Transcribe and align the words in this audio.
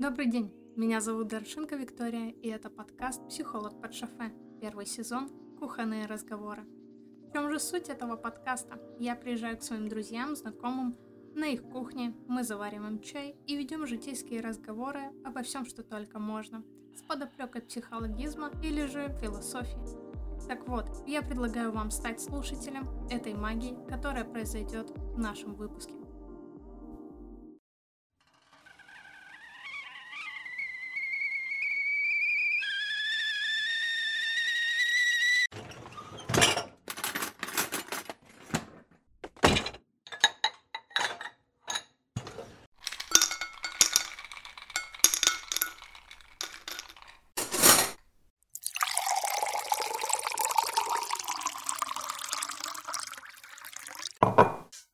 Добрый 0.00 0.26
день, 0.26 0.52
меня 0.74 1.00
зовут 1.00 1.28
Даршинка 1.28 1.76
Виктория, 1.76 2.30
и 2.30 2.48
это 2.48 2.68
подкаст 2.68 3.24
«Психолог 3.28 3.80
под 3.80 3.94
шофе», 3.94 4.34
первый 4.60 4.86
сезон 4.86 5.30
«Кухонные 5.60 6.06
разговоры». 6.06 6.64
В 7.28 7.32
чем 7.32 7.48
же 7.48 7.60
суть 7.60 7.88
этого 7.88 8.16
подкаста? 8.16 8.80
Я 8.98 9.14
приезжаю 9.14 9.56
к 9.56 9.62
своим 9.62 9.88
друзьям, 9.88 10.34
знакомым, 10.34 10.98
на 11.36 11.46
их 11.46 11.62
кухне, 11.62 12.12
мы 12.26 12.42
завариваем 12.42 12.98
чай 12.98 13.36
и 13.46 13.56
ведем 13.56 13.86
житейские 13.86 14.40
разговоры 14.40 15.12
обо 15.24 15.42
всем, 15.42 15.64
что 15.64 15.84
только 15.84 16.18
можно, 16.18 16.64
с 16.96 17.02
подоплекой 17.02 17.62
психологизма 17.62 18.50
или 18.64 18.86
же 18.86 19.16
философии. 19.20 19.78
Так 20.48 20.66
вот, 20.66 20.88
я 21.06 21.22
предлагаю 21.22 21.70
вам 21.70 21.92
стать 21.92 22.20
слушателем 22.20 22.88
этой 23.10 23.34
магии, 23.34 23.78
которая 23.88 24.24
произойдет 24.24 24.90
в 24.90 25.18
нашем 25.18 25.54
выпуске. 25.54 25.94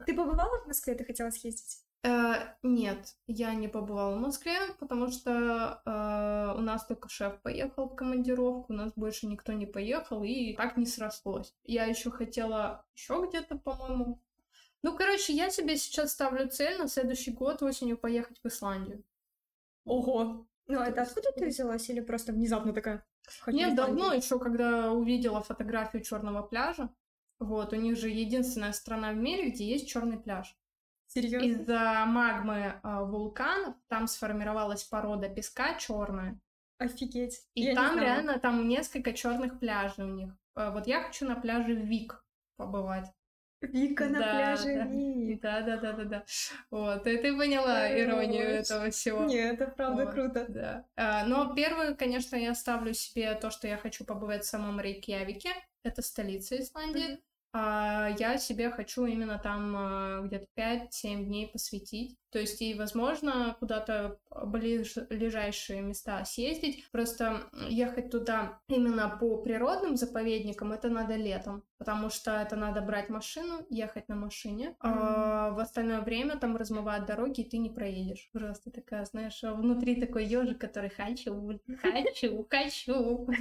Ты 0.07 0.17
побывала 0.17 0.59
в 0.65 0.67
Москве? 0.91 0.95
Ты 0.95 1.05
хотела 1.05 1.31
съездить? 1.31 1.79
Э, 2.03 2.55
нет, 2.63 3.17
я 3.27 3.55
не 3.55 3.69
побывала 3.69 4.17
в 4.17 4.21
Москве, 4.21 4.59
потому 4.79 5.11
что 5.11 5.83
э, 5.85 6.59
у 6.59 6.61
нас 6.63 6.87
только 6.87 7.09
шеф 7.09 7.41
поехал 7.43 7.89
в 7.89 7.95
командировку, 7.95 8.73
у 8.73 8.77
нас 8.77 8.93
больше 8.97 9.27
никто 9.27 9.53
не 9.53 9.67
поехал, 9.67 10.25
и 10.25 10.55
так 10.55 10.77
не 10.77 10.87
срослось. 10.87 11.55
Я 11.65 11.85
еще 11.85 12.11
хотела 12.11 12.87
еще 12.95 13.27
где-то, 13.29 13.57
по-моему. 13.57 14.23
Ну, 14.83 14.97
короче, 14.97 15.35
я 15.35 15.51
себе 15.51 15.77
сейчас 15.77 16.13
ставлю 16.13 16.49
цель 16.49 16.79
на 16.79 16.89
следующий 16.89 17.33
год 17.33 17.63
осенью 17.63 17.99
поехать 17.99 18.41
в 18.43 18.47
Исландию. 18.47 19.05
Ого! 19.85 20.47
Ну, 20.67 20.81
это 20.81 21.03
откуда 21.03 21.33
ты 21.33 21.49
взялась 21.49 21.91
или 21.91 22.01
просто 22.01 22.33
внезапно 22.33 22.73
такая? 22.73 23.05
«Хочу 23.41 23.57
в 23.57 23.61
Нет, 23.61 23.75
Исландию»? 23.75 23.99
давно 23.99 24.15
еще, 24.15 24.39
когда 24.39 24.93
увидела 24.93 25.43
фотографию 25.43 26.03
черного 26.03 26.43
пляжа. 26.43 26.89
Вот, 27.39 27.73
у 27.73 27.77
них 27.77 27.97
же 27.99 28.09
единственная 28.09 28.73
страна 28.73 29.13
в 29.13 29.17
мире, 29.17 29.51
где 29.51 29.67
есть 29.67 29.89
черный 29.89 30.19
пляж. 30.19 30.57
Серьезно? 31.13 31.45
Из-за 31.47 32.05
магмы 32.07 32.75
а, 32.85 33.03
вулканов 33.03 33.75
там 33.89 34.07
сформировалась 34.07 34.85
порода 34.85 35.29
песка 35.29 35.75
черная. 35.75 36.39
Офигеть. 36.79 37.43
И 37.55 37.63
Я 37.63 37.75
там 37.75 37.99
реально 37.99 38.39
там 38.39 38.69
несколько 38.69 39.13
черных 39.13 39.59
пляжей 39.59 40.05
у 40.05 40.09
них. 40.15 40.31
А, 40.55 40.71
Вот 40.71 40.87
я 40.87 41.03
хочу 41.03 41.27
на 41.27 41.35
пляже 41.35 41.75
Вик 41.75 42.25
побывать. 42.57 43.11
Вика 43.61 44.09
на 44.09 44.21
Да, 44.21 44.31
пляже 44.31 44.75
да. 44.75 44.85
Вик. 44.85 45.41
Да, 45.43 45.61
да, 45.63 45.77
да, 45.79 45.93
да, 45.93 46.05
да. 46.05 46.25
Вот, 46.71 47.07
и 47.07 47.17
ты 47.19 47.37
поняла 47.37 47.93
иронию 47.93 48.53
Хорош. 48.53 48.71
этого 48.71 48.91
всего. 48.91 49.25
Нет, 49.25 49.61
это 49.61 49.71
правда 49.73 50.05
Вот, 50.05 50.15
круто. 50.15 50.47
Да. 50.49 50.85
А, 50.97 51.27
Но 51.27 51.55
первое, 51.55 51.95
конечно, 51.95 52.37
я 52.37 52.55
ставлю 52.55 52.95
себе 52.95 53.35
то, 53.35 53.51
что 53.51 53.67
я 53.67 53.77
хочу 53.77 54.05
побывать 54.05 54.45
в 54.45 54.49
самом 54.49 54.81
Рейкьявике. 54.81 55.51
Это 55.83 56.03
столица 56.03 56.57
Исландии. 56.61 57.15
Мгм. 57.15 57.21
А 57.53 58.11
Я 58.19 58.39
себе 58.39 58.71
хочу 58.71 59.07
именно 59.07 59.39
там 59.39 59.75
а, 59.77 60.21
где-то 60.23 60.47
5-7 60.55 61.25
дней 61.25 61.49
посвятить. 61.49 62.17
То 62.31 62.39
есть 62.39 62.63
и, 62.63 62.75
возможно, 62.75 63.57
куда-то 63.59 64.19
ближайшие 64.31 65.83
места 65.83 66.25
съездить. 66.25 66.89
Просто 66.93 67.43
ехать 67.69 68.11
туда 68.11 68.61
именно 68.69 69.09
по 69.21 69.39
природным 69.39 69.97
заповедникам 69.97 70.73
это 70.73 70.89
надо 70.89 71.17
летом, 71.17 71.65
потому 71.79 72.11
что 72.11 72.31
это 72.41 72.57
надо 72.57 72.81
брать 72.81 73.09
машину, 73.09 73.67
ехать 73.69 74.09
на 74.09 74.15
машине. 74.15 74.77
А 74.81 75.51
в 75.51 75.59
остальное 75.59 76.01
время 76.01 76.37
там 76.37 76.57
размывают 76.57 77.07
дороги, 77.07 77.41
и 77.41 77.49
ты 77.49 77.59
не 77.59 77.71
проедешь. 77.71 78.29
Просто 78.33 78.71
такая, 78.71 79.05
знаешь, 79.05 79.43
внутри 79.43 80.01
такой 80.01 80.25
ежик, 80.25 80.59
который 80.59 80.91
хочу, 80.91 81.59
хочу, 81.83 82.47
хочу. 82.49 83.29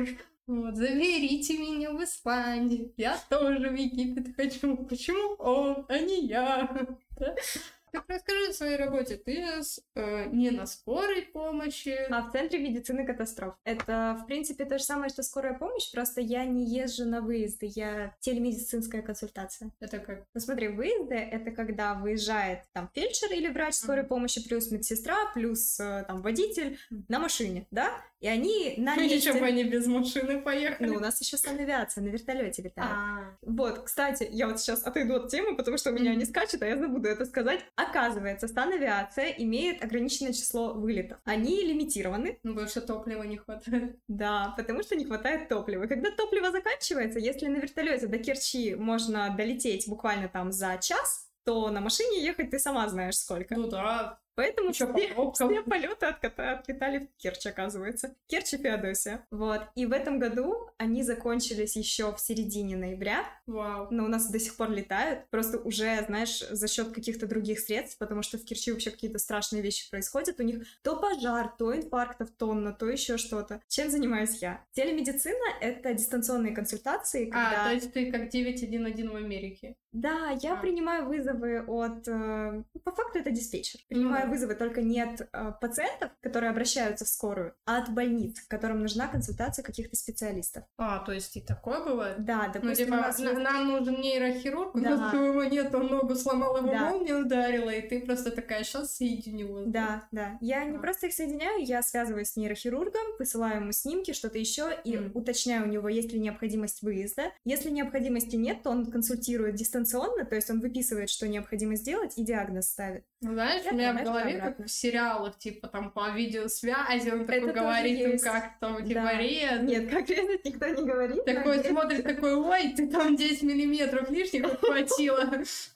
Вот, 0.49 0.75
заберите 0.78 1.59
меня 1.59 1.91
в 1.91 2.03
Исландию. 2.03 2.91
Я 2.97 3.19
тоже 3.29 3.69
в 3.69 3.75
Египет 3.75 4.35
хочу. 4.35 4.78
Почему 4.78 5.35
он, 5.35 5.85
а 5.88 5.99
не 5.99 6.25
я? 6.25 6.88
Так 7.91 8.03
расскажи 8.07 8.50
о 8.50 8.53
своей 8.53 8.77
работе. 8.77 9.16
Ты 9.17 9.63
с- 9.63 9.81
э, 9.95 10.25
не 10.31 10.51
на 10.51 10.66
скорой 10.66 11.23
помощи. 11.23 11.97
А 12.11 12.22
в 12.22 12.31
Центре 12.31 12.59
медицины 12.59 13.05
катастроф. 13.05 13.55
Это, 13.63 14.19
в 14.22 14.25
принципе, 14.27 14.66
то 14.66 14.77
же 14.77 14.83
самое, 14.83 15.09
что 15.09 15.23
скорая 15.23 15.53
помощь, 15.57 15.91
просто 15.91 16.22
я 16.22 16.45
не 16.45 16.66
езжу 16.66 17.05
на 17.05 17.22
выезды, 17.22 17.66
я 17.75 18.16
телемедицинская 18.19 19.01
консультация. 19.01 19.72
Это 19.79 19.99
как? 19.99 20.25
Ну 20.33 20.39
смотри, 20.41 20.67
выезды— 20.67 21.16
это 21.31 21.51
когда 21.51 21.94
выезжает 21.95 22.59
там 22.73 22.89
фельдшер 22.94 23.31
или 23.33 23.47
врач 23.49 23.73
скорой 23.75 24.01
Мгм. 24.01 24.09
помощи, 24.09 24.47
плюс 24.47 24.72
медсестра, 24.72 25.16
плюс 25.33 25.79
э, 25.79 26.03
там 26.07 26.22
водитель 26.22 26.78
Мгм. 26.89 27.05
на 27.07 27.19
машине, 27.19 27.66
да? 27.72 27.91
И 28.19 28.28
они 28.28 28.75
на 28.78 28.95
Ну, 28.95 29.01
месте... 29.03 29.29
Ничего, 29.31 29.45
они 29.45 29.63
без 29.63 29.88
машины 29.88 30.41
поехали. 30.41 30.89
Ну, 30.89 30.95
у 30.97 30.99
нас 30.99 31.22
еще 31.22 31.38
санавиация 31.38 32.03
на 32.03 32.09
вертолете 32.09 32.61
летает. 32.61 32.91
А, 32.91 33.38
Вот, 33.41 33.79
кстати, 33.83 34.28
я 34.31 34.47
вот 34.47 34.59
сейчас 34.59 34.83
отойду 34.83 35.16
от 35.16 35.29
темы, 35.31 35.55
потому 35.55 35.78
что 35.78 35.91
у 35.91 35.94
меня 35.94 36.11
Мгм. 36.11 36.19
не 36.19 36.25
скачет, 36.25 36.61
а 36.61 36.67
я 36.67 36.78
забуду 36.78 37.07
это 37.07 37.25
сказать. 37.25 37.61
Оказывается, 37.79 38.50
санавиация 38.50 39.29
имеет 39.38 39.81
ограниченное 39.81 40.34
число 40.34 40.73
вылетов. 40.73 41.17
Они 41.23 41.63
лимитированы, 41.63 42.38
ну, 42.44 42.53
больше 42.53 42.81
топлива 42.81 43.23
не 43.23 43.38
хватает. 43.38 43.97
да, 44.09 44.53
потому 44.57 44.84
что 44.84 44.97
не 44.97 45.06
хватает 45.06 45.47
топлива. 45.47 45.88
Когда 45.88 46.12
топливо 46.12 46.51
заканчивается, 46.51 47.19
если 47.19 47.47
на 47.47 47.57
вертолете 47.57 48.07
до 48.07 48.17
Керчи 48.17 48.75
можно 48.75 49.34
долететь 49.38 49.88
буквально 49.88 50.28
там 50.28 50.51
за 50.51 50.78
час, 50.78 51.29
то 51.45 51.69
на 51.69 51.79
машине 51.79 52.22
ехать 52.22 52.51
ты 52.51 52.59
сама 52.59 52.88
знаешь 52.90 53.17
сколько. 53.17 53.56
Ну 53.56 53.67
да, 53.69 54.19
Поэтому 54.39 54.69
еще 54.69 54.88
все, 54.94 55.31
все 55.33 55.61
полеты 55.63 56.05
отката- 56.05 56.51
отлетали 56.59 57.00
в 57.00 57.22
Керчь, 57.22 57.45
оказывается. 57.45 58.16
Керчь 58.27 58.53
и 58.53 58.57
Феодосия. 58.57 59.25
Вот. 59.31 59.63
И 59.75 59.85
в 59.85 59.91
этом 59.91 60.17
году 60.17 60.69
они 60.77 61.03
закончились 61.03 61.75
еще 61.75 62.13
в 62.16 62.22
середине 62.22 62.78
ноября, 62.78 63.25
Вау. 63.47 63.88
но 63.91 64.05
у 64.05 64.07
нас 64.07 64.31
до 64.31 64.39
сих 64.39 64.55
пор 64.55 64.72
летают, 64.72 65.29
просто 65.29 65.57
уже, 65.57 66.05
знаешь, 66.05 66.39
за 66.39 66.67
счет 66.69 66.94
каких-то 66.94 67.28
других 67.28 67.59
средств, 67.59 67.97
потому 67.97 68.22
что 68.22 68.38
в 68.38 68.45
Керчи 68.45 68.72
вообще 68.72 68.91
какие-то 68.91 69.19
страшные 69.19 69.61
вещи 69.61 69.89
происходят. 69.91 70.39
У 70.39 70.44
них 70.44 70.63
то 70.83 70.95
пожар, 70.95 71.53
то 71.57 71.75
инфарктов 71.75 72.31
тонна, 72.31 72.72
то 72.72 72.88
еще 72.89 73.17
что-то. 73.17 73.61
Чем 73.67 73.89
занимаюсь 73.89 74.41
я? 74.41 74.63
Телемедицина— 74.72 75.35
это 75.61 75.94
дистанционные 75.94 76.55
консультации, 76.55 77.25
когда... 77.25 77.63
А, 77.63 77.67
то 77.67 77.73
есть 77.73 77.91
ты 77.91 78.09
как 78.09 78.29
911 78.29 79.09
в 79.11 79.16
Америке. 79.17 79.75
Да, 79.91 80.29
я 80.41 80.53
А. 80.53 80.57
принимаю 80.61 81.07
вызовы 81.07 81.61
от... 81.66 82.07
э, 82.07 82.63
По 82.83 82.91
факту 82.91 83.19
это 83.19 83.31
диспетчер. 83.31 83.81
Принимаю 83.89 84.25
да. 84.28 84.28
Вызовы 84.29 84.56
только 84.56 84.81
не 84.81 85.01
от 85.01 85.22
э, 85.22 85.53
пациентов, 85.59 86.12
которые 86.22 86.51
обращаются 86.51 87.06
в 87.06 87.09
скорую, 87.09 87.53
а 87.66 87.79
от 87.79 87.90
больниц, 87.94 88.40
которым 88.47 88.81
нужна 88.81 89.07
консультация 89.07 89.63
каких-то 89.63 89.95
специалистов. 89.95 90.63
А, 90.78 91.00
то 91.00 91.12
есть 91.12 91.35
и 91.35 91.41
такое 91.41 91.84
бывает? 91.84 92.23
Да, 92.23 92.45
Ну, 92.47 92.53
допустим, 92.53 92.85
типа, 92.85 92.95
у 92.95 92.97
нас 92.97 93.19
на- 93.19 93.29
есть- 93.31 93.41
нам 93.41 93.67
нужен 93.67 94.00
нейрохирург, 94.01 94.75
у 94.75 94.79
Да. 94.79 94.90
нас 94.97 95.12
твоего 95.12 95.44
нет, 95.44 95.73
он 95.75 95.88
ногу 95.88 96.16
сломал, 96.16 96.57
его 96.57 96.67
Да. 96.72 96.90
молния 96.91 97.16
ударила, 97.16 97.69
и 97.69 97.81
ты 97.88 98.01
просто 98.06 98.31
такая, 98.31 98.63
сейчас 98.63 98.95
соединю. 98.95 99.66
Да, 99.67 100.07
да. 100.12 100.38
Я 100.41 100.63
не 100.66 100.78
А. 100.78 100.79
просто 100.79 101.07
их 101.07 101.13
соединяю, 101.13 101.63
я 101.66 101.81
связываюсь 101.81 102.29
с 102.31 102.35
нейрохирургом, 102.35 103.17
посылаю 103.17 103.61
ему 103.61 103.72
снимки, 103.72 104.13
что-то 104.13 104.38
еще, 104.38 104.78
и 104.84 104.96
М. 104.96 105.11
уточняю 105.13 105.63
у 105.66 105.67
него, 105.69 105.90
есть 105.90 106.11
ли 106.13 106.19
необходимость 106.19 106.81
выезда. 106.81 107.31
Если 107.46 107.69
необходимости 107.69 108.35
нет, 108.35 108.63
то 108.63 108.69
он 108.69 108.91
консультирует 108.91 109.56
дистанционно, 109.56 110.25
то 110.25 110.35
есть 110.35 110.50
он 110.50 110.59
выписывает, 110.59 111.09
что 111.09 111.28
необходимо 111.28 111.75
сделать, 111.75 112.17
и 112.17 112.23
диагноз 112.23 112.69
ставит. 112.69 113.03
Ну, 113.22 113.34
Знаешь, 113.34 113.63
Я 113.66 113.72
у 113.72 113.75
меня 113.75 113.91
в 113.94 113.96
голове, 113.96 114.09
что 114.09 114.40
как 114.40 114.59
в 114.59 114.68
сериалах, 114.70 115.38
типа 115.38 115.68
там 115.68 115.92
по 115.92 116.09
видеосвязи, 116.12 117.09
он 117.09 117.26
такой 117.26 117.52
говорит 117.53 118.00
им, 118.00 118.20
как 118.20 118.59
там, 118.59 118.78
типа, 118.85 119.02
Да. 119.02 119.17
резать. 119.17 119.61
Нет, 119.64 119.90
как 119.90 120.09
резать 120.09 120.46
никто 120.46 120.67
не 120.67 120.85
говорит. 120.85 121.26
Такой 121.26 121.64
смотрит, 121.64 122.03
такой, 122.03 122.35
ой, 122.35 122.73
ты 122.76 122.88
там 122.88 123.16
10 123.16 123.44
миллиметров 123.44 124.09
лишних 124.09 124.46
отхватила. 124.46 125.29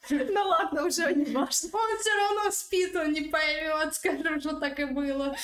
Ну 0.09 0.41
ладно, 0.47 0.85
уже 0.85 1.13
не 1.13 1.25
важно. 1.25 1.69
Он 1.73 1.97
все 1.99 2.09
равно 2.15 2.51
спит, 2.51 2.95
он 2.95 3.11
не 3.11 3.21
поймет, 3.21 3.93
скажем, 3.93 4.39
что 4.39 4.59
так 4.59 4.79
и 4.79 4.85
было. 4.85 5.35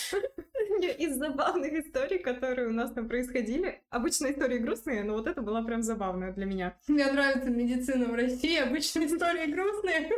Из 0.97 1.15
забавных 1.18 1.74
историй, 1.74 2.19
которые 2.19 2.68
у 2.68 2.71
нас 2.71 2.92
там 2.92 3.07
происходили. 3.09 3.81
Обычно 3.89 4.31
истории 4.31 4.57
грустные, 4.59 5.03
но 5.03 5.13
вот 5.13 5.27
это 5.27 5.42
была 5.42 5.62
прям 5.63 5.81
забавная 5.83 6.31
для 6.31 6.45
меня. 6.45 6.77
Мне 6.88 7.06
нравится 7.12 7.50
медицина 7.50 8.06
в 8.06 8.15
России, 8.15 8.57
обычно 8.57 9.06
истории 9.06 9.51
грустные. 9.51 10.09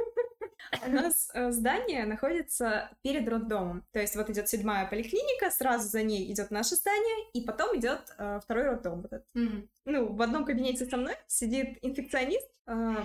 У 0.85 0.91
нас 0.91 1.29
э, 1.33 1.51
здание 1.51 2.05
находится 2.05 2.89
перед 3.01 3.27
роддомом. 3.27 3.85
То 3.91 3.99
есть 3.99 4.15
вот 4.15 4.29
идет 4.29 4.47
седьмая 4.47 4.87
поликлиника, 4.87 5.51
сразу 5.51 5.87
за 5.87 6.03
ней 6.03 6.31
идет 6.31 6.51
наше 6.51 6.75
здание, 6.75 7.29
и 7.33 7.41
потом 7.41 7.77
идет 7.77 8.13
э, 8.17 8.39
второй 8.43 8.65
роддом. 8.65 9.01
Вот 9.01 9.13
этот. 9.13 9.27
Мгм. 9.33 9.69
Ну, 9.85 10.13
в 10.13 10.21
одном 10.21 10.45
кабинете 10.45 10.85
со 10.85 10.97
мной 10.97 11.15
сидит 11.27 11.77
инфекционист, 11.81 12.49
э, 12.67 12.95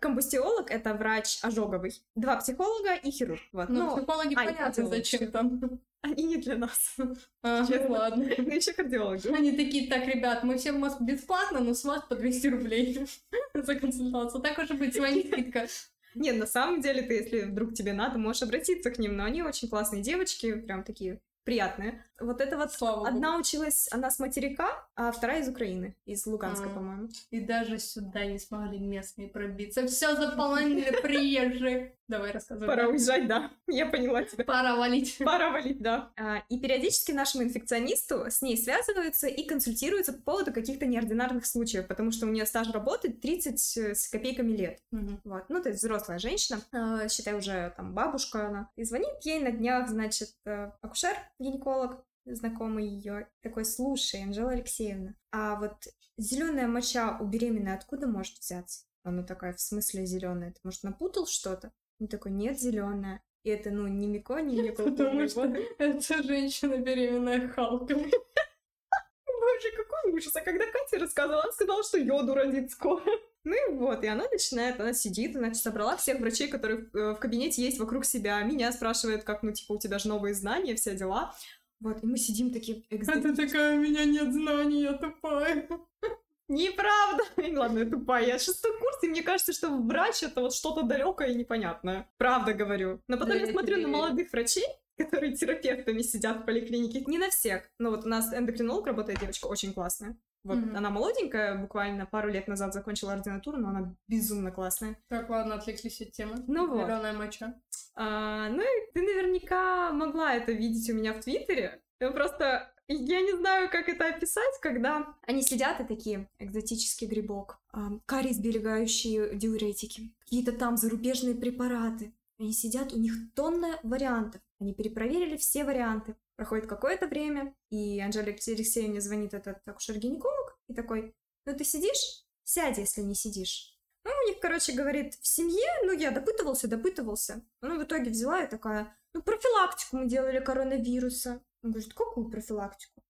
комбустиолог, 0.00 0.70
это 0.70 0.94
врач 0.94 1.38
ожоговый, 1.42 2.02
два 2.14 2.36
психолога 2.36 2.94
и 2.94 3.10
хирург. 3.10 3.40
Вот. 3.52 3.68
Ну, 3.68 3.86
Ну, 3.86 3.96
психологи 3.96 4.34
а, 4.34 4.44
понятно, 4.44 4.86
зачем 4.86 5.30
там. 5.30 5.80
они 6.02 6.24
не 6.24 6.36
для 6.36 6.56
нас. 6.56 6.96
А, 7.42 7.66
ну 7.68 7.88
ладно. 7.88 8.24
Ну, 8.38 8.48
еще 8.48 8.72
кардиологи. 8.72 9.28
Они 9.28 9.52
такие, 9.52 9.88
так, 9.88 10.06
ребят, 10.06 10.44
мы 10.44 10.56
всем 10.56 10.80
вас 10.80 11.00
бесплатно, 11.00 11.60
но 11.60 11.74
с 11.74 11.84
вас 11.84 12.02
по 12.08 12.14
200 12.14 12.46
рублей 12.48 13.06
за 13.54 13.74
консультацию. 13.74 14.40
Так 14.42 14.58
уже 14.58 14.74
быть, 14.74 14.94
с 14.94 14.98
вами 14.98 15.22
скидка. 15.22 15.66
Не, 16.14 16.32
на 16.32 16.46
самом 16.46 16.80
деле, 16.80 17.02
ты, 17.02 17.14
если 17.14 17.40
вдруг 17.42 17.74
тебе 17.74 17.92
надо, 17.92 18.18
можешь 18.18 18.42
обратиться 18.42 18.90
к 18.90 18.98
ним, 18.98 19.16
но 19.16 19.24
они 19.24 19.42
очень 19.42 19.68
классные 19.68 20.02
девочки, 20.02 20.54
прям 20.54 20.84
такие 20.84 21.20
приятные. 21.44 22.04
Вот 22.20 22.40
это 22.40 22.56
вот 22.56 22.72
Слава 22.72 22.98
богу. 22.98 23.06
одна 23.08 23.36
училась, 23.36 23.88
она 23.90 24.10
с 24.12 24.20
материка, 24.20 24.86
а 24.94 25.10
вторая 25.10 25.40
из 25.40 25.48
Украины, 25.48 25.96
из 26.06 26.24
Луганска, 26.24 26.66
А. 26.66 26.74
по-моему. 26.74 27.08
И 27.30 27.40
даже 27.40 27.78
сюда 27.78 28.24
не 28.26 28.38
смогли 28.38 28.78
местные 28.78 29.26
пробиться. 29.28 29.86
Все 29.88 30.14
заполонили 30.14 30.92
приезжие. 31.02 31.96
Давай 32.12 32.30
рассказывай. 32.30 32.66
Пора 32.68 32.88
уезжать, 32.88 33.26
да. 33.26 33.50
Я 33.66 33.86
поняла 33.86 34.22
тебя. 34.22 34.44
Пора 34.44 34.76
валить. 34.76 35.16
Пора 35.18 35.50
валить, 35.50 35.80
да. 35.80 36.12
А, 36.16 36.42
И 36.48 36.58
периодически 36.58 37.12
нашему 37.12 37.44
инфекционисту 37.44 38.26
с 38.28 38.42
ней 38.42 38.56
связываются 38.56 39.26
и 39.28 39.44
консультируются 39.46 40.12
по 40.12 40.22
поводу 40.22 40.52
каких-то 40.52 40.86
неординарных 40.86 41.46
случаев, 41.46 41.86
потому 41.86 42.12
что 42.12 42.26
у 42.26 42.30
нее 42.30 42.46
стаж 42.46 42.70
работы 42.70 43.10
30 43.10 43.58
с 43.96 44.08
копейками 44.08 44.52
лет. 44.52 44.80
Мгм. 44.90 45.20
Вот. 45.24 45.44
Ну, 45.48 45.62
то 45.62 45.70
есть 45.70 45.80
взрослая 45.80 46.18
женщина, 46.18 46.60
э, 46.72 47.08
считай, 47.08 47.34
уже 47.34 47.72
там 47.76 47.94
бабушка 47.94 48.48
она. 48.48 48.70
И 48.76 48.84
звонит 48.84 49.14
ей 49.22 49.40
на 49.40 49.50
днях, 49.50 49.88
значит, 49.88 50.30
э, 50.44 50.70
акушер-гинеколог, 50.82 52.04
знакомый 52.26 52.86
ее, 52.86 53.28
такой, 53.42 53.64
слушай, 53.64 54.22
Анжела 54.22 54.52
Алексеевна, 54.52 55.14
а 55.32 55.56
вот 55.56 55.88
зеленая 56.18 56.68
моча 56.68 57.18
у 57.20 57.24
беременной 57.24 57.74
откуда 57.74 58.06
может 58.06 58.38
взяться? 58.38 58.84
Она 59.04 59.22
такая, 59.24 59.52
в 59.52 59.60
смысле 59.60 60.06
зеленая? 60.06 60.52
Ты, 60.52 60.60
может, 60.62 60.84
напутал 60.84 61.26
что-то? 61.26 61.72
Он 62.02 62.08
такой, 62.08 62.32
нет, 62.32 62.58
зеленая. 62.58 63.22
И 63.44 63.50
это, 63.50 63.70
ну, 63.70 63.86
не 63.86 64.08
Мико, 64.08 64.40
не 64.40 64.60
Мико. 64.60 64.82
Потому 64.82 65.28
что 65.28 65.44
это 65.78 66.22
женщина 66.24 66.78
беременная 66.78 67.48
Халком. 67.48 67.86
Боже, 69.26 69.70
какой 69.76 70.12
ужас. 70.12 70.34
А 70.34 70.40
когда 70.40 70.64
Катя 70.66 70.98
рассказывала, 70.98 71.44
она 71.44 71.52
сказала, 71.52 71.84
что 71.84 71.98
йоду 71.98 72.34
родит 72.34 72.72
скоро. 72.72 73.04
Ну 73.44 73.54
и 73.56 73.74
вот, 73.74 74.04
и 74.04 74.06
она 74.06 74.28
начинает, 74.30 74.78
она 74.78 74.92
сидит, 74.92 75.32
значит, 75.32 75.60
собрала 75.60 75.96
всех 75.96 76.20
врачей, 76.20 76.46
которые 76.46 76.88
э, 76.94 77.10
в 77.10 77.16
кабинете 77.16 77.60
есть 77.60 77.80
вокруг 77.80 78.04
себя. 78.04 78.40
Меня 78.42 78.70
спрашивает, 78.70 79.24
как, 79.24 79.42
ну, 79.42 79.50
типа, 79.50 79.72
у 79.72 79.78
тебя 79.80 79.98
же 79.98 80.06
новые 80.06 80.32
знания, 80.32 80.76
все 80.76 80.94
дела. 80.94 81.34
Вот, 81.80 82.04
и 82.04 82.06
мы 82.06 82.18
сидим 82.18 82.52
такие... 82.52 82.84
А 82.88 82.94
экзотически. 82.94 83.34
ты 83.34 83.46
такая, 83.48 83.76
у 83.76 83.80
меня 83.80 84.04
нет 84.04 84.32
знаний, 84.32 84.82
я 84.82 84.92
тупая. 84.92 85.68
Неправда! 86.52 87.24
Ладно, 87.58 87.78
я 87.80 87.86
тупая. 87.86 88.26
Я 88.26 88.38
шестой 88.38 88.78
курс, 88.78 88.98
и 89.02 89.08
мне 89.08 89.22
кажется, 89.22 89.52
что 89.52 89.70
врач 89.70 90.22
это 90.22 90.42
вот 90.42 90.52
что-то 90.54 90.82
далекое 90.82 91.28
и 91.28 91.34
непонятное. 91.34 92.08
Правда 92.18 92.52
говорю. 92.52 93.00
Но 93.08 93.16
потом 93.16 93.38
я 93.38 93.46
смотрю 93.46 93.80
на 93.80 93.88
молодых 93.88 94.30
врачей, 94.32 94.66
которые 94.98 95.34
терапевтами 95.34 96.02
сидят 96.02 96.42
в 96.42 96.44
поликлинике. 96.44 97.02
Не 97.06 97.18
на 97.18 97.30
всех. 97.30 97.62
Но 97.78 97.90
вот 97.90 98.04
у 98.04 98.08
нас 98.08 98.32
эндокринолог 98.34 98.86
работает 98.86 99.18
девочка 99.20 99.46
очень 99.46 99.72
классная. 99.72 100.16
Вот 100.44 100.58
Мгм. 100.58 100.76
она 100.76 100.90
молоденькая, 100.90 101.56
буквально 101.56 102.04
пару 102.04 102.28
лет 102.28 102.48
назад 102.48 102.74
закончила 102.74 103.12
ординатуру, 103.12 103.58
но 103.58 103.68
она 103.68 103.94
безумно 104.08 104.50
классная. 104.50 104.98
Так, 105.08 105.30
ладно, 105.30 105.54
отвлеклись 105.54 106.02
от 106.02 106.10
темы. 106.12 106.34
Ну 106.48 106.66
вот. 106.66 106.84
Зеленая 106.84 107.12
моча. 107.12 107.54
А, 107.94 108.48
ну 108.48 108.60
и 108.60 108.92
ты 108.92 109.02
наверняка 109.02 109.92
могла 109.92 110.34
это 110.34 110.50
видеть 110.50 110.90
у 110.90 110.94
меня 110.94 111.12
в 111.14 111.20
Твиттере. 111.20 111.80
Я 112.00 112.10
просто... 112.10 112.71
Я 112.94 113.22
не 113.22 113.32
знаю, 113.36 113.70
как 113.70 113.88
это 113.88 114.08
описать, 114.08 114.60
когда 114.60 115.16
они 115.22 115.42
сидят 115.42 115.80
и 115.80 115.84
такие, 115.84 116.28
экзотический 116.38 117.06
грибок, 117.06 117.58
карий 118.06 118.34
сберегающие 118.34 119.34
диуретики, 119.34 120.14
какие-то 120.20 120.52
там 120.52 120.76
зарубежные 120.76 121.34
препараты. 121.34 122.14
Они 122.38 122.52
сидят, 122.52 122.92
у 122.92 122.98
них 122.98 123.14
тонна 123.34 123.78
вариантов. 123.82 124.42
Они 124.60 124.74
перепроверили 124.74 125.36
все 125.36 125.64
варианты. 125.64 126.16
Проходит 126.36 126.66
какое-то 126.66 127.06
время, 127.06 127.54
и 127.70 128.00
Анжеле 128.00 128.36
Алексеевне 128.46 129.00
звонит 129.00 129.32
этот 129.32 129.66
акушер-гинеколог 129.66 130.58
и 130.68 130.74
такой, 130.74 131.14
ну 131.46 131.56
ты 131.56 131.64
сидишь? 131.64 132.26
Сядь, 132.44 132.78
если 132.78 133.02
не 133.02 133.14
сидишь. 133.14 133.78
Ну, 134.04 134.10
у 134.10 134.28
них, 134.28 134.40
короче, 134.40 134.72
говорит, 134.72 135.14
в 135.14 135.26
семье, 135.26 135.68
ну, 135.84 135.92
я 135.92 136.10
допытывался, 136.10 136.66
допытывался. 136.66 137.44
Ну, 137.60 137.78
в 137.78 137.84
итоге 137.84 138.10
взяла 138.10 138.42
и 138.42 138.50
такая, 138.50 138.96
ну, 139.14 139.22
профилактику 139.22 139.98
мы 139.98 140.08
делали 140.08 140.40
коронавируса. 140.40 141.40
Он 141.62 141.70
говорит, 141.70 141.94
какую 141.94 142.28
профилактику? 142.28 143.02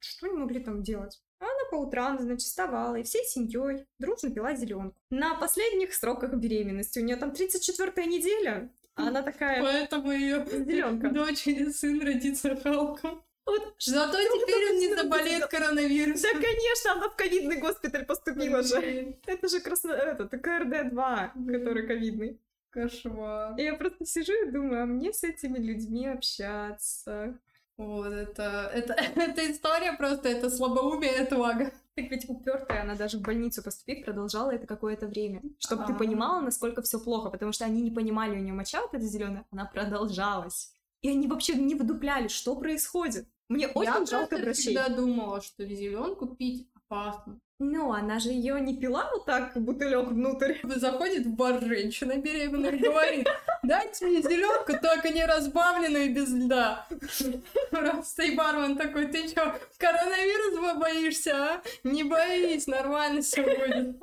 Что 0.00 0.26
они 0.26 0.36
могли 0.38 0.60
там 0.60 0.82
делать? 0.82 1.20
А 1.38 1.44
Она 1.44 1.70
по 1.70 1.76
утрам, 1.76 2.18
значит, 2.18 2.42
вставала 2.42 2.96
и 2.96 3.02
всей 3.02 3.24
семьей 3.24 3.86
дружно 3.98 4.30
пила 4.30 4.54
зеленку. 4.54 4.96
На 5.10 5.34
последних 5.34 5.94
сроках 5.94 6.34
беременности. 6.34 6.98
У 6.98 7.04
нее 7.04 7.16
там 7.16 7.30
34-я 7.30 8.04
неделя, 8.06 8.70
а 8.96 9.08
она 9.08 9.22
такая 9.22 9.62
Поэтому 9.62 10.10
ее 10.12 10.44
зеленка. 10.50 11.10
дочь 11.10 11.46
или 11.46 11.70
сын 11.70 12.00
родится 12.02 12.56
Халком. 12.56 13.22
Вот, 13.46 13.74
Зато 13.78 14.18
теперь 14.18 14.70
он 14.72 14.78
не 14.78 14.94
заболеет 14.94 15.46
коронавирусом. 15.46 16.30
да, 16.34 16.40
конечно, 16.40 16.92
она 16.92 17.08
в 17.08 17.16
ковидный 17.16 17.56
госпиталь 17.58 18.04
поступила 18.06 18.62
же. 18.62 19.16
Это 19.26 19.48
же 19.48 19.60
красно... 19.60 19.92
Это, 19.92 20.24
КРД-2, 20.24 21.30
Мгм. 21.34 21.52
который 21.52 21.86
ковидный. 21.86 22.40
Кошмар. 22.70 23.56
Я 23.58 23.74
просто 23.74 24.04
сижу 24.04 24.32
и 24.46 24.50
думаю, 24.50 24.82
а 24.82 24.86
мне 24.86 25.12
с 25.12 25.24
этими 25.24 25.58
людьми 25.58 26.06
общаться. 26.06 27.38
Вот 27.80 28.12
это, 28.12 28.70
это, 28.74 28.92
эта 29.16 29.50
история 29.50 29.94
просто, 29.94 30.28
это 30.28 30.50
слабоумие, 30.50 31.10
это 31.12 31.38
лага. 31.38 31.72
Так 31.96 32.10
ведь 32.10 32.28
упертая, 32.28 32.82
она 32.82 32.94
даже 32.94 33.18
в 33.18 33.22
больницу 33.22 33.62
поступить 33.62 34.04
продолжала 34.04 34.50
это 34.50 34.66
какое-то 34.66 35.06
время. 35.06 35.40
Чтобы 35.58 35.84
ты 35.86 35.92
А. 35.92 35.96
понимала, 35.96 36.40
насколько 36.42 36.82
все 36.82 37.00
плохо, 37.00 37.30
потому 37.30 37.52
что 37.52 37.64
они 37.64 37.80
не 37.80 37.90
понимали, 37.90 38.32
у 38.36 38.42
нее 38.42 38.52
моча 38.52 38.82
вот 38.82 38.92
эта 38.92 39.04
зеленая, 39.06 39.46
она 39.50 39.64
продолжалась. 39.64 40.72
И 41.00 41.08
они 41.10 41.26
вообще 41.26 41.54
не 41.54 41.74
выдупляли, 41.74 42.28
что 42.28 42.54
происходит. 42.54 43.26
Мне 43.48 43.66
очень 43.68 43.88
Я 43.88 44.06
жалко 44.06 44.28
просто 44.28 44.36
врачей. 44.36 44.52
всегда 44.62 44.88
думала, 44.90 45.40
что 45.40 45.64
зеленку 45.66 46.26
пить 46.26 46.68
опасно. 46.90 47.38
Ну, 47.58 47.92
она 47.92 48.18
же 48.18 48.30
ее 48.30 48.58
не 48.60 48.76
пила 48.76 49.10
вот 49.12 49.26
так, 49.26 49.52
бутылек 49.54 50.08
внутрь. 50.08 50.54
Заходит 50.64 51.26
в 51.26 51.34
бар 51.34 51.62
женщина 51.62 52.16
беременная 52.16 52.72
и 52.72 52.78
говорит, 52.78 53.28
дайте 53.62 54.06
мне 54.06 54.22
зеленку, 54.22 54.72
только 54.80 55.10
не 55.10 55.24
разбавленную 55.26 56.14
без 56.14 56.32
льда. 56.32 56.86
Просто 57.70 58.22
и 58.22 58.34
бармен 58.34 58.78
такой, 58.78 59.08
ты 59.08 59.28
чё, 59.28 59.54
коронавирус 59.76 60.78
боишься, 60.78 61.36
а? 61.36 61.62
Не 61.84 62.02
боись, 62.04 62.66
нормально 62.66 63.20
все 63.20 63.42
будет. 63.42 64.00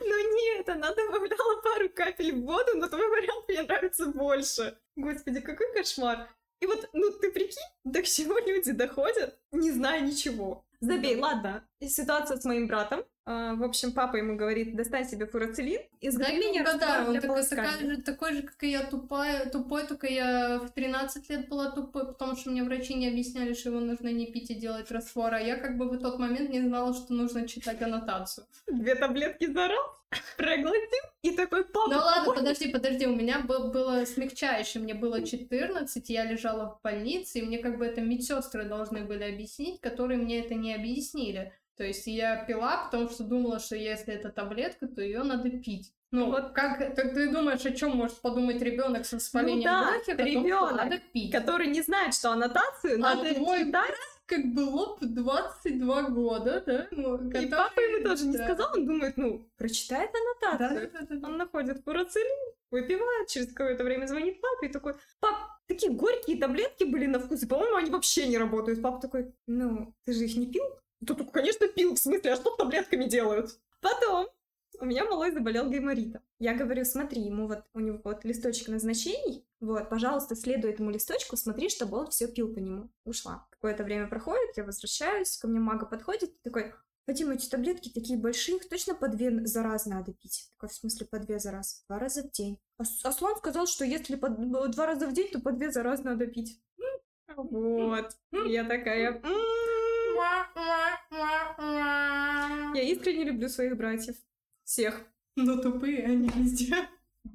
Ну 0.00 0.34
нет, 0.34 0.68
она 0.68 0.92
добавляла 0.94 1.62
пару 1.62 1.88
капель 1.88 2.32
в 2.32 2.44
воду, 2.44 2.72
но 2.74 2.88
твой 2.88 3.08
вариант 3.08 3.48
мне 3.48 3.62
нравится 3.62 4.06
больше. 4.06 4.76
Господи, 4.96 5.40
какой 5.40 5.72
кошмар. 5.72 6.28
И 6.60 6.66
вот, 6.66 6.88
ну 6.92 7.10
ты 7.12 7.30
прикинь, 7.30 7.62
до 7.84 8.02
чего 8.02 8.38
люди 8.38 8.72
доходят, 8.72 9.38
не 9.52 9.70
зная 9.70 10.00
ничего. 10.00 10.64
Забей, 10.84 11.16
ладно. 11.16 11.64
И 11.80 11.88
ситуация 11.88 12.36
с 12.36 12.44
моим 12.44 12.66
братом. 12.66 13.04
А, 13.26 13.54
в 13.54 13.62
общем, 13.62 13.92
папа 13.92 14.16
ему 14.16 14.36
говорит, 14.36 14.76
достань 14.76 15.08
себе 15.08 15.26
фурацилин. 15.26 15.80
Изготовление 16.00 16.62
Да, 16.62 16.72
раствора 16.72 17.04
он 17.06 17.12
для 17.12 17.20
такой, 17.22 17.42
такая 17.42 17.78
же, 17.78 18.02
такой 18.02 18.32
же, 18.34 18.42
как 18.42 18.62
и 18.62 18.70
я, 18.70 18.84
тупая, 18.84 19.48
тупой, 19.48 19.86
только 19.86 20.06
я 20.06 20.58
в 20.58 20.70
13 20.70 21.30
лет 21.30 21.48
была 21.48 21.70
тупой, 21.70 22.06
потому 22.06 22.36
что 22.36 22.50
мне 22.50 22.62
врачи 22.62 22.94
не 22.94 23.08
объясняли, 23.08 23.54
что 23.54 23.70
его 23.70 23.80
нужно 23.80 24.08
не 24.08 24.26
пить 24.26 24.50
и 24.50 24.54
делать 24.54 24.90
раствор, 24.90 25.32
а 25.32 25.40
я 25.40 25.56
как 25.56 25.78
бы 25.78 25.88
в 25.88 25.98
тот 25.98 26.18
момент 26.18 26.50
не 26.50 26.60
знала, 26.60 26.92
что 26.92 27.14
нужно 27.14 27.48
читать 27.48 27.80
аннотацию. 27.80 28.46
Две 28.66 28.94
таблетки 28.94 29.46
за 29.46 29.68
раз, 29.68 30.03
проглотил, 30.36 31.04
и 31.22 31.30
такой, 31.32 31.64
папа, 31.64 31.88
Ну 31.90 31.96
ладно, 31.98 32.24
помой». 32.24 32.38
подожди, 32.38 32.68
подожди, 32.70 33.06
у 33.06 33.14
меня 33.14 33.40
был, 33.40 33.70
было 33.70 34.04
смягчающее, 34.04 34.82
мне 34.82 34.94
было 34.94 35.22
14, 35.24 36.08
я 36.10 36.24
лежала 36.24 36.70
в 36.78 36.82
больнице, 36.82 37.38
и 37.38 37.42
мне 37.42 37.58
как 37.58 37.78
бы 37.78 37.86
это 37.86 38.00
медсестры 38.00 38.64
должны 38.64 39.04
были 39.04 39.24
объяснить, 39.24 39.80
которые 39.80 40.18
мне 40.18 40.40
это 40.40 40.54
не 40.54 40.74
объяснили. 40.74 41.52
То 41.76 41.82
есть 41.84 42.06
я 42.06 42.36
пила, 42.44 42.84
потому 42.84 43.08
что 43.08 43.24
думала, 43.24 43.58
что 43.58 43.74
если 43.76 44.14
это 44.14 44.28
таблетка, 44.30 44.86
то 44.86 45.02
ее 45.02 45.22
надо 45.24 45.50
пить. 45.50 45.92
Ну, 46.12 46.26
Вот. 46.26 46.42
вот 46.44 46.52
как 46.52 46.78
так 46.94 47.12
ты 47.14 47.28
думаешь, 47.32 47.64
о 47.66 47.72
чем 47.72 47.96
может 47.96 48.20
подумать 48.20 48.62
ребенок 48.62 49.04
с 49.04 49.12
воспалением 49.12 49.58
Ну 49.58 49.64
да, 49.64 50.00
что 50.04 50.12
ребёнок, 50.22 50.76
надо 50.76 50.98
пить. 51.12 51.32
который 51.32 51.66
не 51.66 51.82
знает, 51.82 52.14
что 52.14 52.30
аннотацию 52.30 52.94
А 52.96 52.98
надо 53.16 53.34
твой 53.34 53.64
читать. 53.64 53.90
Как 54.26 54.44
было 54.54 54.96
в 54.98 55.04
22 55.04 56.02
года, 56.10 56.62
да? 56.66 56.88
Ну, 56.92 57.16
И 57.16 57.30
который- 57.30 57.50
папа 57.50 57.80
ему 57.80 58.04
тоже 58.04 58.26
не 58.26 58.38
да. 58.38 58.44
сказал, 58.44 58.70
он 58.74 58.86
думает, 58.86 59.16
ну, 59.18 59.46
прочитает 59.58 60.10
Да, 60.12 60.50
аннотацию. 60.52 60.90
да, 60.92 61.00
да, 61.00 61.16
да. 61.16 61.28
Он 61.28 61.36
находит 61.36 61.82
фурацилин, 61.84 62.52
выпивает, 62.70 63.28
через 63.28 63.48
какое-то 63.52 63.84
время 63.84 64.06
звонит 64.06 64.40
папе 64.40 64.68
и 64.68 64.72
такой, 64.72 64.94
пап, 65.20 65.34
такие 65.66 65.92
горькие 65.92 66.38
таблетки 66.38 66.84
были 66.84 67.04
на 67.06 67.18
вкус, 67.20 67.42
и, 67.42 67.46
по-моему, 67.46 67.76
они 67.76 67.90
вообще 67.90 68.26
не 68.26 68.38
работают. 68.38 68.80
Папа 68.80 68.98
такой, 69.00 69.34
ну, 69.46 69.94
ты 70.06 70.14
же 70.14 70.24
их 70.24 70.36
не 70.36 70.46
пил? 70.46 70.64
Такой, 71.06 71.26
конечно, 71.26 71.68
пил, 71.68 71.94
в 71.94 71.98
смысле, 71.98 72.32
а 72.32 72.36
что 72.36 72.50
с 72.52 72.56
таблетками 72.56 73.04
делают? 73.04 73.50
Потом 73.82 74.26
у 74.80 74.84
меня 74.84 75.04
малой 75.04 75.32
заболел 75.32 75.68
гайморитом. 75.68 76.22
Я 76.38 76.54
говорю, 76.54 76.84
смотри, 76.84 77.22
ему 77.22 77.46
вот, 77.46 77.64
у 77.74 77.80
него 77.80 78.00
вот 78.04 78.24
листочек 78.24 78.68
назначений, 78.68 79.46
вот, 79.60 79.88
пожалуйста, 79.88 80.36
следуй 80.36 80.70
этому 80.70 80.90
листочку, 80.90 81.36
смотри, 81.36 81.68
чтобы 81.68 81.98
он 81.98 82.10
все 82.10 82.28
пил 82.28 82.52
по 82.52 82.58
нему. 82.58 82.90
Ушла. 83.04 83.46
Какое-то 83.50 83.84
время 83.84 84.08
проходит, 84.08 84.56
я 84.56 84.64
возвращаюсь, 84.64 85.36
ко 85.38 85.48
мне 85.48 85.60
мага 85.60 85.86
подходит, 85.86 86.40
такой, 86.42 86.74
Вадим, 87.06 87.30
эти 87.30 87.48
таблетки 87.50 87.90
такие 87.90 88.18
большие, 88.18 88.56
их 88.56 88.68
точно 88.68 88.94
по 88.94 89.08
две 89.08 89.46
за 89.46 89.62
раз 89.62 89.84
надо 89.84 90.14
пить. 90.14 90.48
Такой, 90.54 90.70
в 90.70 90.74
смысле, 90.74 91.06
по 91.06 91.18
две 91.18 91.38
за 91.38 91.50
раз? 91.50 91.84
Два 91.86 91.98
раза 91.98 92.22
в 92.22 92.30
день. 92.30 92.58
Аслан 92.78 93.36
сказал, 93.36 93.66
что 93.66 93.84
если 93.84 94.16
по 94.16 94.30
два 94.30 94.86
раза 94.86 95.06
в 95.06 95.12
день, 95.12 95.28
то 95.30 95.38
по 95.40 95.52
две 95.52 95.70
за 95.70 95.82
раз 95.82 96.02
надо 96.02 96.26
пить. 96.26 96.62
Вот. 97.36 98.16
Я 98.32 98.64
такая... 98.64 99.20
Я 102.74 102.82
искренне 102.82 103.24
люблю 103.24 103.48
своих 103.48 103.76
братьев. 103.76 104.16
Всех. 104.64 105.00
Но 105.36 105.56
тупые 105.56 106.04
они 106.04 106.28
везде. 106.28 106.88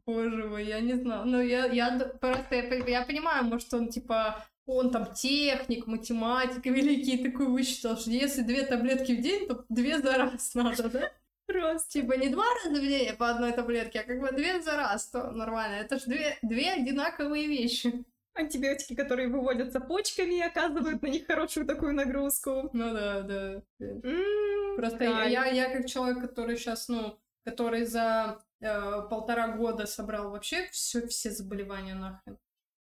Боже 0.06 0.46
мой, 0.46 0.66
я 0.66 0.80
не 0.80 0.94
знаю. 0.94 1.26
Ну, 1.26 1.42
я, 1.42 1.66
я 1.66 1.98
просто, 2.22 2.56
я, 2.56 2.76
я 2.86 3.06
понимаю, 3.06 3.46
может, 3.46 3.74
он, 3.74 3.90
типа, 3.90 4.46
он 4.66 4.92
там 4.92 5.14
техник, 5.14 5.88
математик 5.88 6.66
великий, 6.66 7.18
такой 7.18 7.48
высчитал, 7.48 7.98
что 7.98 8.12
если 8.12 8.42
две 8.42 8.66
таблетки 8.66 9.14
в 9.14 9.22
день, 9.22 9.48
то 9.48 9.66
две 9.70 10.00
за 10.00 10.18
раз 10.18 10.54
надо, 10.54 10.90
да? 10.90 11.12
Просто, 11.48 11.90
типа, 11.90 12.14
не 12.14 12.30
два 12.30 12.46
раза 12.64 12.80
в 12.80 12.82
день 12.82 13.16
по 13.16 13.30
одной 13.32 13.52
таблетке, 13.52 14.02
а 14.02 14.04
как 14.04 14.20
бы 14.22 14.32
две 14.32 14.62
за 14.62 14.76
раз, 14.78 15.08
то 15.08 15.32
нормально. 15.32 15.76
Это 15.76 15.98
же 15.98 16.06
две, 16.06 16.38
две 16.44 16.72
одинаковые 16.72 17.48
вещи. 17.48 18.06
Антибиотики, 18.36 18.96
которые 18.96 19.28
выводятся 19.28 19.80
почками 19.80 20.36
и 20.36 20.42
оказывают 20.42 21.02
на 21.02 21.08
них 21.08 21.26
хорошую 21.26 21.66
такую 21.66 21.96
нагрузку. 21.96 22.70
Ну 22.74 22.94
да, 22.94 23.22
да. 23.22 23.64
Mm, 23.82 24.59
Просто 24.76 25.04
я, 25.04 25.26
я, 25.26 25.46
я 25.46 25.70
как 25.74 25.88
человек, 25.88 26.22
который 26.22 26.58
сейчас, 26.58 26.88
ну, 26.88 27.18
который 27.44 27.86
за 27.86 28.42
э, 28.60 29.02
полтора 29.10 29.56
года 29.56 29.86
собрал 29.86 30.32
вообще 30.32 30.68
все, 30.72 31.08
все 31.08 31.32
заболевания 31.32 31.96
нахрен 31.96 32.38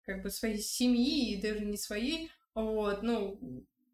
как 0.07 0.23
бы 0.23 0.29
своей 0.29 0.59
семьи 0.59 1.33
и 1.33 1.41
даже 1.41 1.65
не 1.65 1.77
свои. 1.77 2.29
Вот, 2.55 3.03
ну, 3.03 3.39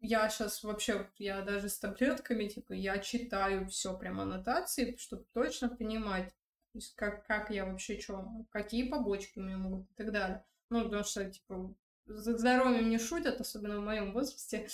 я 0.00 0.28
сейчас 0.30 0.62
вообще, 0.62 1.10
я 1.18 1.42
даже 1.42 1.68
с 1.68 1.78
таблетками, 1.78 2.46
типа, 2.46 2.72
я 2.72 2.98
читаю 2.98 3.68
все 3.68 3.98
прям 3.98 4.20
аннотации, 4.20 4.96
чтобы 4.96 5.26
точно 5.32 5.68
понимать, 5.68 6.28
то 6.28 6.78
есть 6.78 6.94
как, 6.94 7.26
как 7.26 7.50
я 7.50 7.66
вообще, 7.66 8.00
что, 8.00 8.26
какие 8.50 8.88
побочки 8.88 9.38
у 9.38 9.42
меня 9.42 9.58
могут 9.58 9.90
и 9.90 9.94
так 9.94 10.12
далее. 10.12 10.44
Ну, 10.70 10.84
потому 10.84 11.04
что, 11.04 11.28
типа, 11.28 11.74
за 12.06 12.38
здоровьем 12.38 12.88
не 12.88 12.98
шутят, 12.98 13.40
особенно 13.40 13.80
в 13.80 13.84
моем 13.84 14.12
возрасте. 14.12 14.68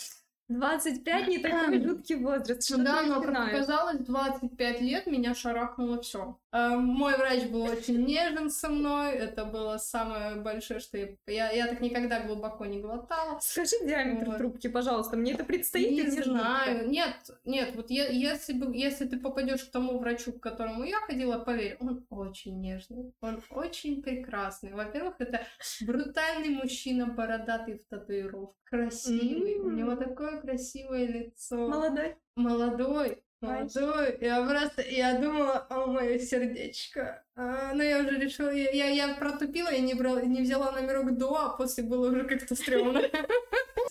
25 0.51 1.27
не 1.27 1.37
такой 1.39 1.81
жуткий 1.81 2.15
возраст. 2.15 2.63
Что 2.63 2.77
да, 2.77 3.01
но, 3.03 3.21
как 3.21 3.35
оказалось, 3.35 3.99
25 3.99 4.81
лет 4.81 5.07
меня 5.07 5.33
шарахнуло 5.33 6.01
все. 6.01 6.37
Э, 6.51 6.75
мой 6.75 7.15
врач 7.17 7.45
был 7.45 7.63
очень 7.63 8.03
нежен 8.05 8.49
со 8.49 8.69
мной. 8.69 9.13
Это 9.13 9.45
было 9.45 9.77
самое 9.77 10.35
большое, 10.35 10.79
что 10.79 10.97
я... 10.97 11.07
Я, 11.27 11.51
я 11.51 11.67
так 11.67 11.79
никогда 11.81 12.21
глубоко 12.21 12.65
не 12.65 12.79
глотала. 12.79 13.39
Скажи 13.39 13.75
диаметр 13.85 14.25
вот. 14.25 14.37
трубки, 14.37 14.67
пожалуйста. 14.67 15.15
Мне 15.15 15.33
это 15.33 15.43
предстоит 15.43 15.91
Не 15.91 16.09
знаю. 16.09 16.79
Жутко? 16.79 16.89
Нет, 16.89 17.15
нет. 17.45 17.75
Вот 17.75 17.89
я, 17.89 18.07
если, 18.07 18.53
бы, 18.53 18.75
если 18.75 19.05
ты 19.05 19.17
попадешь 19.17 19.63
к 19.63 19.71
тому 19.71 19.97
врачу, 19.99 20.33
к 20.33 20.41
которому 20.41 20.83
я 20.83 20.97
ходила, 21.01 21.39
поверь, 21.39 21.77
он 21.79 22.05
очень 22.09 22.59
нежный. 22.59 23.13
Он 23.21 23.41
очень 23.49 24.01
прекрасный. 24.01 24.73
Во-первых, 24.73 25.15
это 25.19 25.45
брутальный 25.81 26.49
мужчина, 26.49 27.05
бородатый 27.05 27.77
в 27.77 27.85
татуировках. 27.85 28.61
Красивый. 28.71 29.55
Mm-hmm. 29.55 29.65
У 29.65 29.69
него 29.71 29.95
такое 29.97 30.40
красивое 30.41 31.05
лицо. 31.05 31.67
Молодой. 31.67 32.15
Молодой. 32.35 33.23
Молодой. 33.41 34.19
Я 34.21 34.45
просто, 34.45 34.83
я 34.83 35.17
думала, 35.17 35.65
о, 35.69 35.87
мое 35.87 36.19
сердечко. 36.19 37.23
А, 37.35 37.73
но 37.73 37.81
я 37.81 38.01
уже 38.01 38.19
решила, 38.19 38.49
я, 38.49 38.69
я, 38.69 38.87
я 38.89 39.15
протупила, 39.15 39.69
я 39.69 39.79
не, 39.79 39.95
брала, 39.95 40.21
не 40.21 40.41
взяла 40.41 40.71
номерок 40.71 41.17
до, 41.17 41.35
а 41.35 41.57
после 41.57 41.83
было 41.83 42.11
уже 42.11 42.23
как-то 42.23 42.55
стрёмно. 42.55 43.01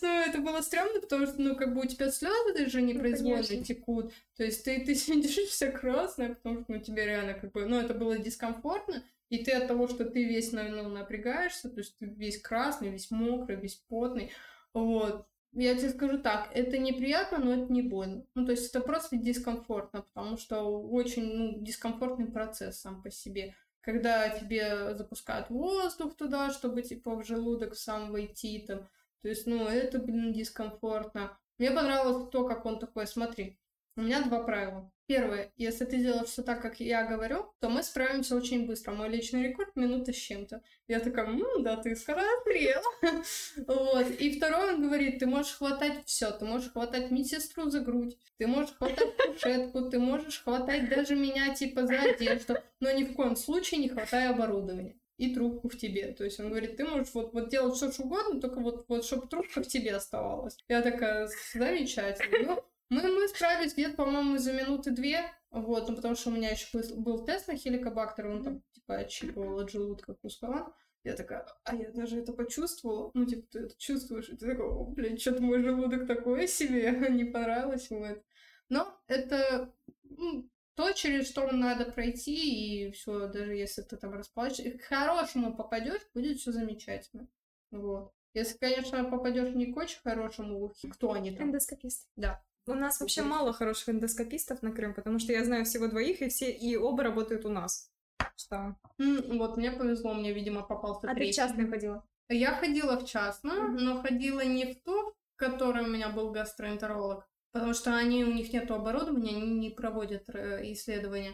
Ну, 0.02 0.09
это 0.09 0.38
было 0.38 0.62
стрёмно, 0.62 0.99
потому 1.00 1.26
что, 1.26 1.42
ну, 1.42 1.54
как 1.57 1.75
бы 1.75 1.83
у 1.83 1.85
тебя 1.85 2.11
слезы 2.11 2.54
даже 2.57 2.80
непроизвольно 2.80 3.62
текут. 3.62 4.14
То 4.35 4.45
есть 4.45 4.64
ты, 4.64 4.83
ты 4.83 4.95
сидишь 4.95 5.50
вся 5.50 5.71
красная, 5.71 6.37
потому 6.37 6.62
что, 6.62 6.73
ну, 6.73 6.80
тебе 6.80 7.04
реально 7.04 7.35
как 7.35 7.52
бы, 7.52 7.66
ну, 7.66 7.78
это 7.78 7.92
было 7.92 8.16
дискомфортно. 8.16 9.02
И 9.28 9.45
ты 9.45 9.52
от 9.52 9.69
того, 9.69 9.88
что 9.88 10.04
ты 10.04 10.25
весь, 10.25 10.52
ну, 10.52 10.88
напрягаешься, 10.88 11.69
то 11.69 11.78
есть 11.78 11.99
ты 11.99 12.07
весь 12.07 12.40
красный, 12.40 12.88
весь 12.88 13.11
мокрый, 13.11 13.57
весь 13.57 13.76
потный, 13.88 14.33
вот. 14.73 15.26
Я 15.52 15.75
тебе 15.75 15.90
скажу 15.90 16.19
так, 16.19 16.49
это 16.54 16.78
неприятно, 16.78 17.38
но 17.38 17.54
это 17.54 17.73
не 17.73 17.83
больно. 17.83 18.25
Ну, 18.35 18.47
то 18.47 18.52
есть 18.52 18.71
это 18.71 18.80
просто 18.80 19.16
дискомфортно, 19.16 20.02
потому 20.02 20.37
что 20.37 20.62
очень 20.62 21.25
ну, 21.25 21.61
дискомфортный 21.61 22.26
процесс 22.26 22.80
сам 22.80 23.02
по 23.02 23.11
себе. 23.11 23.57
Когда 23.80 24.28
тебе 24.28 24.95
запускают 24.95 25.50
воздух 25.50 26.16
туда, 26.16 26.50
чтобы 26.50 26.83
типа 26.83 27.16
в 27.16 27.26
желудок 27.26 27.75
сам 27.75 28.12
войти 28.12 28.64
там. 28.66 28.88
То 29.23 29.28
есть, 29.28 29.47
ну, 29.47 29.66
это, 29.66 29.99
блин, 29.99 30.33
дискомфортно. 30.33 31.37
Мне 31.59 31.71
понравилось 31.71 32.30
то, 32.30 32.47
как 32.47 32.64
он 32.64 32.78
такой, 32.78 33.07
смотри, 33.07 33.59
у 33.97 34.02
меня 34.02 34.23
два 34.23 34.42
правила. 34.45 34.90
Первое, 35.10 35.50
если 35.56 35.86
ты 35.86 35.96
делаешь 35.96 36.28
все 36.28 36.44
так, 36.44 36.62
как 36.62 36.78
я 36.78 37.04
говорю, 37.04 37.52
то 37.58 37.68
мы 37.68 37.82
справимся 37.82 38.36
очень 38.36 38.64
быстро. 38.64 38.92
Мой 38.92 39.08
личный 39.08 39.42
рекорд 39.42 39.74
минута 39.74 40.12
с 40.12 40.16
чем-то. 40.16 40.62
Я 40.86 41.00
такая, 41.00 41.26
М, 41.26 41.64
да 41.64 41.78
ты 41.78 41.96
смотрела. 41.96 42.84
вот. 43.66 44.08
И 44.20 44.30
второе, 44.36 44.74
он 44.74 44.82
говорит, 44.82 45.18
ты 45.18 45.26
можешь 45.26 45.54
хватать 45.54 46.04
все. 46.06 46.30
Ты 46.30 46.44
можешь 46.44 46.70
хватать 46.70 47.10
медсестру 47.10 47.68
за 47.70 47.80
грудь, 47.80 48.16
ты 48.38 48.46
можешь 48.46 48.72
хватать 48.76 49.16
кушетку, 49.16 49.90
ты 49.90 49.98
можешь 49.98 50.44
хватать 50.44 50.88
даже 50.88 51.16
меня 51.16 51.56
типа 51.56 51.88
за 51.88 51.98
одежду, 52.02 52.58
но 52.78 52.92
ни 52.92 53.02
в 53.02 53.14
коем 53.14 53.34
случае 53.34 53.80
не 53.80 53.88
хватай 53.88 54.28
оборудования 54.28 54.94
и 55.16 55.34
трубку 55.34 55.68
в 55.68 55.76
тебе. 55.76 56.12
То 56.12 56.22
есть 56.22 56.38
он 56.38 56.50
говорит, 56.50 56.76
ты 56.76 56.84
можешь 56.84 57.12
вот, 57.14 57.34
вот 57.34 57.50
делать 57.50 57.76
что 57.76 57.90
угодно, 58.00 58.40
только 58.40 58.60
вот, 58.60 58.84
вот 58.86 59.04
чтобы 59.04 59.26
трубка 59.26 59.60
в 59.60 59.66
тебе 59.66 59.96
оставалась. 59.96 60.56
Я 60.68 60.82
такая, 60.82 61.28
замечательно. 61.52 62.54
Ну, 62.54 62.64
мы, 62.90 63.02
мы 63.02 63.28
справились 63.28 63.73
где-то, 63.73 63.97
по-моему, 63.97 64.38
за 64.38 64.52
минуты 64.52 64.90
две. 64.90 65.32
Вот, 65.50 65.88
ну 65.88 65.97
потому 65.97 66.14
что 66.14 66.30
у 66.30 66.32
меня 66.32 66.50
еще 66.50 66.66
был, 66.73 67.00
был 67.00 67.25
тест 67.25 67.49
на 67.49 67.56
хеликобактер, 67.56 68.28
он 68.28 68.44
там 68.44 68.62
типа 68.73 68.99
отщипывал 68.99 69.59
от 69.59 69.70
желудка 69.70 70.14
кускован. 70.14 70.73
Я 71.02 71.14
такая, 71.14 71.47
а 71.64 71.75
я 71.75 71.90
даже 71.92 72.20
это 72.20 72.32
почувствовала. 72.32 73.11
Ну, 73.14 73.25
типа, 73.25 73.47
ты 73.50 73.61
это 73.61 73.75
чувствуешь, 73.78 74.28
и 74.28 74.37
ты 74.37 74.47
такой, 74.47 74.66
о, 74.66 74.85
блин, 74.85 75.18
что-то 75.18 75.42
мой 75.42 75.62
желудок 75.62 76.06
такое 76.06 76.47
себе, 76.47 76.90
не 77.11 77.25
понравилось 77.25 77.88
вот. 77.90 78.23
Но 78.68 78.94
это 79.09 79.73
ну, 80.04 80.49
то, 80.75 80.92
через 80.92 81.28
что 81.28 81.50
надо 81.50 81.90
пройти, 81.90 82.87
и 82.87 82.92
все, 82.92 83.28
даже 83.28 83.54
если 83.54 83.82
ты 83.82 83.97
там 83.97 84.12
расплачешь, 84.12 84.78
к 84.78 84.82
хорошему 84.82 85.56
попадешь, 85.56 86.02
будет 86.14 86.38
все 86.38 86.52
замечательно. 86.52 87.28
Вот. 87.70 88.12
Если, 88.35 88.59
конечно, 88.59 89.04
попадешь 89.04 89.54
не 89.54 89.73
к 89.73 89.76
очень 89.76 90.00
хорошему, 90.00 90.73
кто 90.92 91.12
они 91.12 91.32
там? 91.32 91.49
Эндоскопист. 91.49 92.09
Да. 92.16 92.42
У 92.66 92.74
нас 92.74 93.00
вообще 93.00 93.22
мало 93.22 93.52
хороших 93.52 93.88
эндоскопистов 93.88 94.62
на 94.62 94.72
Крым, 94.72 94.94
потому 94.94 95.18
что 95.18 95.32
я 95.32 95.44
знаю 95.44 95.64
всего 95.64 95.88
двоих, 95.88 96.22
и 96.22 96.28
все 96.28 96.50
и 96.50 96.76
оба 96.76 97.02
работают 97.02 97.44
у 97.44 97.48
нас. 97.48 97.90
Что? 98.36 98.76
Mm, 98.98 99.38
вот, 99.38 99.56
мне 99.56 99.72
повезло, 99.72 100.14
мне, 100.14 100.32
видимо, 100.32 100.62
попался 100.62 101.10
А 101.10 101.14
третий. 101.14 101.32
ты 101.32 101.32
в 101.32 101.36
частную 101.36 101.70
ходила? 101.70 102.06
Я 102.28 102.54
ходила 102.54 102.98
в 102.98 103.06
частную, 103.06 103.70
mm-hmm. 103.70 103.78
но 103.80 104.02
ходила 104.02 104.44
не 104.44 104.72
в 104.72 104.82
ту, 104.82 105.14
в 105.34 105.36
которой 105.36 105.84
у 105.84 105.88
меня 105.88 106.10
был 106.10 106.30
гастроэнтеролог, 106.30 107.26
потому 107.52 107.74
что 107.74 107.96
они, 107.96 108.24
у 108.24 108.32
них 108.32 108.52
нет 108.52 108.70
оборудования, 108.70 109.36
они 109.36 109.58
не 109.58 109.70
проводят 109.70 110.28
э, 110.28 110.72
исследования. 110.72 111.32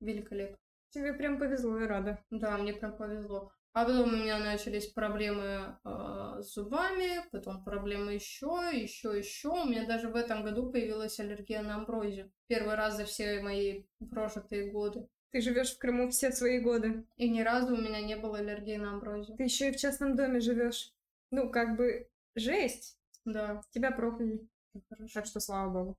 Великолепно. 0.00 0.56
Тебе 0.90 1.12
прям 1.12 1.38
повезло, 1.38 1.78
я 1.78 1.88
рада. 1.88 2.24
Да, 2.30 2.56
мне 2.56 2.72
прям 2.72 2.96
повезло. 2.96 3.52
А 3.74 3.84
потом 3.84 4.14
у 4.14 4.16
меня 4.16 4.38
начались 4.38 4.86
проблемы 4.86 5.76
э, 5.84 6.36
с 6.40 6.54
зубами, 6.54 7.28
потом 7.32 7.64
проблемы 7.64 8.14
еще, 8.14 8.70
еще, 8.72 9.18
еще. 9.18 9.48
У 9.48 9.64
меня 9.64 9.84
даже 9.84 10.08
в 10.08 10.14
этом 10.14 10.44
году 10.44 10.70
появилась 10.70 11.18
аллергия 11.18 11.60
на 11.60 11.74
амброзию. 11.74 12.30
Первый 12.46 12.76
раз 12.76 12.96
за 12.96 13.04
все 13.04 13.40
мои 13.40 13.82
прожитые 14.12 14.70
годы. 14.70 15.08
Ты 15.32 15.40
живешь 15.40 15.74
в 15.74 15.78
Крыму 15.78 16.08
все 16.10 16.30
свои 16.30 16.60
годы. 16.60 17.04
И 17.16 17.28
ни 17.28 17.40
разу 17.40 17.74
у 17.74 17.76
меня 17.76 18.00
не 18.00 18.14
было 18.14 18.38
аллергии 18.38 18.76
на 18.76 18.92
амброзию. 18.92 19.36
Ты 19.36 19.42
еще 19.42 19.70
и 19.70 19.72
в 19.72 19.76
частном 19.76 20.14
доме 20.14 20.38
живешь. 20.38 20.94
Ну, 21.32 21.50
как 21.50 21.76
бы 21.76 22.08
жесть. 22.36 22.96
Да. 23.24 23.60
Тебя 23.72 23.90
прокляли. 23.90 24.46
Так 25.12 25.26
что 25.26 25.40
слава 25.40 25.72
богу. 25.72 25.98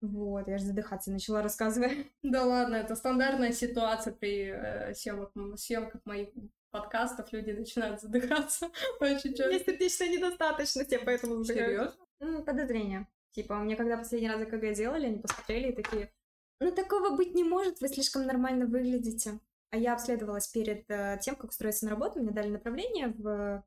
Вот, 0.00 0.48
я 0.48 0.56
же 0.56 0.64
задыхаться 0.64 1.10
начала 1.10 1.42
рассказывать. 1.42 1.92
Да 2.22 2.46
ладно, 2.46 2.76
это 2.76 2.96
стандартная 2.96 3.52
ситуация 3.52 4.14
при 4.14 4.46
э, 4.46 4.94
съемках, 4.94 5.58
съемках 5.58 6.00
моих 6.06 6.30
подкастов 6.70 7.32
люди 7.32 7.50
начинают 7.50 8.00
задыхаться 8.00 8.70
очень 9.00 9.34
часто. 9.34 9.52
Есть 9.52 9.66
сердечная 9.66 10.08
недостаточность, 10.08 10.92
я 10.92 11.00
поэтому 11.00 11.42
задыхаюсь. 11.42 11.92
Ну, 12.20 12.44
подозрение. 12.44 13.06
Типа, 13.32 13.56
мне 13.56 13.76
когда 13.76 13.96
последний 13.96 14.28
раз 14.28 14.42
ЭКГ 14.42 14.72
делали, 14.74 15.06
они 15.06 15.18
посмотрели 15.18 15.70
и 15.70 15.74
такие, 15.74 16.12
ну, 16.58 16.72
такого 16.72 17.16
быть 17.16 17.34
не 17.34 17.44
может, 17.44 17.80
вы 17.80 17.88
слишком 17.88 18.26
нормально 18.26 18.66
выглядите. 18.66 19.38
А 19.70 19.76
я 19.76 19.94
обследовалась 19.94 20.48
перед 20.48 20.90
э, 20.90 21.18
тем, 21.22 21.36
как 21.36 21.50
устроиться 21.50 21.84
на 21.84 21.92
работу, 21.92 22.20
мне 22.20 22.32
дали 22.32 22.48
направление 22.48 23.14
в... 23.16 23.64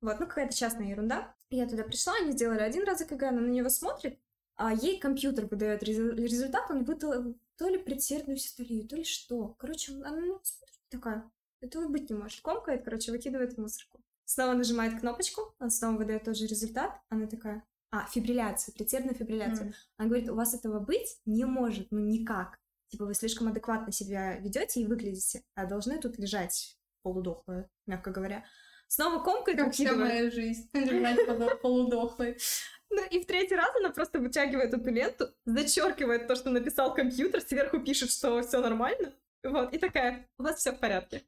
Вот, 0.00 0.20
ну, 0.20 0.26
какая-то 0.26 0.54
частная 0.54 0.88
ерунда. 0.88 1.34
Я 1.50 1.66
туда 1.66 1.82
пришла, 1.82 2.14
они 2.20 2.32
сделали 2.32 2.60
один 2.60 2.84
раз 2.84 3.00
ЭКГ, 3.00 3.22
она 3.24 3.40
на 3.40 3.50
него 3.50 3.68
смотрит, 3.70 4.20
а 4.56 4.72
ей 4.72 5.00
компьютер 5.00 5.46
выдает 5.46 5.82
результат, 5.82 6.70
он 6.70 6.84
выдал, 6.84 7.34
то 7.56 7.68
ли 7.68 7.78
предсердную 7.78 8.36
систолию, 8.36 8.86
то 8.86 8.96
ли 8.96 9.04
что. 9.04 9.54
Короче, 9.58 9.92
она 10.04 10.38
такая, 10.90 11.30
этого 11.60 11.88
быть 11.88 12.10
не 12.10 12.16
может. 12.16 12.40
Комкает, 12.40 12.84
короче, 12.84 13.12
выкидывает 13.12 13.54
в 13.54 13.58
мусорку. 13.58 14.00
Снова 14.24 14.54
нажимает 14.54 15.00
кнопочку, 15.00 15.54
он 15.58 15.70
снова 15.70 15.96
выдает 15.96 16.24
тот 16.24 16.36
же 16.36 16.46
результат. 16.46 17.00
Она 17.08 17.26
такая, 17.26 17.64
а, 17.90 18.06
фибрилляция, 18.06 18.72
предсердная 18.74 19.14
фибрилляция. 19.14 19.68
Mm. 19.68 19.74
Она 19.96 20.08
говорит, 20.08 20.28
у 20.28 20.34
вас 20.34 20.54
этого 20.54 20.80
быть 20.80 21.18
не 21.24 21.46
может, 21.46 21.90
ну 21.90 21.98
никак. 22.00 22.58
Типа 22.88 23.06
вы 23.06 23.14
слишком 23.14 23.48
адекватно 23.48 23.92
себя 23.92 24.36
ведете 24.38 24.80
и 24.80 24.86
выглядите, 24.86 25.42
а 25.54 25.66
должны 25.66 25.98
тут 25.98 26.18
лежать 26.18 26.78
полудохлые, 27.02 27.70
мягко 27.86 28.10
говоря. 28.10 28.44
Снова 28.86 29.22
комкает, 29.22 29.58
Как 29.58 29.72
вся 29.72 29.94
моя 29.94 30.30
жизнь, 30.30 30.68
лежать 30.74 31.60
полудохлой. 31.62 32.38
Ну 32.90 33.04
и 33.10 33.22
в 33.22 33.26
третий 33.26 33.54
раз 33.54 33.70
она 33.76 33.90
просто 33.90 34.18
вытягивает 34.18 34.72
эту 34.72 34.90
ленту, 34.90 35.28
зачеркивает 35.44 36.26
то, 36.26 36.36
что 36.36 36.50
написал 36.50 36.94
компьютер, 36.94 37.40
сверху 37.42 37.80
пишет, 37.80 38.10
что 38.10 38.40
все 38.42 38.60
нормально. 38.60 39.12
Вот, 39.42 39.72
и 39.72 39.78
такая, 39.78 40.28
у 40.38 40.42
вас 40.42 40.56
все 40.56 40.72
в 40.72 40.80
порядке. 40.80 41.22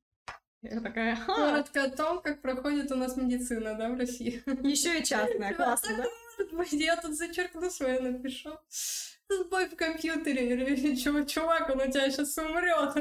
Я 0.62 0.80
такая, 0.80 1.16
Ха! 1.16 1.34
Коротко 1.34 1.84
о 1.84 1.90
том, 1.90 2.20
как 2.20 2.42
проходит 2.42 2.92
у 2.92 2.94
нас 2.94 3.16
медицина, 3.16 3.74
да, 3.74 3.88
в 3.88 3.98
России. 3.98 4.42
Еще 4.66 4.98
и 4.98 5.04
частная, 5.04 5.54
классно, 5.56 5.96
да? 5.96 6.64
Я 6.70 6.96
тут 6.96 7.16
зачеркну 7.16 7.70
свое 7.70 8.00
напишу. 8.00 8.50
Сбой 9.28 9.68
в 9.68 9.76
компьютере, 9.76 10.96
чувак, 11.26 11.70
он 11.70 11.80
у 11.80 11.90
тебя 11.90 12.10
сейчас 12.10 12.36
умрет. 12.36 12.92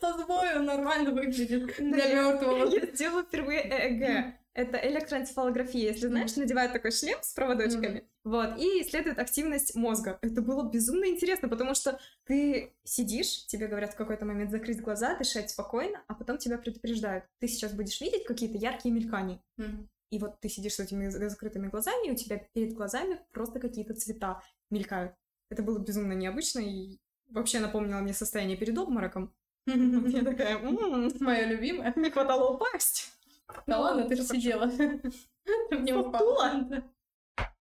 Сбой, 0.00 0.54
он 0.56 0.64
нормально 0.66 1.12
выглядит 1.12 1.76
для 1.78 2.08
мертвого. 2.14 2.66
Я 2.66 2.86
сделала 2.86 3.22
впервые 3.22 3.62
ЭЭГ. 3.62 4.34
Это 4.58 4.76
электроэнцефалография, 4.76 5.92
если 5.92 6.08
знаешь, 6.08 6.34
надевают 6.34 6.72
такой 6.72 6.90
шлем 6.90 7.18
с 7.22 7.32
проводочками, 7.32 7.98
mm-hmm. 7.98 8.06
вот, 8.24 8.58
и 8.58 8.82
исследуют 8.82 9.20
активность 9.20 9.76
мозга. 9.76 10.18
Это 10.20 10.42
было 10.42 10.68
безумно 10.68 11.04
интересно, 11.04 11.48
потому 11.48 11.76
что 11.76 12.00
ты 12.24 12.74
сидишь, 12.82 13.46
тебе 13.46 13.68
говорят 13.68 13.94
в 13.94 13.96
какой-то 13.96 14.24
момент 14.24 14.50
закрыть 14.50 14.80
глаза, 14.80 15.14
дышать 15.14 15.50
спокойно, 15.50 16.02
а 16.08 16.14
потом 16.14 16.38
тебя 16.38 16.58
предупреждают. 16.58 17.24
Ты 17.38 17.46
сейчас 17.46 17.72
будешь 17.72 18.00
видеть 18.00 18.24
какие-то 18.24 18.58
яркие 18.58 18.92
мелькания. 18.92 19.40
Mm-hmm. 19.60 19.86
И 20.10 20.18
вот 20.18 20.40
ты 20.40 20.48
сидишь 20.48 20.74
с 20.74 20.80
этими 20.80 21.08
закрытыми 21.08 21.68
глазами, 21.68 22.08
и 22.08 22.10
у 22.10 22.16
тебя 22.16 22.44
перед 22.52 22.72
глазами 22.74 23.20
просто 23.30 23.60
какие-то 23.60 23.94
цвета 23.94 24.42
мелькают. 24.70 25.14
Это 25.50 25.62
было 25.62 25.78
безумно 25.78 26.14
необычно 26.14 26.58
и 26.58 26.98
вообще 27.28 27.60
напомнило 27.60 28.00
мне 28.00 28.12
состояние 28.12 28.56
перед 28.56 28.76
обмороком. 28.76 29.32
Я 29.66 30.24
такая, 30.24 30.58
моя 30.58 31.46
любимая. 31.46 31.92
Не 31.94 32.10
хватало 32.10 32.54
упасть. 32.54 33.12
Да 33.66 33.80
ладно, 33.80 34.08
ты 34.08 34.16
же 34.16 34.22
сидела. 34.22 34.66
В 34.66 35.74
него 35.80 36.10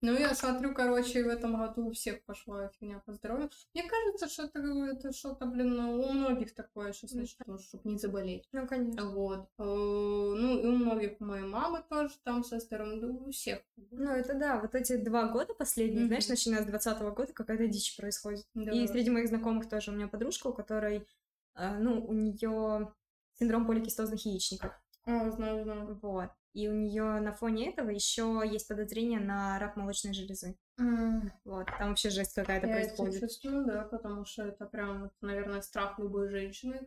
ну, 0.01 0.17
я 0.17 0.33
смотрю, 0.33 0.73
короче, 0.73 1.25
в 1.25 1.27
этом 1.27 1.57
году 1.57 1.87
у 1.87 1.91
всех 1.91 2.23
пошла 2.23 2.69
фигня 2.69 3.01
по 3.05 3.11
здоровью. 3.11 3.49
Мне 3.73 3.83
кажется, 3.83 4.29
что 4.29 4.43
это, 4.43 4.59
это 4.59 5.11
что-то, 5.11 5.45
блин, 5.45 5.75
ну, 5.75 6.01
у 6.01 6.13
многих 6.13 6.55
такое 6.55 6.93
сейчас 6.93 7.11
начнется, 7.11 7.59
чтобы 7.59 7.89
не 7.89 7.97
заболеть. 7.97 8.47
Ну, 8.53 8.65
конечно. 8.65 9.09
Вот. 9.09 9.49
Э, 9.57 9.63
ну, 9.63 10.57
и 10.57 10.65
у 10.65 10.71
многих, 10.71 11.19
у 11.19 11.25
моей 11.25 11.43
мамы 11.43 11.83
тоже 11.89 12.13
там 12.23 12.45
со 12.45 12.59
здоровьем, 12.59 13.01
да 13.01 13.07
у 13.07 13.31
всех. 13.31 13.59
Ну, 13.91 14.09
это 14.09 14.35
да, 14.35 14.61
вот 14.61 14.73
эти 14.73 14.95
два 14.95 15.27
года 15.27 15.53
последние, 15.53 16.03
mm-hmm. 16.03 16.07
знаешь, 16.07 16.29
начиная 16.29 16.63
с 16.63 16.67
двадцатого 16.67 17.11
года 17.11 17.33
какая-то 17.33 17.67
дичь 17.67 17.97
происходит. 17.97 18.45
Да. 18.53 18.71
И 18.71 18.87
среди 18.87 19.09
моих 19.09 19.27
знакомых 19.27 19.67
тоже 19.67 19.91
у 19.91 19.95
меня 19.95 20.07
подружка, 20.07 20.47
у 20.47 20.53
которой, 20.53 21.05
э, 21.55 21.77
ну, 21.77 22.05
у 22.05 22.13
нее 22.13 22.93
синдром 23.37 23.67
поликистозных 23.67 24.25
яичников. 24.25 24.71
А, 25.09 25.31
знаю, 25.31 25.63
знаю. 25.63 25.99
Вот. 26.01 26.29
И 26.53 26.67
у 26.67 26.73
нее 26.73 27.19
на 27.19 27.31
фоне 27.31 27.69
этого 27.69 27.89
еще 27.89 28.41
есть 28.45 28.67
подозрение 28.67 29.19
на 29.19 29.59
рак 29.59 29.75
молочной 29.75 30.13
железы. 30.13 30.57
Mm. 30.79 31.31
Вот, 31.43 31.67
там 31.77 31.89
вообще 31.89 32.09
жесть 32.09 32.33
какая-то 32.33 32.67
Я 32.67 32.73
происходит. 32.73 33.13
Я 33.15 33.19
чувствую, 33.21 33.65
да, 33.65 33.83
потому 33.83 34.25
что 34.25 34.43
это 34.43 34.65
прям, 34.65 35.11
наверное, 35.21 35.61
страх 35.61 35.99
любой 35.99 36.29
женщины. 36.29 36.81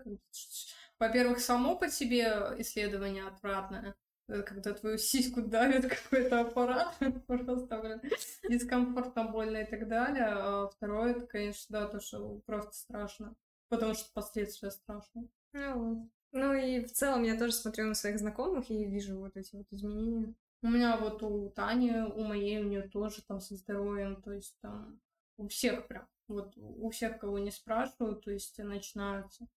Во-первых, 0.98 1.40
само 1.40 1.76
по 1.76 1.88
себе 1.88 2.26
исследование 2.58 3.26
отвратное. 3.26 3.94
Когда 4.26 4.72
твою 4.72 4.98
сиську 4.98 5.42
давит 5.42 5.88
какой-то 6.10 6.40
аппарат, 6.40 6.94
просто, 7.26 7.78
блин, 7.78 8.00
дискомфортно, 8.48 9.24
больно 9.24 9.58
и 9.58 9.66
так 9.66 9.88
далее. 9.88 10.26
А 10.28 10.68
второе, 10.68 11.12
это, 11.12 11.26
конечно, 11.26 11.66
да, 11.68 11.86
то, 11.86 12.00
что 12.00 12.40
просто 12.46 12.72
страшно. 12.72 13.34
Потому 13.68 13.94
что 13.94 14.10
последствия 14.12 14.70
страшные. 14.70 15.28
Ну 15.52 15.78
вот. 15.78 16.08
Ну 16.32 16.54
и 16.54 16.84
в 16.84 16.92
целом 16.92 17.22
я 17.22 17.38
тоже 17.38 17.52
смотрю 17.52 17.86
на 17.86 17.94
своих 17.94 18.18
знакомых 18.18 18.70
и 18.70 18.84
вижу 18.84 19.18
вот 19.18 19.36
эти 19.36 19.54
вот 19.54 19.66
изменения. 19.70 20.34
У 20.62 20.68
меня 20.68 20.96
вот 20.96 21.22
у 21.22 21.50
Тани, 21.50 21.90
у 21.90 22.24
моей, 22.24 22.60
у 22.60 22.64
нее 22.64 22.82
тоже 22.82 23.22
там 23.22 23.40
со 23.40 23.56
здоровьем, 23.56 24.22
то 24.22 24.32
есть 24.32 24.56
там 24.60 25.00
у 25.36 25.48
всех 25.48 25.88
прям, 25.88 26.06
вот 26.28 26.54
у 26.56 26.88
всех, 26.90 27.18
кого 27.18 27.38
не 27.38 27.50
спрашиваю, 27.50 28.16
то 28.16 28.30
есть 28.30 28.58
начинаются. 28.58 29.48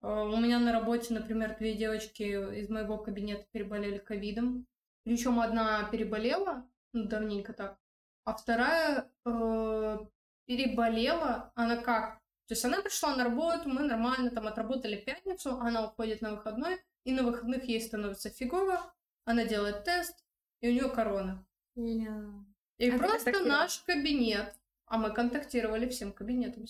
А, 0.00 0.24
у 0.24 0.36
меня 0.36 0.58
на 0.58 0.72
работе, 0.72 1.12
например, 1.14 1.56
две 1.58 1.74
девочки 1.74 2.22
из 2.22 2.68
моего 2.70 2.96
кабинета 2.96 3.44
переболели 3.50 3.98
ковидом. 3.98 4.66
Причем 5.04 5.40
одна 5.40 5.82
переболела, 5.90 6.64
ну, 6.92 7.08
давненько 7.08 7.52
так, 7.52 7.76
а 8.24 8.34
вторая 8.34 9.10
э, 9.24 9.98
переболела, 10.46 11.50
она 11.56 11.76
как? 11.76 12.21
То 12.46 12.54
есть 12.54 12.64
она 12.64 12.82
пришла 12.82 13.16
на 13.16 13.24
работу, 13.24 13.68
мы 13.68 13.82
нормально 13.82 14.30
там 14.30 14.46
отработали 14.46 14.96
пятницу, 14.96 15.56
она 15.60 15.86
уходит 15.86 16.20
на 16.22 16.32
выходной, 16.32 16.80
и 17.04 17.12
на 17.12 17.22
выходных 17.22 17.64
ей 17.64 17.80
становится 17.80 18.30
фигово, 18.30 18.92
она 19.24 19.44
делает 19.44 19.84
тест, 19.84 20.24
и 20.60 20.68
у 20.68 20.72
нее 20.72 20.88
корона. 20.88 21.46
Yeah. 21.76 22.44
И 22.78 22.90
а 22.90 22.98
просто 22.98 23.44
наш 23.44 23.78
кабинет, 23.80 24.54
а 24.86 24.98
мы 24.98 25.12
контактировали 25.12 25.88
всем 25.88 26.12
кабинетом 26.12 26.66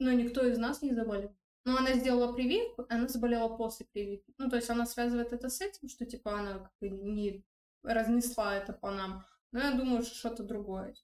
но 0.00 0.12
никто 0.12 0.44
из 0.44 0.58
нас 0.58 0.82
не 0.82 0.92
заболел. 0.92 1.34
Но 1.64 1.76
она 1.76 1.94
сделала 1.94 2.32
прививку, 2.32 2.84
она 2.88 3.08
заболела 3.08 3.48
после 3.48 3.86
прививки. 3.86 4.34
Ну, 4.38 4.50
то 4.50 4.56
есть 4.56 4.68
она 4.68 4.86
связывает 4.86 5.32
это 5.32 5.48
с 5.48 5.60
этим, 5.60 5.88
что 5.88 6.04
типа 6.04 6.38
она 6.38 6.58
как 6.58 6.72
бы 6.80 6.90
не 6.90 7.44
разнесла 7.82 8.56
это 8.56 8.72
по 8.72 8.90
нам. 8.90 9.24
Но 9.52 9.60
я 9.60 9.72
думаю, 9.72 10.02
что 10.02 10.14
что-то 10.14 10.42
другое. 10.42 10.94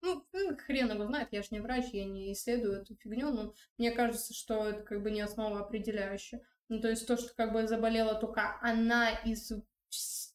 Ну, 0.00 0.24
ну, 0.32 0.56
хрен 0.56 0.92
его 0.92 1.06
знает, 1.06 1.28
я 1.32 1.42
же 1.42 1.48
не 1.50 1.60
врач, 1.60 1.86
я 1.92 2.04
не 2.04 2.32
исследую 2.32 2.82
эту 2.82 2.94
фигню, 2.94 3.32
но 3.32 3.54
мне 3.78 3.90
кажется, 3.90 4.32
что 4.32 4.68
это 4.68 4.82
как 4.82 5.02
бы 5.02 5.10
не 5.10 5.20
основа 5.20 5.60
определяющая. 5.60 6.40
Ну, 6.68 6.80
то 6.80 6.88
есть 6.88 7.06
то, 7.06 7.16
что 7.16 7.34
как 7.34 7.52
бы 7.52 7.66
заболела 7.66 8.14
только 8.14 8.58
она 8.60 9.10
из, 9.10 9.50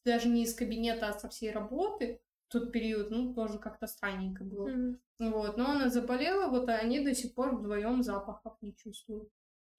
даже 0.04 0.28
не 0.28 0.42
из 0.42 0.54
кабинета, 0.54 1.08
а 1.08 1.18
со 1.18 1.28
всей 1.28 1.50
работы, 1.52 2.20
тот 2.48 2.72
период, 2.72 3.10
ну, 3.10 3.34
тоже 3.34 3.58
как-то 3.58 3.86
странненько 3.86 4.44
было. 4.44 4.68
Mm-hmm. 4.68 4.98
Вот, 5.30 5.56
но 5.56 5.70
она 5.70 5.88
заболела, 5.88 6.48
вот, 6.48 6.68
а 6.68 6.74
они 6.74 7.00
до 7.00 7.14
сих 7.14 7.34
пор 7.34 7.56
вдвоем 7.56 8.02
запахов 8.02 8.56
не 8.60 8.74
чувствуют. 8.76 9.30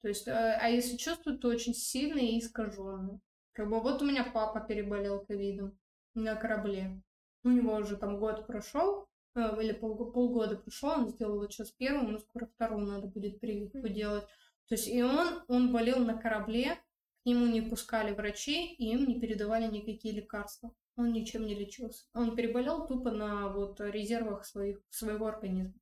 То 0.01 0.07
есть, 0.07 0.27
а, 0.27 0.57
а 0.59 0.67
если 0.67 0.97
чувствуют, 0.97 1.41
то 1.41 1.49
очень 1.49 1.73
сильные 1.73 2.31
и 2.31 2.39
искаженные. 2.39 3.19
Как 3.53 3.69
бы 3.69 3.79
вот 3.79 4.01
у 4.01 4.05
меня 4.05 4.23
папа 4.23 4.59
переболел 4.59 5.25
ковидом 5.25 5.77
на 6.13 6.35
корабле. 6.35 7.01
У 7.43 7.49
него 7.49 7.75
уже 7.75 7.95
там 7.95 8.19
год 8.19 8.47
прошел, 8.47 9.07
или 9.35 9.73
пол, 9.73 10.11
полгода 10.11 10.57
прошло, 10.57 10.93
он 10.93 11.09
сделал 11.09 11.39
вот 11.39 11.53
сейчас 11.53 11.71
первую, 11.71 12.11
но 12.11 12.19
скоро 12.19 12.45
вторую 12.45 12.85
надо 12.85 13.07
будет 13.07 13.39
прививку 13.39 13.87
делать. 13.87 14.25
То 14.67 14.75
есть 14.75 14.87
и 14.87 15.03
он, 15.03 15.43
он 15.47 15.71
болел 15.71 15.99
на 15.99 16.15
корабле, 16.15 16.75
к 17.23 17.25
нему 17.25 17.47
не 17.47 17.61
пускали 17.61 18.13
врачи, 18.13 18.73
и 18.73 18.91
им 18.91 19.07
не 19.07 19.19
передавали 19.19 19.67
никакие 19.67 20.13
лекарства. 20.13 20.73
Он 20.97 21.11
ничем 21.11 21.45
не 21.45 21.55
лечился. 21.55 22.05
Он 22.13 22.35
переболел 22.35 22.87
тупо 22.87 23.11
на 23.11 23.49
вот 23.49 23.81
резервах 23.81 24.45
своих, 24.45 24.79
своего 24.89 25.27
организма. 25.27 25.73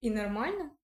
И 0.00 0.10
нормально? 0.10 0.74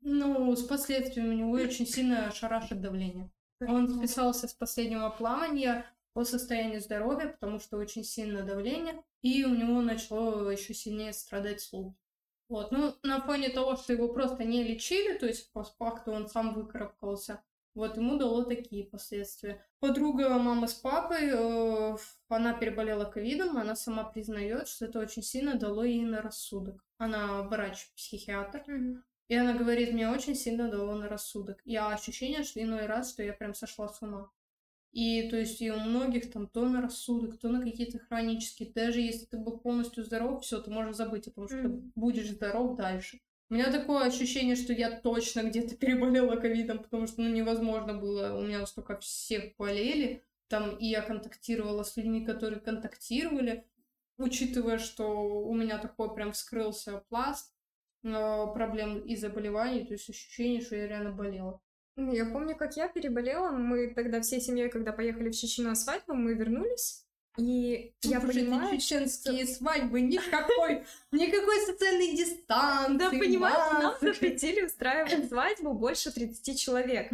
Ну, 0.00 0.54
с 0.54 0.62
последствиями 0.62 1.30
у 1.30 1.38
него 1.38 1.50
очень 1.52 1.86
сильно 1.86 2.30
шарашит 2.30 2.80
давление. 2.80 3.32
Он 3.60 3.88
списался 3.88 4.46
с 4.46 4.54
последнего 4.54 5.10
плавания 5.10 5.84
по 6.12 6.24
состоянию 6.24 6.80
здоровья, 6.80 7.28
потому 7.28 7.60
что 7.60 7.76
очень 7.76 8.04
сильное 8.04 8.42
давление, 8.42 9.02
и 9.22 9.44
у 9.44 9.54
него 9.54 9.80
начало 9.80 10.48
еще 10.50 10.74
сильнее 10.74 11.12
страдать 11.12 11.60
слух. 11.60 11.94
Вот, 12.48 12.72
ну, 12.72 12.94
на 13.02 13.20
фоне 13.20 13.50
того, 13.50 13.76
что 13.76 13.92
его 13.92 14.08
просто 14.08 14.44
не 14.44 14.64
лечили, 14.64 15.18
то 15.18 15.26
есть 15.26 15.52
по 15.52 15.64
факту 15.64 16.12
он 16.12 16.28
сам 16.28 16.54
выкарабкался, 16.54 17.42
вот, 17.78 17.96
ему 17.96 18.18
дало 18.18 18.42
такие 18.42 18.84
последствия. 18.86 19.64
Подруга 19.78 20.30
мамы 20.30 20.66
с 20.66 20.74
папой, 20.74 21.30
э, 21.30 21.96
она 22.28 22.52
переболела 22.52 23.04
ковидом, 23.04 23.56
она 23.56 23.76
сама 23.76 24.02
признает, 24.02 24.66
что 24.66 24.86
это 24.86 24.98
очень 24.98 25.22
сильно 25.22 25.54
дало 25.54 25.84
ей 25.84 26.02
на 26.04 26.20
рассудок. 26.20 26.84
Она 26.96 27.42
врач-психиатр, 27.42 28.64
mm-hmm. 28.66 28.96
и 29.28 29.34
она 29.36 29.52
говорит, 29.52 29.92
мне 29.92 30.10
очень 30.10 30.34
сильно 30.34 30.68
дало 30.68 30.96
на 30.96 31.08
рассудок. 31.08 31.60
Я 31.64 31.90
ощущение, 31.90 32.42
что 32.42 32.60
иной 32.60 32.86
раз, 32.86 33.12
что 33.12 33.22
я 33.22 33.32
прям 33.32 33.54
сошла 33.54 33.88
с 33.88 34.02
ума. 34.02 34.28
И 34.92 35.28
то 35.28 35.36
есть 35.36 35.60
и 35.60 35.70
у 35.70 35.78
многих 35.78 36.30
там 36.32 36.46
то 36.48 36.66
на 36.68 36.80
рассудок, 36.80 37.38
то 37.38 37.48
на 37.48 37.62
какие-то 37.62 37.98
хронические. 37.98 38.72
Даже 38.72 39.00
если 39.00 39.26
ты 39.26 39.38
был 39.38 39.58
полностью 39.58 40.04
здоров, 40.04 40.42
все, 40.42 40.60
ты 40.60 40.70
можешь 40.70 40.96
забыть 40.96 41.28
о 41.28 41.30
том, 41.30 41.48
что 41.48 41.58
mm. 41.58 41.62
ты 41.62 41.92
будешь 41.94 42.30
здоров 42.30 42.76
дальше. 42.76 43.20
У 43.50 43.54
меня 43.54 43.70
такое 43.72 44.04
ощущение, 44.04 44.56
что 44.56 44.72
я 44.72 44.90
точно 44.90 45.42
где-то 45.42 45.76
переболела 45.78 46.36
ковидом, 46.36 46.78
потому 46.78 47.06
что 47.06 47.22
ну, 47.22 47.28
невозможно 47.28 47.94
было. 47.94 48.34
У 48.34 48.42
меня 48.42 48.64
столько 48.66 48.98
всех 48.98 49.56
болели. 49.56 50.24
Там 50.48 50.76
и 50.76 50.86
я 50.86 51.02
контактировала 51.02 51.82
с 51.82 51.96
людьми, 51.96 52.24
которые 52.24 52.60
контактировали. 52.60 53.66
Учитывая, 54.16 54.78
что 54.78 55.06
у 55.06 55.54
меня 55.54 55.78
такой 55.78 56.12
прям 56.14 56.32
вскрылся 56.32 57.04
пласт, 57.08 57.54
э, 58.02 58.46
проблем 58.52 58.98
и 59.00 59.14
заболеваний, 59.14 59.84
то 59.84 59.92
есть 59.92 60.10
ощущение, 60.10 60.60
что 60.60 60.74
я 60.74 60.88
реально 60.88 61.12
болела. 61.12 61.60
Я 61.98 62.26
помню, 62.26 62.54
как 62.56 62.76
я 62.76 62.88
переболела. 62.88 63.50
Мы 63.50 63.88
тогда 63.88 64.20
всей 64.20 64.40
семьей, 64.40 64.68
когда 64.68 64.92
поехали 64.92 65.30
в 65.30 65.34
Чечню 65.34 65.64
на 65.64 65.74
свадьбу, 65.74 66.14
мы 66.14 66.34
вернулись. 66.34 67.04
И 67.36 67.94
я 68.02 68.20
Слушай, 68.20 68.42
эти 68.42 68.50
понимаю, 68.50 68.78
чеченские 68.78 69.46
свадьбы, 69.46 70.00
никакой, 70.00 70.84
никакой 71.12 71.60
социальной 71.66 72.16
дистанции. 72.16 72.98
да, 72.98 73.10
понимаешь, 73.10 73.82
нам 73.82 73.94
запретили 74.00 74.62
устраивать 74.62 75.28
свадьбу 75.28 75.72
больше 75.72 76.12
30 76.12 76.58
человек. 76.58 77.12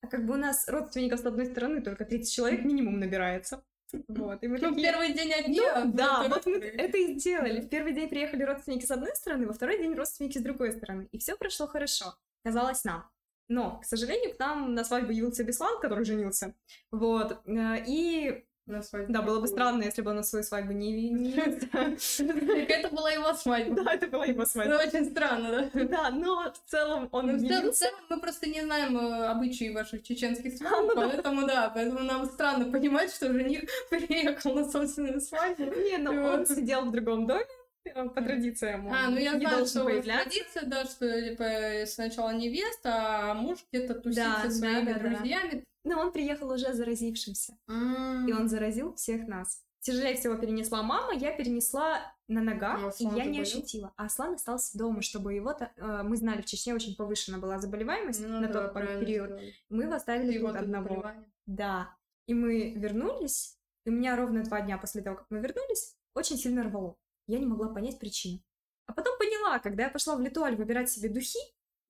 А 0.00 0.08
как 0.08 0.26
бы 0.26 0.34
у 0.34 0.36
нас 0.36 0.66
родственников 0.68 1.20
с 1.20 1.26
одной 1.26 1.46
стороны 1.46 1.80
только 1.80 2.04
30 2.04 2.32
человек 2.34 2.64
минимум 2.64 2.98
набирается. 2.98 3.62
Вот, 4.08 4.42
и 4.42 4.48
мы 4.48 4.58
Ну, 4.58 4.70
такие... 4.70 4.88
первый 4.90 5.12
день 5.12 5.32
одни, 5.32 5.60
Ну, 5.60 5.68
а 5.72 5.84
да, 5.84 6.26
вот 6.28 6.46
мы 6.46 6.56
это 6.56 6.98
и 6.98 7.18
сделали. 7.18 7.60
В 7.60 7.68
первый 7.68 7.92
день 7.92 8.08
приехали 8.08 8.42
родственники 8.42 8.86
с 8.86 8.90
одной 8.90 9.14
стороны, 9.14 9.46
во 9.46 9.52
второй 9.52 9.78
день 9.78 9.94
родственники 9.94 10.38
с 10.38 10.42
другой 10.42 10.72
стороны. 10.72 11.08
И 11.12 11.18
все 11.18 11.36
прошло 11.36 11.66
хорошо. 11.68 12.16
Казалось 12.42 12.82
нам. 12.84 13.11
Но, 13.48 13.78
к 13.80 13.84
сожалению, 13.84 14.34
к 14.34 14.38
нам 14.38 14.74
на 14.74 14.84
свадьбу 14.84 15.12
явился 15.12 15.44
Беслан, 15.44 15.80
который 15.80 16.04
женился. 16.04 16.54
Вот. 16.90 17.38
э, 17.46 17.84
И, 17.86 18.44
на 18.64 18.80
свадьбе. 18.80 19.12
да, 19.12 19.22
было 19.22 19.40
бы 19.40 19.48
странно, 19.48 19.82
если 19.82 20.02
бы 20.02 20.10
он 20.10 20.16
на 20.16 20.22
свою 20.22 20.44
свадьбу 20.44 20.72
не 20.72 20.92
яви- 20.92 21.10
не 21.10 21.30
явился. 21.32 22.24
Это 22.24 22.88
была 22.94 23.10
его 23.10 23.34
свадьба. 23.34 23.82
Да, 23.82 23.94
это 23.94 24.06
была 24.06 24.24
его 24.24 24.44
свадьба. 24.46 24.74
Это 24.76 24.86
очень 24.96 25.10
странно, 25.10 25.68
да? 25.74 25.84
Да, 25.84 26.10
но 26.10 26.52
в 26.52 26.70
целом 26.70 27.08
он 27.12 27.26
Ну, 27.26 27.70
в 27.70 27.74
целом, 27.74 28.00
мы 28.08 28.20
просто 28.20 28.48
не 28.48 28.62
знаем 28.62 28.96
э, 28.96 29.26
обычаи 29.26 29.74
ваших 29.74 30.02
чеченских 30.04 30.54
А, 30.54 30.56
свадеб, 30.56 30.86
ну 30.86 30.94
поэтому 30.94 31.46
да, 31.46 31.70
поэтому 31.74 32.00
нам 32.04 32.24
странно 32.26 32.70
понимать, 32.70 33.12
что 33.12 33.32
жених 33.32 33.64
приехал 33.90 34.54
на 34.54 34.70
собственную 34.70 35.20
свадьбу. 35.20 35.64
Не, 35.64 35.98
но 35.98 36.12
Вот. 36.12 36.34
он 36.40 36.46
сидел 36.46 36.84
в 36.84 36.92
другом 36.92 37.26
доме, 37.26 37.44
по 37.84 38.22
традициям. 38.22 38.88
А, 38.92 39.08
ну 39.10 39.16
я 39.18 39.34
не 39.34 39.46
знаю, 39.46 39.66
что 39.66 39.84
появляться. 39.84 40.30
традиция, 40.30 40.66
да, 40.66 40.84
что 40.84 41.30
типа 41.30 41.86
сначала 41.90 42.30
невеста, 42.32 43.30
а 43.30 43.34
муж 43.34 43.58
где-то 43.72 43.94
тусит 43.94 44.16
Да, 44.18 44.36
со 44.42 44.48
да, 44.48 44.50
своими 44.50 44.92
да, 44.92 44.98
да. 44.98 45.08
друзьями. 45.16 45.64
Но 45.84 46.00
он 46.00 46.12
приехал 46.12 46.50
уже 46.52 46.72
заразившимся. 46.72 47.54
И 47.68 48.32
он 48.32 48.48
заразил 48.48 48.94
всех 48.94 49.26
нас. 49.26 49.62
Тяжелее 49.80 50.14
всего 50.14 50.36
перенесла 50.36 50.84
мама, 50.84 51.12
я 51.12 51.32
перенесла 51.36 52.00
на 52.28 52.40
А 52.40 52.44
ногах, 52.44 52.80
и 52.84 52.86
Аслан 52.86 53.16
я 53.16 53.24
не 53.24 53.38
заболел? 53.38 53.42
ощутила. 53.42 53.92
А 53.96 54.04
Аслан 54.04 54.34
остался 54.34 54.78
дома, 54.78 55.02
чтобы 55.02 55.34
его... 55.34 55.50
э, 55.58 56.02
мы 56.04 56.16
знали, 56.16 56.40
в 56.40 56.44
Чечне 56.44 56.72
очень 56.72 56.94
повышена 56.94 57.38
была 57.38 57.58
заболеваемость 57.58 58.20
Ну 58.24 58.38
на 58.40 58.46
да, 58.46 58.68
тот 58.68 58.74
период. 58.74 59.02
сделали. 59.30 59.54
Мы 59.70 59.82
его 59.82 59.94
оставили 59.94 60.32
Его 60.34 60.48
тут 60.48 60.58
одного. 60.58 61.10
Да. 61.46 61.90
И 62.28 62.34
мы 62.34 62.70
вернулись, 62.74 63.58
и 63.84 63.90
у 63.90 63.92
меня 63.92 64.14
ровно 64.14 64.44
два 64.44 64.60
дня 64.60 64.78
после 64.78 65.02
того, 65.02 65.16
как 65.16 65.26
мы 65.30 65.40
вернулись, 65.40 65.96
очень 66.14 66.36
сильно 66.36 66.62
рвало. 66.62 66.96
Я 67.26 67.38
не 67.38 67.46
могла 67.46 67.68
понять 67.68 67.98
причину. 67.98 68.40
А 68.86 68.92
потом 68.92 69.16
поняла, 69.18 69.58
когда 69.58 69.84
я 69.84 69.90
пошла 69.90 70.16
в 70.16 70.20
Литуаль 70.20 70.56
выбирать 70.56 70.90
себе 70.90 71.08
духи, 71.08 71.38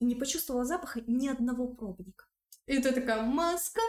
и 0.00 0.04
не 0.04 0.14
почувствовала 0.14 0.64
запаха 0.64 1.00
ни 1.06 1.28
одного 1.28 1.68
пробника. 1.68 2.26
И 2.66 2.78
ты 2.80 2.92
такая, 2.92 3.22
маска, 3.22 3.80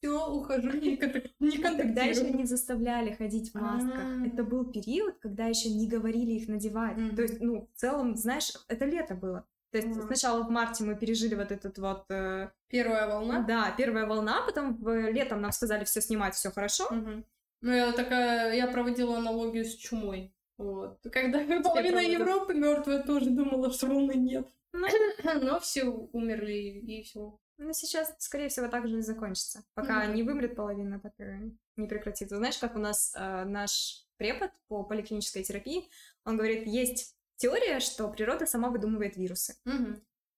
все, 0.00 0.26
ухожу, 0.28 0.72
не, 0.72 0.96
не 1.40 1.58
Тогда 1.58 2.02
еще 2.02 2.30
не 2.30 2.44
заставляли 2.44 3.12
ходить 3.14 3.52
в 3.52 3.54
масках. 3.60 3.94
А. 4.02 4.26
Это 4.26 4.42
был 4.44 4.64
период, 4.64 5.18
когда 5.20 5.46
еще 5.46 5.70
не 5.70 5.86
говорили 5.88 6.32
их 6.32 6.48
надевать. 6.48 6.96
То 7.16 7.22
есть, 7.22 7.40
ну, 7.40 7.68
в 7.74 7.78
целом, 7.78 8.16
знаешь, 8.16 8.52
это 8.68 8.84
лето 8.84 9.14
было. 9.14 9.46
То 9.70 9.78
есть 9.78 9.88
Мгм. 9.88 10.06
сначала 10.06 10.42
в 10.42 10.50
марте 10.50 10.84
мы 10.84 10.94
пережили 10.96 11.34
вот 11.34 11.50
этот 11.50 11.78
вот... 11.78 12.04
э, 12.10 12.50
Первая 12.68 13.06
волна. 13.08 13.40
да, 13.42 13.72
первая 13.78 14.06
волна, 14.06 14.42
потом 14.42 14.76
в- 14.76 15.10
летом 15.10 15.40
нам 15.40 15.50
сказали 15.52 15.84
все 15.84 16.02
снимать, 16.02 16.34
все 16.34 16.50
хорошо. 16.50 16.88
Мгм. 16.90 17.24
Ну, 17.62 17.72
я 17.72 17.92
такая, 17.92 18.54
я 18.54 18.66
проводила 18.66 19.16
аналогию 19.16 19.64
с 19.64 19.74
чумой. 19.76 20.34
Вот. 20.62 20.98
Когда 21.12 21.38
половина 21.40 21.62
проводят. 21.98 22.10
Европы 22.20 22.54
мертвая 22.54 23.02
тоже 23.02 23.30
думала, 23.30 23.72
что 23.72 23.86
волны 23.86 24.12
нет. 24.14 24.48
Ну. 24.72 24.86
Но 25.42 25.60
все 25.60 25.84
умерли 25.84 26.52
и 26.52 27.02
все. 27.02 27.38
Ну, 27.58 27.72
сейчас, 27.72 28.14
скорее 28.18 28.48
всего, 28.48 28.68
так 28.68 28.88
же 28.88 28.98
и 28.98 29.02
закончится. 29.02 29.64
Пока 29.74 30.04
Мгм. 30.04 30.14
не 30.14 30.22
вымрет 30.22 30.56
половина, 30.56 30.98
так 31.00 31.12
и 31.18 31.52
не 31.76 31.86
прекратится. 31.86 32.36
Знаешь, 32.36 32.58
как 32.58 32.74
у 32.74 32.78
нас 32.78 33.14
э, 33.16 33.44
наш 33.44 34.06
препод 34.16 34.50
по 34.68 34.82
поликлинической 34.82 35.42
терапии, 35.44 35.88
он 36.24 36.36
говорит, 36.36 36.66
есть 36.66 37.16
теория, 37.36 37.80
что 37.80 38.08
природа 38.08 38.46
сама 38.46 38.70
выдумывает 38.70 39.16
вирусы 39.16 39.54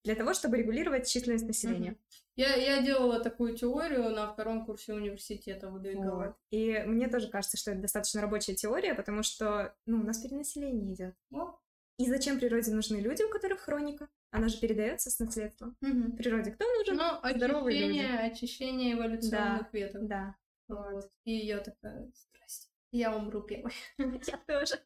для 0.04 0.14
того, 0.16 0.34
чтобы 0.34 0.58
регулировать 0.58 1.08
численность 1.08 1.46
населения. 1.46 1.96
Я, 2.37 2.55
я 2.57 2.83
делала 2.83 3.20
такую 3.20 3.57
теорию 3.57 4.11
на 4.11 4.33
втором 4.33 4.66
курсе 4.66 4.92
университета 4.92 5.68
выдвигалась. 5.68 6.29
Вот. 6.29 6.37
И 6.51 6.83
мне 6.87 7.09
тоже 7.09 7.29
кажется, 7.29 7.57
что 7.57 7.70
это 7.70 7.83
достаточно 7.83 8.20
рабочая 8.20 8.55
теория, 8.55 8.94
потому 8.94 9.23
что 9.23 9.75
ну, 9.87 10.01
у 10.01 10.03
нас 10.03 10.18
перенаселение 10.18 10.92
идет. 10.92 11.14
Ну, 11.31 11.57
И 11.99 12.07
зачем 12.09 12.38
природе 12.40 12.73
нужны 12.73 12.97
люди, 12.97 13.23
у 13.23 13.29
которых 13.31 13.61
хроника? 13.61 14.09
Она 14.33 14.49
же 14.49 14.59
передается 14.59 15.11
с 15.11 15.20
наследством. 15.20 15.77
мгм. 15.81 16.16
Природе 16.16 16.51
кто 16.51 16.64
нужен? 16.79 16.97
Но 16.97 17.20
здоровые 17.37 17.79
люди. 17.87 17.99
очищение, 18.01 18.18
очищение 18.18 18.94
эволюционных 18.94 19.73
веток. 19.73 20.09
Да. 20.09 20.35
Вот. 20.66 21.09
И 21.25 21.37
я 21.37 21.59
такая, 21.59 22.11
здрасте, 22.14 22.68
я 22.94 23.16
умру 23.16 23.42
первой. 23.42 23.72
Я 23.98 24.38
тоже. 24.46 24.80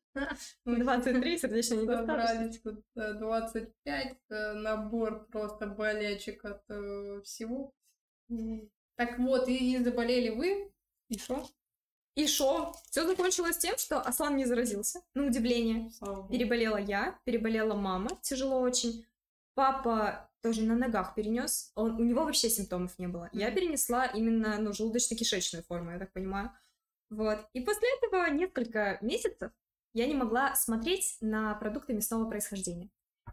Мы 0.64 0.78
23 0.78 1.38
сердечно 1.38 1.74
недостаточно. 1.74 2.26
Собрались 2.26 2.60
тут 2.60 2.84
э, 2.96 3.12
25, 3.12 4.16
э, 4.30 4.52
набор 4.54 5.26
просто 5.26 5.66
болячек 5.66 6.44
от 6.44 6.62
э, 6.70 7.20
всего. 7.22 7.74
Так 8.96 9.18
вот, 9.18 9.48
и, 9.48 9.74
и 9.74 9.84
заболели 9.84 10.30
вы, 10.30 10.72
и 11.08 11.18
что? 11.18 11.46
И 12.14 12.26
шо? 12.26 12.74
Все 12.90 13.06
закончилось 13.06 13.58
тем, 13.58 13.76
что 13.76 14.00
Аслан 14.00 14.36
не 14.36 14.46
заразился. 14.46 15.02
На 15.14 15.26
удивление. 15.26 15.90
Слава 15.90 16.22
богу. 16.22 16.32
Переболела 16.32 16.78
я, 16.78 17.18
переболела 17.24 17.74
мама, 17.74 18.10
тяжело 18.22 18.60
очень. 18.60 19.06
Папа 19.54 20.30
тоже 20.42 20.62
на 20.62 20.76
ногах 20.76 21.14
перенес. 21.14 21.72
Он, 21.74 21.94
у 22.00 22.04
него 22.04 22.24
вообще 22.24 22.48
симптомов 22.48 22.98
не 22.98 23.06
было. 23.06 23.28
Я 23.32 23.50
перенесла 23.50 24.06
именно 24.06 24.58
ну, 24.58 24.70
желудочно-кишечную 24.70 25.62
форму, 25.62 25.92
я 25.92 25.98
так 25.98 26.12
понимаю. 26.12 26.50
Вот. 27.10 27.38
И 27.52 27.60
после 27.60 27.88
этого 27.96 28.28
несколько 28.30 28.98
месяцев 29.00 29.52
я 29.94 30.06
не 30.06 30.14
могла 30.14 30.54
смотреть 30.54 31.16
на 31.20 31.54
продукты 31.54 31.94
мясного 31.94 32.28
происхождения. 32.28 32.90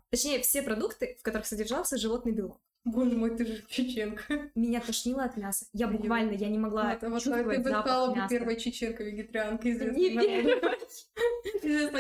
Точнее, 0.10 0.42
все 0.42 0.62
продукты, 0.62 1.18
в 1.20 1.24
которых 1.24 1.46
содержался 1.46 1.98
животный 1.98 2.32
белок. 2.32 2.62
Боже 2.86 3.18
мой, 3.18 3.36
ты 3.36 3.46
же 3.46 3.64
чеченка. 3.68 4.24
Меня 4.56 4.80
тошнило 4.80 5.24
от 5.24 5.38
мяса. 5.38 5.66
Я 5.74 5.88
буквально, 5.88 6.32
я 6.32 6.50
не 6.50 6.60
могла 6.60 6.92
Вот, 6.94 7.02
вот 7.10 7.24
чувствовать 7.24 7.58
ты 7.58 7.64
бы 7.64 7.70
запах 7.70 7.86
стала 7.88 8.10
бы 8.12 8.16
мяса. 8.18 8.30
первой 8.30 8.56
чеченкой-вегетарианкой 8.60 9.72
известной 9.74 10.62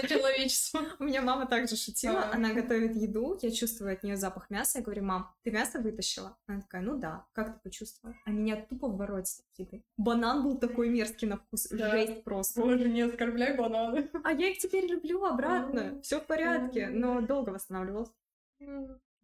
человечеству. 0.08 0.80
У 1.00 1.04
меня 1.06 1.22
мама 1.22 1.46
также 1.48 1.76
шутила, 1.76 2.22
А. 2.22 2.36
она 2.36 2.54
готовит 2.54 2.96
еду, 2.96 3.38
я 3.42 3.52
чувствую 3.52 3.94
от 3.94 4.04
нее 4.04 4.18
запах 4.18 4.50
мяса, 4.50 4.80
я 4.80 4.84
говорю, 4.84 5.04
мам, 5.04 5.34
ты 5.44 5.52
мясо 5.52 5.80
вытащила? 5.80 6.38
Она 6.48 6.62
такая, 6.62 6.82
ну 6.82 6.98
да, 6.98 7.26
как 7.34 7.56
ты 7.56 7.60
почувствовала? 7.64 8.16
А 8.26 8.32
меня 8.32 8.56
тупо 8.58 8.88
в 8.88 8.98
ворот 8.98 9.26
еды. 9.58 9.84
Банан 9.98 10.44
был 10.44 10.58
такой 10.60 10.90
мерзкий 10.90 11.28
на 11.28 11.38
вкус, 11.38 11.68
жесть 11.72 12.24
просто. 12.24 12.62
Боже, 12.62 12.90
не 12.90 13.02
оскорбляй 13.02 13.58
бананы. 13.58 14.10
А 14.24 14.32
я 14.32 14.50
их 14.50 14.60
теперь 14.60 14.86
люблю 14.86 15.24
обратно, 15.26 15.96
А. 15.98 16.02
все 16.02 16.20
в 16.20 16.26
порядке, 16.28 16.86
А. 16.86 16.90
но 16.92 17.22
долго 17.22 17.50
восстанавливалась. 17.50 18.10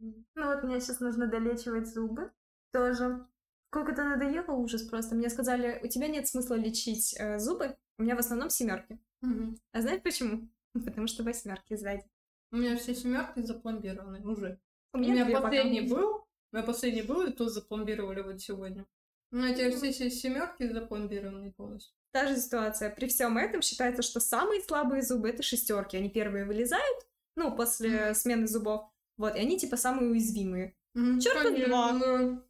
Ну 0.02 0.46
вот 0.46 0.64
мне 0.64 0.80
сейчас 0.82 1.00
нужно 1.00 1.28
долечивать 1.28 1.88
зубы 1.88 2.32
тоже. 2.72 3.26
Сколько-то 3.70 4.04
надоело 4.04 4.52
ужас 4.54 4.82
просто. 4.84 5.16
Мне 5.16 5.30
сказали, 5.30 5.80
у 5.84 5.88
тебя 5.88 6.08
нет 6.08 6.28
смысла 6.28 6.56
лечить 6.56 7.16
э, 7.18 7.40
зубы, 7.40 7.78
у 7.98 8.04
меня 8.04 8.16
в 8.16 8.20
основном 8.20 8.50
семерки. 8.50 9.00
Мгм. 9.22 9.58
А 9.72 9.82
знаешь 9.82 10.02
почему? 10.02 10.50
Потому 10.74 11.08
что 11.08 11.24
восьмерки 11.24 11.76
сзади. 11.76 12.04
У 12.52 12.58
меня 12.58 12.76
все 12.78 12.94
семерки 12.94 13.42
запломбированы 13.42 14.22
уже. 14.28 14.60
У 14.94 14.98
У 14.98 15.02
меня 15.02 15.24
две 15.24 15.36
пока. 15.36 15.48
последний 15.48 15.82
был, 15.82 16.16
у 16.52 16.56
меня 16.56 16.66
последний 16.66 17.02
был, 17.04 17.22
и 17.26 17.32
то 17.32 17.48
запломбировали 17.48 18.22
вот 18.22 18.42
сегодня. 18.42 18.86
У 19.32 19.38
меня 19.38 19.54
теперь 19.54 19.74
все 19.74 20.10
семерки 20.10 20.68
запломбированы 20.68 21.54
полностью. 21.54 21.96
Та 22.12 22.28
же 22.28 22.36
ситуация. 22.36 22.90
При 22.90 23.08
всем 23.08 23.38
этом 23.38 23.62
считается, 23.62 24.02
что 24.02 24.20
самые 24.20 24.62
слабые 24.62 25.02
зубы 25.02 25.30
это 25.30 25.44
шестерки. 25.44 25.96
Они 25.96 26.10
первые 26.10 26.44
вылезают, 26.44 27.08
ну, 27.38 27.56
после 27.56 28.08
Мгм. 28.08 28.16
смены 28.16 28.48
зубов. 28.48 28.90
Вот, 29.22 29.36
и 29.36 29.40
они 29.40 29.60
типа 29.60 29.78
самые 29.78 30.10
уязвимые. 30.10 30.74
С 30.96 31.24
Конечно, 31.28 31.68
два. 31.68 31.94
ну, 31.94 32.44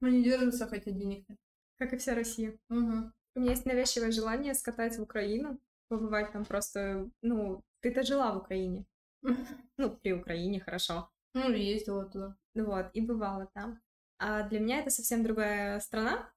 Мы 0.00 0.12
не 0.12 0.24
держимся, 0.24 0.66
хотя 0.66 0.90
денег 0.90 1.28
нет. 1.28 1.38
Как 1.78 1.92
и 1.92 1.98
вся 1.98 2.14
Россия. 2.14 2.58
Мгм. 2.70 3.12
У 3.34 3.40
меня 3.40 3.50
есть 3.50 3.66
навязчивое 3.66 4.10
желание 4.10 4.54
скатать 4.54 4.96
в 4.96 5.02
Украину, 5.02 5.60
побывать 5.88 6.32
там 6.32 6.46
просто, 6.46 7.10
ну, 7.20 7.62
ты-то 7.80 8.02
жила 8.02 8.32
в 8.32 8.38
Украине. 8.38 8.86
Ну, 9.76 9.90
при 9.90 10.14
Украине, 10.14 10.58
хорошо. 10.60 11.10
Ну, 11.34 11.50
ездила 11.50 12.06
туда. 12.06 12.34
Вот, 12.54 12.86
и 12.94 13.02
бывала 13.02 13.50
там. 13.52 13.82
А 14.18 14.48
для 14.48 14.60
меня 14.60 14.78
это 14.78 14.88
совсем 14.88 15.22
другая 15.22 15.80
страна, 15.80 16.32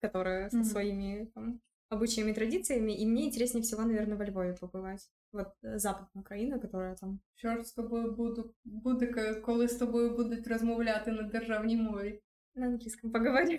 которая 0.00 0.50
со 0.50 0.64
своими 0.64 1.26
там, 1.34 1.60
обычаями 1.90 2.32
и 2.32 2.34
традициями, 2.34 2.90
и 2.90 3.06
мне 3.06 3.26
интереснее 3.26 3.62
всего, 3.62 3.82
наверное, 3.82 4.16
во 4.16 4.24
Львове 4.24 4.54
побывать. 4.54 5.08
Вот 5.32 5.52
э, 5.62 5.78
западная 5.78 6.22
Украина, 6.22 6.58
которая 6.58 6.96
там... 6.96 7.20
Ж 7.36 7.64
з 7.64 7.72
тобою 7.72 8.12
буду, 8.12 8.54
буде, 8.64 9.34
коли 9.34 9.68
з 9.68 9.76
тобою 9.76 10.16
будуть 10.16 10.46
розмовляти 10.46 11.12
на 11.12 11.22
державній 11.22 11.76
мові? 11.76 12.22
На 12.54 12.66
английском 12.66 13.12
поговорю. 13.12 13.58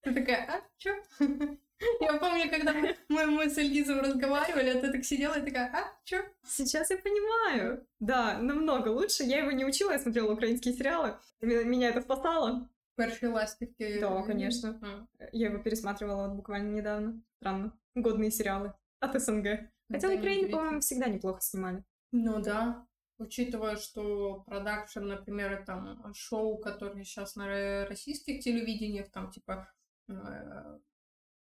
Ти 0.00 0.12
така, 0.12 0.32
а, 0.32 0.60
чо? 0.78 0.90
Я 2.00 2.18
помню, 2.18 2.50
когда 2.50 2.72
мы, 2.72 2.96
мы, 3.08 3.26
мы 3.26 3.50
с 3.50 3.58
Эльгизом 3.58 4.00
разговаривали, 4.00 4.70
а 4.70 4.80
ты 4.80 4.92
так 4.92 5.04
сидела 5.04 5.34
и 5.34 5.44
такая, 5.44 5.70
а, 5.74 5.92
чё? 6.04 6.24
Сейчас 6.44 6.90
я 6.90 6.96
понимаю. 6.96 7.86
Да, 8.00 8.38
намного 8.38 8.88
лучше. 8.88 9.24
Я 9.24 9.38
его 9.38 9.50
не 9.50 9.64
учила, 9.64 9.92
я 9.92 9.98
смотрела 9.98 10.32
украинские 10.32 10.74
сериалы. 10.74 11.16
Меня 11.42 11.90
это 11.90 12.00
спасало. 12.00 12.68
Першие 12.96 13.30
ластики. 13.30 14.00
Да, 14.00 14.22
конечно. 14.22 14.80
А. 14.82 15.26
Я 15.32 15.48
его 15.48 15.58
пересматривала 15.58 16.28
вот 16.28 16.36
буквально 16.36 16.70
недавно. 16.74 17.22
Странно. 17.40 17.72
Годные 17.94 18.30
сериалы 18.30 18.72
от 19.00 19.20
СНГ. 19.20 19.70
Хотя 19.90 20.08
в 20.08 20.14
Украине, 20.14 20.48
по-моему, 20.48 20.80
всегда 20.80 21.06
неплохо 21.06 21.40
снимали. 21.40 21.84
Ну 22.12 22.40
да. 22.40 22.86
Учитывая, 23.18 23.76
что 23.76 24.42
продакшн, 24.46 25.00
например, 25.00 25.64
там 25.64 26.12
шоу, 26.14 26.58
которые 26.58 27.04
сейчас 27.04 27.34
на 27.34 27.86
российских 27.86 28.40
телевидениях, 28.44 29.10
там 29.10 29.30
типа 29.30 29.70
э, 30.08 30.78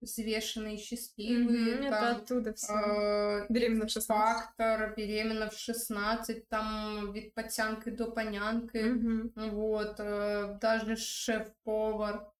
взвешенные, 0.00 0.76
счастливые. 0.76 1.78
Mm-hmm, 1.78 1.90
там, 1.90 2.04
это 2.04 2.10
оттуда 2.16 2.54
все. 2.54 2.72
Э, 2.72 3.46
беременна 3.48 3.86
в 3.86 3.90
16. 3.90 4.06
Фактор, 4.06 4.94
беременна 4.96 5.50
в 5.50 5.54
16, 5.54 6.48
там 6.48 7.12
вид 7.12 7.34
подтянкой 7.34 7.96
до 7.96 8.10
понянкой. 8.10 8.94
Mm-hmm. 8.94 9.50
Вот, 9.50 9.96
э, 9.98 10.58
даже 10.60 10.96
шеф-повар. 10.96 12.30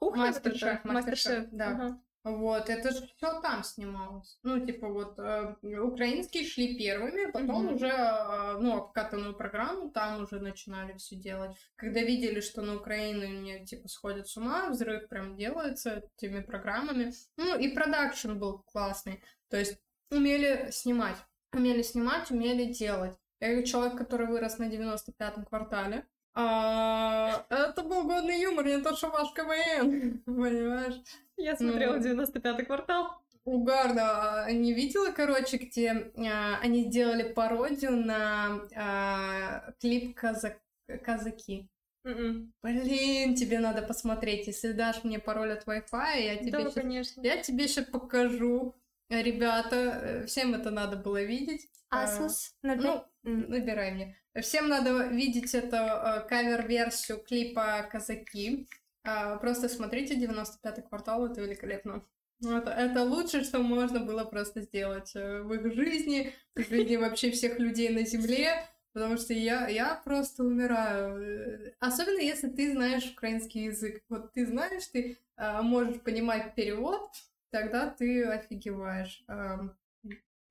Мастер-шеф, 0.00 0.84
мастер-шеф, 0.84 1.48
да. 1.50 1.72
Uh-huh. 1.72 1.94
Вот, 2.24 2.70
это 2.70 2.90
же 2.90 3.06
все 3.06 3.40
там 3.42 3.62
снималось. 3.62 4.38
Ну, 4.42 4.64
типа 4.64 4.88
вот, 4.88 5.18
э, 5.18 5.56
украинские 5.78 6.46
шли 6.46 6.74
первыми, 6.74 7.30
потом 7.30 7.68
mm-hmm. 7.68 7.74
уже, 7.74 7.88
э, 7.88 8.58
ну, 8.60 8.78
обкатанную 8.78 9.36
программу 9.36 9.90
там 9.90 10.22
уже 10.22 10.40
начинали 10.40 10.94
все 10.94 11.16
делать. 11.16 11.54
Когда 11.76 12.00
видели, 12.00 12.40
что 12.40 12.62
на 12.62 12.76
Украину 12.76 13.26
не, 13.26 13.66
типа, 13.66 13.88
сходят 13.88 14.26
с 14.26 14.38
ума, 14.38 14.70
взрыв 14.70 15.06
прям 15.08 15.36
делается 15.36 16.02
этими 16.16 16.40
программами. 16.40 17.12
Ну, 17.36 17.58
и 17.58 17.68
продакшн 17.68 18.38
был 18.38 18.62
классный. 18.72 19.22
То 19.50 19.58
есть 19.58 19.78
умели 20.10 20.70
снимать. 20.70 21.18
Умели 21.52 21.82
снимать, 21.82 22.30
умели 22.30 22.72
делать. 22.72 23.14
Я 23.40 23.62
человек, 23.64 23.98
который 23.98 24.26
вырос 24.26 24.56
на 24.56 24.70
95-м 24.70 25.44
квартале. 25.44 26.06
А, 26.34 27.46
это 27.48 27.82
был 27.82 28.04
годный 28.04 28.40
юмор, 28.40 28.66
не 28.66 28.80
то, 28.80 28.96
что 28.96 29.08
ваш 29.08 29.32
КВН, 29.32 30.18
понимаешь? 30.26 31.00
Я 31.36 31.56
смотрела 31.56 31.96
ну, 31.96 32.02
95-й 32.02 32.64
квартал. 32.64 33.20
Угарно. 33.44 34.46
Не 34.50 34.72
видела, 34.72 35.12
короче, 35.12 35.58
где 35.58 36.12
а, 36.16 36.58
они 36.62 36.84
сделали 36.84 37.32
пародию 37.32 37.96
на 37.96 38.60
а, 38.74 39.72
клип 39.80 40.16
Казак... 40.16 40.58
«Казаки». 41.02 41.68
Mm-mm. 42.06 42.18
М-м. 42.18 42.52
Блин, 42.62 43.34
тебе 43.34 43.58
надо 43.60 43.82
посмотреть. 43.82 44.46
Если 44.46 44.72
дашь 44.72 45.04
мне 45.04 45.18
пароль 45.18 45.52
от 45.52 45.66
Wi-Fi, 45.66 46.20
я 46.20 46.36
тебе 46.36 46.50
да, 46.50 46.70
конечно. 46.70 47.20
Я 47.22 47.38
тебе 47.38 47.68
сейчас 47.68 47.86
покажу. 47.86 48.74
Ребята, 49.08 49.76
э, 49.76 50.26
всем 50.26 50.54
это 50.54 50.70
надо 50.70 50.96
было 50.96 51.22
видеть. 51.22 51.68
Asus? 51.92 52.52
А, 52.62 52.74
ну, 52.74 53.04
набирай 53.24 53.92
мне. 53.92 54.16
Всем 54.40 54.68
надо 54.68 55.06
видеть 55.08 55.54
эту 55.54 55.76
э, 55.76 56.26
кавер-версию 56.28 57.18
клипа 57.18 57.88
«Казаки». 57.90 58.68
А, 59.04 59.36
просто 59.36 59.68
смотрите 59.68 60.16
95-й 60.16 60.82
квартал, 60.82 61.26
это 61.26 61.40
великолепно. 61.40 62.04
Это, 62.42 62.70
это 62.70 63.04
лучшее, 63.04 63.44
что 63.44 63.60
можно 63.60 64.00
было 64.00 64.24
просто 64.24 64.62
сделать 64.62 65.12
э, 65.14 65.42
в 65.42 65.52
их 65.54 65.74
жизни, 65.74 66.32
в 66.54 66.62
жизни 66.62 66.96
вообще 66.96 67.30
всех 67.30 67.58
людей 67.58 67.90
на 67.90 68.04
Земле, 68.04 68.66
потому 68.92 69.16
что 69.16 69.34
я, 69.34 69.68
я 69.68 70.00
просто 70.04 70.42
умираю. 70.42 71.74
Особенно 71.80 72.20
если 72.20 72.48
ты 72.48 72.72
знаешь 72.72 73.12
украинский 73.12 73.64
язык. 73.64 74.02
Вот 74.08 74.32
ты 74.32 74.46
знаешь, 74.46 74.86
ты 74.86 75.18
а, 75.36 75.62
можешь 75.62 76.00
понимать 76.00 76.54
перевод, 76.54 77.10
тогда 77.50 77.88
ты 77.88 78.24
офигеваешь. 78.24 79.22
А, 79.28 79.68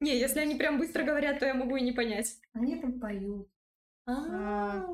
не, 0.04 0.18
если 0.18 0.42
они 0.42 0.56
прям 0.56 0.78
быстро 0.78 1.04
говорят, 1.04 1.40
то 1.40 1.46
я 1.46 1.54
могу 1.54 1.78
и 1.78 1.82
не 1.82 1.92
понять. 1.92 2.38
Они 2.54 2.76
там 2.76 3.00
поют. 3.00 3.48
А, 4.06 4.86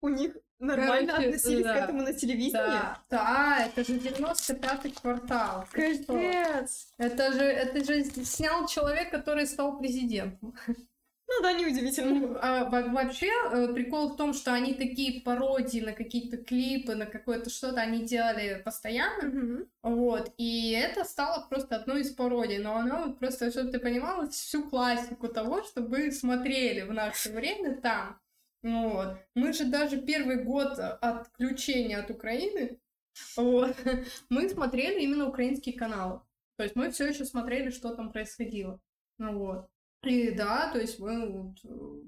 у 0.00 0.08
них 0.08 0.36
нормально 0.60 1.12
Короче, 1.12 1.28
относились 1.28 1.64
да. 1.64 1.74
к 1.74 1.84
этому 1.84 2.02
на 2.02 2.14
телевидении? 2.14 2.52
Да, 2.52 3.02
да, 3.10 3.66
это 3.66 3.84
же 3.84 3.98
95-й 3.98 4.92
квартал. 4.92 5.66
Капец! 5.72 6.94
Это 6.98 7.32
же, 7.32 7.42
это 7.42 7.84
же 7.84 8.04
снял 8.04 8.66
человек, 8.68 9.10
который 9.10 9.46
стал 9.46 9.78
президентом. 9.78 10.54
Ну 11.28 11.42
да, 11.42 11.52
неудивительно. 11.52 12.14
Ну, 12.14 12.36
а, 12.40 12.64
вообще, 12.68 13.30
э, 13.52 13.72
прикол 13.72 14.10
в 14.10 14.16
том, 14.16 14.34
что 14.34 14.52
они 14.52 14.74
такие 14.74 15.22
пародии 15.22 15.80
на 15.80 15.92
какие-то 15.92 16.36
клипы, 16.36 16.94
на 16.94 17.06
какое-то 17.06 17.48
что-то 17.48 17.80
они 17.80 18.04
делали 18.04 18.60
постоянно. 18.62 19.28
Mm-hmm. 19.28 19.68
Вот. 19.82 20.32
И 20.36 20.72
это 20.72 21.04
стало 21.04 21.46
просто 21.48 21.76
одной 21.76 22.02
из 22.02 22.10
пародий. 22.10 22.58
Но 22.58 22.76
оно 22.76 23.06
вот 23.06 23.18
просто, 23.18 23.50
чтобы 23.50 23.70
ты 23.70 23.78
понимала, 23.78 24.28
всю 24.28 24.68
классику 24.68 25.28
того, 25.28 25.62
что 25.62 25.80
вы 25.82 26.12
смотрели 26.12 26.82
в 26.82 26.92
наше 26.92 27.30
время 27.30 27.76
там. 27.76 28.20
Вот. 28.62 29.16
Мы 29.34 29.52
же 29.52 29.64
даже 29.64 29.98
первый 29.98 30.44
год 30.44 30.78
отключения 30.78 31.98
от 31.98 32.10
Украины, 32.10 32.78
вот, 33.36 33.76
мы 34.28 34.48
смотрели 34.48 35.02
именно 35.02 35.26
украинские 35.28 35.76
каналы. 35.76 36.20
То 36.56 36.64
есть 36.64 36.76
мы 36.76 36.90
все 36.90 37.08
еще 37.08 37.24
смотрели, 37.24 37.70
что 37.70 37.94
там 37.94 38.12
происходило. 38.12 38.80
Ну 39.18 39.38
вот. 39.38 39.68
И 40.04 40.32
да, 40.32 40.70
то 40.72 40.80
есть 40.80 40.98
мы 40.98 41.30
вот 41.30 41.58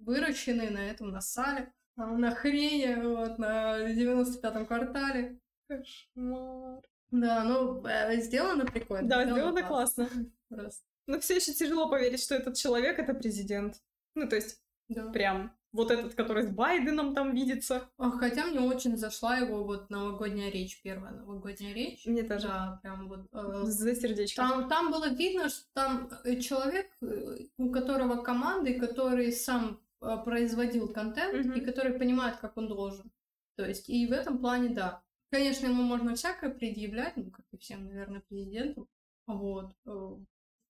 выращены 0.05 0.71
на 0.71 0.91
этом, 0.91 1.11
на 1.11 1.21
сале, 1.21 1.73
на 1.97 2.35
хрене, 2.35 3.01
вот, 3.01 3.39
на 3.39 3.89
95-м 3.93 4.67
квартале. 4.67 5.39
Кошмар. 5.69 6.83
Да, 7.11 7.45
ну, 7.45 7.87
э, 7.87 8.21
сделано 8.21 8.67
прикольно. 8.67 9.09
Да, 9.09 9.23
сделано, 9.23 9.43
сделано 9.43 9.63
классно. 9.63 10.09
Просто. 10.49 10.85
Но 11.07 11.21
все 11.21 11.37
еще 11.37 11.53
тяжело 11.53 11.89
поверить, 11.89 12.23
что 12.23 12.35
этот 12.35 12.57
человек 12.57 12.99
это 12.99 13.15
президент. 13.15 13.77
Ну, 14.15 14.29
то 14.29 14.37
есть, 14.37 14.61
да. 14.89 15.11
прям 15.11 15.57
вот 15.75 15.91
этот, 15.91 16.15
который 16.15 16.45
с 16.45 16.51
Байденом 16.51 17.15
там 17.15 17.35
видится. 17.35 17.91
Хотя 17.99 18.47
мне 18.47 18.61
очень 18.61 18.97
зашла 18.97 19.37
его 19.37 19.65
вот 19.65 19.91
новогодняя 19.91 20.51
речь, 20.51 20.81
первая 20.83 21.13
новогодняя 21.13 21.75
речь. 21.75 22.07
Мне 22.07 22.23
тоже. 22.23 22.47
Да, 22.47 22.79
прям 22.81 23.09
вот. 23.09 23.27
Э, 23.33 23.65
За 23.65 23.95
сердечко. 23.95 24.41
Там, 24.41 24.69
там 24.69 24.93
было 24.93 25.09
видно, 25.09 25.49
что 25.49 25.67
там 25.75 26.09
э, 26.25 26.37
человек, 26.41 26.87
э, 27.03 27.47
у 27.59 27.71
которого 27.73 28.23
команды, 28.23 28.79
который 28.79 29.33
сам 29.33 29.81
э, 30.01 30.17
производил 30.25 30.93
контент 30.93 31.45
mm-hmm. 31.45 31.59
и 31.59 31.65
который 31.65 31.99
понимает, 31.99 32.37
как 32.37 32.57
он 32.57 32.69
должен. 32.69 33.11
То 33.57 33.67
есть, 33.67 33.89
и 33.91 34.07
в 34.07 34.13
этом 34.13 34.39
плане, 34.39 34.69
да. 34.69 35.03
Конечно, 35.31 35.67
ему 35.67 35.83
можно 35.83 36.15
всякое 36.15 36.51
предъявлять, 36.51 37.17
ну, 37.17 37.33
как 37.33 37.45
и 37.51 37.57
всем, 37.59 37.85
наверное, 37.87 38.21
президенту. 38.21 38.89
Вот 39.27 39.75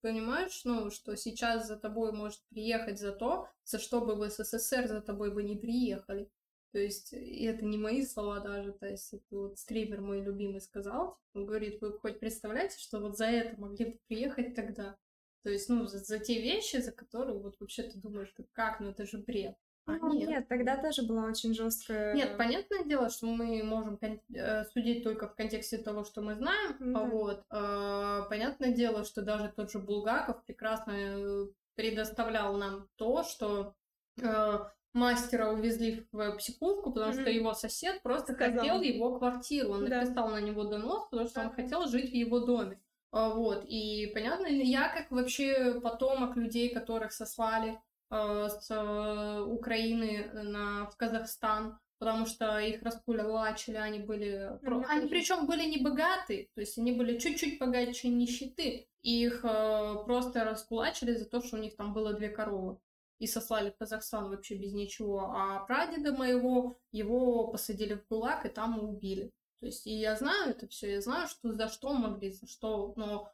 понимаешь, 0.05 0.61
ну, 0.65 0.91
что 0.91 1.17
сейчас 1.17 1.67
за 1.67 1.77
тобой 1.77 2.13
может 2.13 2.43
приехать 2.51 3.01
за 3.01 3.11
то, 3.11 3.49
за 3.65 3.79
что 3.79 4.03
бы 4.03 4.17
в 4.17 4.29
СССР 4.29 4.87
за 4.87 5.01
тобой 5.01 5.33
бы 5.33 5.43
не 5.43 5.57
приехали. 5.57 6.31
То 6.73 6.79
есть, 6.79 7.15
и 7.15 7.45
это 7.45 7.65
не 7.65 7.79
мои 7.79 8.05
слова 8.05 8.41
даже, 8.41 8.73
то 8.73 8.87
есть, 8.87 9.15
это 9.15 9.25
вот 9.31 9.59
стример 9.59 10.03
мой 10.03 10.21
любимый 10.21 10.61
сказал, 10.61 11.17
он 11.33 11.47
говорит, 11.47 11.81
вы 11.81 11.99
хоть 11.99 12.21
представляете, 12.21 12.79
что 12.79 13.01
вот 13.01 13.17
за 13.17 13.25
это 13.25 13.59
могли 13.59 13.87
бы 13.87 13.99
приехать 14.07 14.55
тогда? 14.55 14.99
То 15.43 15.49
есть, 15.49 15.71
ну, 15.71 15.87
за, 15.87 15.99
за 16.01 16.19
те 16.19 16.39
вещи, 16.43 16.77
за 16.77 16.93
которые 16.93 17.39
вот 17.39 17.59
вообще 17.59 17.85
ты 17.85 17.99
думаешь, 17.99 18.35
как, 18.53 18.81
ну 18.81 18.91
это 18.91 19.07
же 19.07 19.17
бред. 19.17 19.57
А, 19.87 19.93
ну, 19.93 20.15
нет. 20.15 20.29
нет, 20.29 20.49
тогда 20.49 20.77
тоже 20.77 21.03
была 21.03 21.25
очень 21.27 21.53
жесткая. 21.53 22.15
Нет, 22.15 22.39
понятное 22.39 22.85
дело, 22.85 23.11
что 23.11 23.27
мы 23.27 23.63
можем 23.63 23.99
э, 24.01 24.65
судить 24.65 25.05
только 25.05 25.29
в 25.29 25.35
контексте 25.35 25.77
того, 25.77 26.05
что 26.05 26.23
мы 26.23 26.35
знаем. 26.35 26.77
Mm-hmm. 26.81 27.11
Вот. 27.11 27.45
Э, 27.51 28.23
понятное 28.31 28.73
дело, 28.73 29.05
что 29.05 29.21
даже 29.21 29.53
тот 29.55 29.71
же 29.71 29.79
Булгаков 29.79 30.43
прекрасно 30.45 30.93
э, 30.93 31.47
предоставлял 31.75 32.57
нам 32.57 32.89
то, 32.97 33.25
что 33.25 33.75
э, 34.23 34.59
мастера 34.95 35.53
увезли 35.53 36.07
в 36.13 36.37
психушку, 36.37 36.91
потому 36.91 37.13
mm-hmm. 37.13 37.21
что 37.21 37.31
его 37.31 37.53
сосед 37.53 38.03
просто 38.03 38.33
Сказал. 38.33 38.61
хотел 38.61 38.81
его 38.81 39.19
квартиру. 39.19 39.73
Он 39.73 39.85
да. 39.87 40.01
написал 40.01 40.31
на 40.31 40.41
него 40.41 40.65
донос, 40.65 41.09
потому 41.11 41.29
что 41.29 41.43
он 41.43 41.51
хотел 41.53 41.87
жить 41.89 42.11
в 42.11 42.15
его 42.15 42.41
доме. 42.41 42.81
Вот, 43.13 43.65
и 43.69 44.11
понятно, 44.13 44.47
я 44.49 44.89
как 44.89 45.13
вообще 45.13 45.81
потомок 45.81 46.35
людей, 46.35 46.75
которых 46.75 47.13
сослали 47.13 47.79
Э, 47.79 47.94
с 48.15 48.71
э, 48.71 49.41
Украины 49.43 50.31
на, 50.33 50.87
в 50.87 50.97
Казахстан, 50.97 51.79
потому 51.99 52.27
что 52.27 52.59
их 52.59 52.83
раскулачили, 52.83 53.77
они 53.77 53.99
были... 53.99 54.53
Mm-hmm. 54.63 54.85
Они 54.89 55.09
причем 55.09 55.47
были 55.47 55.65
не 55.65 55.79
богаты, 55.79 56.51
то 56.55 56.61
есть 56.61 56.79
они 56.79 56.93
были 56.93 57.19
чуть-чуть 57.19 57.59
богаче 57.59 58.09
нищеты. 58.09 58.89
Их 59.03 59.45
э, 59.45 59.95
просто 60.07 60.45
раскулачили 60.45 61.15
за 61.15 61.27
то, 61.27 61.43
что 61.43 61.57
у 61.57 61.61
них 61.61 61.77
там 61.77 61.93
было 61.93 62.15
две 62.15 62.29
коровы. 62.29 62.79
И 63.19 63.27
сослали 63.27 63.71
в 63.71 63.77
Казахстан 63.77 64.29
вообще 64.29 64.57
без 64.57 64.73
ничего. 64.73 65.33
А 65.35 65.61
прадеда 65.61 66.13
моего, 66.13 66.79
его 66.93 67.49
посадили 67.49 67.95
в 67.95 68.07
ГУЛАГ 68.09 68.47
и 68.47 68.49
там 68.49 68.79
убили. 68.79 69.31
То 69.61 69.67
есть, 69.67 69.87
и 69.87 69.93
я 69.93 70.17
знаю 70.17 70.51
это 70.51 70.69
все, 70.69 70.93
я 70.93 71.01
знаю, 71.01 71.29
что 71.29 71.53
за 71.53 71.69
что 71.69 71.93
могли, 71.95 72.33
за 72.33 72.47
что, 72.47 72.93
но 72.97 73.34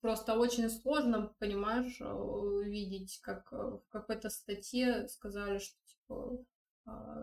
просто 0.00 0.38
очень 0.38 0.70
сложно, 0.70 1.34
понимаешь, 1.38 1.98
э, 2.00 2.64
видеть, 2.64 3.20
как 3.22 3.52
э, 3.52 3.56
в 3.56 3.82
какой-то 3.90 4.30
статье 4.30 5.08
сказали, 5.08 5.58
что 5.58 5.76
типа 5.86 6.44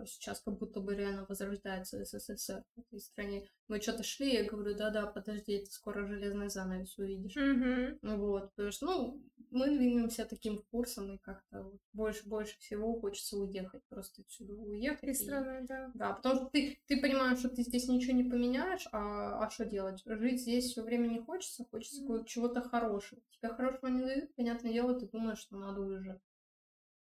сейчас 0.05 0.39
как 0.41 0.57
будто 0.57 0.79
бы 0.79 0.95
реально 0.95 1.25
возрождается 1.27 2.03
СССР 2.03 2.63
в 2.75 2.79
этой 2.79 2.99
стране. 3.01 3.47
Мы 3.67 3.81
что-то 3.81 4.03
шли, 4.03 4.33
я 4.33 4.43
говорю, 4.43 4.75
да-да, 4.75 5.05
подожди, 5.05 5.59
ты 5.59 5.71
скоро 5.71 6.05
железный 6.07 6.49
занавес 6.49 6.97
увидишь. 6.97 7.35
Мгм. 7.35 7.99
Вот, 8.01 8.51
потому 8.51 8.71
что, 8.71 8.85
ну, 8.85 9.23
мы 9.51 9.67
двигаемся 9.77 10.25
таким 10.25 10.63
курсом, 10.71 11.13
и 11.13 11.17
как-то 11.17 11.71
больше-больше 11.93 12.57
всего 12.59 12.99
хочется 12.99 13.37
уехать, 13.37 13.81
просто 13.89 14.21
отсюда 14.21 14.53
уехать. 14.53 15.09
Из 15.09 15.21
и- 15.21 15.23
страны, 15.23 15.65
да. 15.67 15.91
Да, 15.95 16.13
потому 16.13 16.35
что 16.35 16.45
ты, 16.45 16.79
ты 16.87 17.01
понимаешь, 17.01 17.39
что 17.39 17.49
ты 17.49 17.63
здесь 17.63 17.87
ничего 17.87 18.13
не 18.15 18.23
поменяешь, 18.23 18.87
а, 18.91 19.43
а 19.45 19.49
что 19.49 19.65
делать? 19.65 20.01
Жить 20.05 20.41
здесь 20.41 20.71
все 20.71 20.83
время 20.83 21.07
не 21.07 21.19
хочется, 21.19 21.65
хочется 21.69 22.05
ко- 22.05 22.23
чего-то 22.25 22.61
хорошего. 22.61 23.21
Тебе 23.31 23.49
хорошего 23.53 23.87
не 23.89 24.01
дают, 24.01 24.33
понятное 24.35 24.71
дело, 24.71 24.99
ты 24.99 25.07
думаешь, 25.07 25.39
что 25.39 25.57
надо 25.57 25.81
уезжать. 25.81 26.21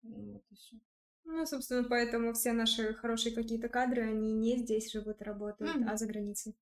Ну, 0.04 0.34
Вот 0.34 0.44
и 0.52 0.56
все. 0.56 0.78
Ну, 1.26 1.46
собственно, 1.46 1.84
поэтому 1.84 2.34
все 2.34 2.52
наши 2.54 2.94
хорошие 2.94 3.34
какие-то 3.34 3.70
кадры, 3.70 4.02
они 4.04 4.34
не 4.34 4.58
здесь 4.58 4.92
живут 4.92 5.22
и 5.22 5.24
работают, 5.24 5.76
Мгм. 5.76 5.90
а 5.90 5.98
за 5.98 6.06
границей. 6.06 6.56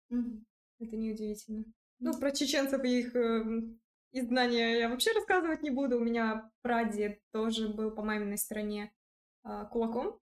Это 0.80 0.97
неудивительно. 0.97 1.65
Ну, 2.00 2.17
про 2.19 2.32
чеченцев 2.32 2.84
и 2.84 3.00
их 3.00 3.15
эм, 3.15 3.80
изгнание 4.12 4.80
я 4.80 4.89
вообще 4.89 5.12
рассказывать 5.13 5.62
не 5.62 5.69
буду. 5.69 5.97
У 5.97 6.04
меня 6.04 6.50
прадед 6.62 7.19
тоже 7.32 7.69
был 7.69 7.91
по 7.91 8.02
маминой 8.04 8.38
стороне 8.38 8.91
а, 9.43 9.65
кулаком, 9.65 10.19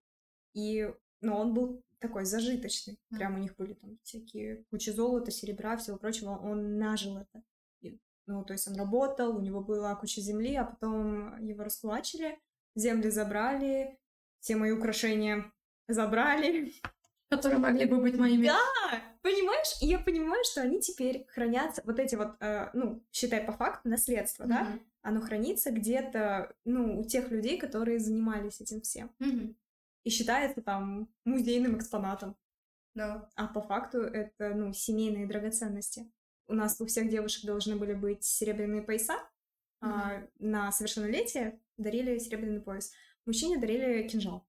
и, 0.54 0.94
ну, 1.22 1.36
он 1.36 1.54
был 1.54 1.84
такой 2.00 2.26
зажиточный. 2.26 2.98
Мгм. 3.10 3.18
Прям 3.18 3.36
у 3.36 3.38
них 3.40 3.56
были 3.56 3.74
там 3.74 3.98
всякие 4.04 4.64
кучи 4.70 4.90
золота, 4.90 5.32
серебра, 5.32 5.78
всего 5.78 5.98
прочего. 5.98 6.32
Он 6.32 6.78
нажил 6.78 7.18
это. 7.18 7.44
И, 7.82 8.00
ну, 8.26 8.44
то 8.44 8.54
есть 8.54 8.68
он 8.68 8.76
работал, 8.76 9.36
у 9.38 9.42
него 9.42 9.62
была 9.62 9.96
куча 9.96 10.22
земли, 10.22 10.56
а 10.56 10.66
потом 10.66 11.38
его 11.46 11.64
раскулачили, 11.64 12.40
земли 12.76 13.10
забрали, 13.10 13.99
все 14.40 14.56
мои 14.56 14.72
украшения 14.72 15.52
забрали. 15.88 16.74
Которые 17.30 17.60
могли 17.60 17.86
бы 17.86 18.02
быть 18.02 18.18
моими. 18.18 18.48
Да, 18.48 18.60
понимаешь? 19.22 19.80
И 19.82 19.86
я 19.86 20.00
понимаю, 20.00 20.44
что 20.46 20.62
они 20.62 20.82
теперь 20.82 21.28
хранятся, 21.28 21.84
вот 21.86 22.00
эти 22.00 22.16
вот, 22.16 22.36
э, 22.40 22.72
ну, 22.74 23.04
считай 23.12 23.44
по 23.44 23.52
факту, 23.52 23.88
наследство, 23.88 24.48
да? 24.48 24.64
Мгм. 24.64 24.82
Оно 25.04 25.22
хранится 25.22 25.70
где-то, 25.72 26.56
ну, 26.66 27.00
у 27.00 27.04
тех 27.04 27.30
людей, 27.30 27.60
которые 27.60 28.00
занимались 28.00 28.62
этим 28.62 28.82
всем. 28.82 29.12
Мгм. 29.20 29.56
И 30.06 30.10
считается 30.10 30.62
там 30.62 31.08
музейным 31.24 31.78
экспонатом. 31.78 32.36
Да. 32.96 33.30
А 33.36 33.48
по 33.48 33.62
факту 33.62 34.00
это, 34.00 34.56
ну, 34.56 34.74
семейные 34.74 35.28
драгоценности. 35.28 36.12
У 36.48 36.54
нас 36.54 36.82
у 36.82 36.88
всех 36.88 37.10
девушек 37.10 37.46
должны 37.46 37.76
были 37.76 37.94
быть 37.94 38.24
серебряные 38.24 38.82
пояса. 38.82 39.20
а 39.82 40.28
на 40.40 40.72
совершеннолетие 40.74 41.58
дарили 41.78 42.18
серебряный 42.18 42.60
пояс. 42.60 42.92
Мужчине 43.30 43.60
дарили 43.60 44.08
кинжал. 44.08 44.44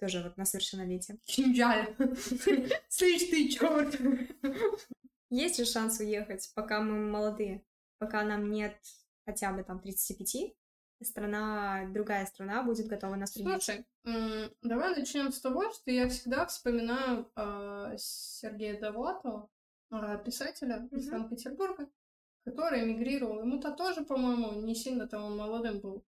Тоже 0.00 0.20
вот 0.20 0.36
на 0.36 0.44
совершеннолетие. 0.44 1.18
Кинжаль. 1.26 1.94
Слышь 2.88 3.22
ты, 3.30 3.48
черт. 3.48 3.96
Есть 5.30 5.58
же 5.58 5.64
шанс 5.64 6.00
уехать, 6.00 6.50
пока 6.56 6.80
мы 6.80 7.08
молодые, 7.08 7.64
пока 7.98 8.24
нам 8.24 8.50
нет 8.50 8.76
хотя 9.26 9.52
бы 9.52 9.62
там 9.62 9.78
35, 9.78 10.56
страна, 11.02 11.84
другая 11.92 12.26
страна 12.26 12.64
будет 12.64 12.88
готова 12.88 13.14
нас 13.14 13.30
принять. 13.30 13.62
Слушай, 13.62 13.86
давай 14.60 14.96
начнем 14.96 15.30
с 15.30 15.40
того, 15.40 15.70
что 15.70 15.92
я 15.92 16.08
всегда 16.08 16.46
вспоминаю 16.46 17.30
а, 17.36 17.96
Сергея 17.96 18.80
Довлатова, 18.80 19.48
а, 19.90 20.16
писателя 20.16 20.88
из. 20.90 21.08
Санкт-Петербурга, 21.08 21.88
который 22.44 22.82
эмигрировал. 22.82 23.40
Ему-то 23.40 23.70
тоже, 23.70 24.04
по-моему, 24.04 24.62
не 24.62 24.74
сильно 24.74 25.06
там 25.06 25.22
он 25.22 25.36
молодым 25.36 25.78
был. 25.78 26.04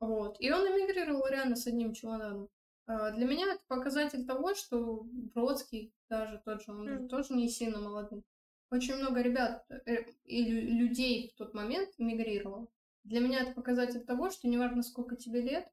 Вот. 0.00 0.36
И 0.40 0.50
он 0.50 0.66
эмигрировал 0.66 1.26
реально 1.28 1.56
с 1.56 1.66
одним 1.66 1.92
чемоданом. 1.94 2.48
А, 2.86 3.10
Для 3.12 3.26
меня 3.26 3.46
это 3.52 3.62
показатель 3.66 4.24
того, 4.26 4.54
что 4.54 5.00
Бродский 5.34 5.92
даже 6.08 6.40
тот 6.44 6.62
же, 6.62 6.72
он 6.72 6.84
же 6.88 6.94
Мгм. 7.00 7.08
тоже 7.08 7.34
не 7.34 7.48
сильно 7.48 7.80
молодым. 7.80 8.22
Очень 8.70 8.96
много 8.96 9.22
ребят 9.22 9.64
э, 9.86 10.04
и 10.24 10.44
лю- 10.44 10.78
людей 10.80 11.30
в 11.30 11.38
тот 11.38 11.54
момент 11.54 11.90
эмигрировало. 11.98 12.68
Для 13.04 13.20
меня 13.20 13.40
это 13.42 13.52
показатель 13.52 14.04
того, 14.04 14.30
что 14.30 14.48
неважно, 14.48 14.82
сколько 14.82 15.16
тебе 15.16 15.40
лет, 15.40 15.68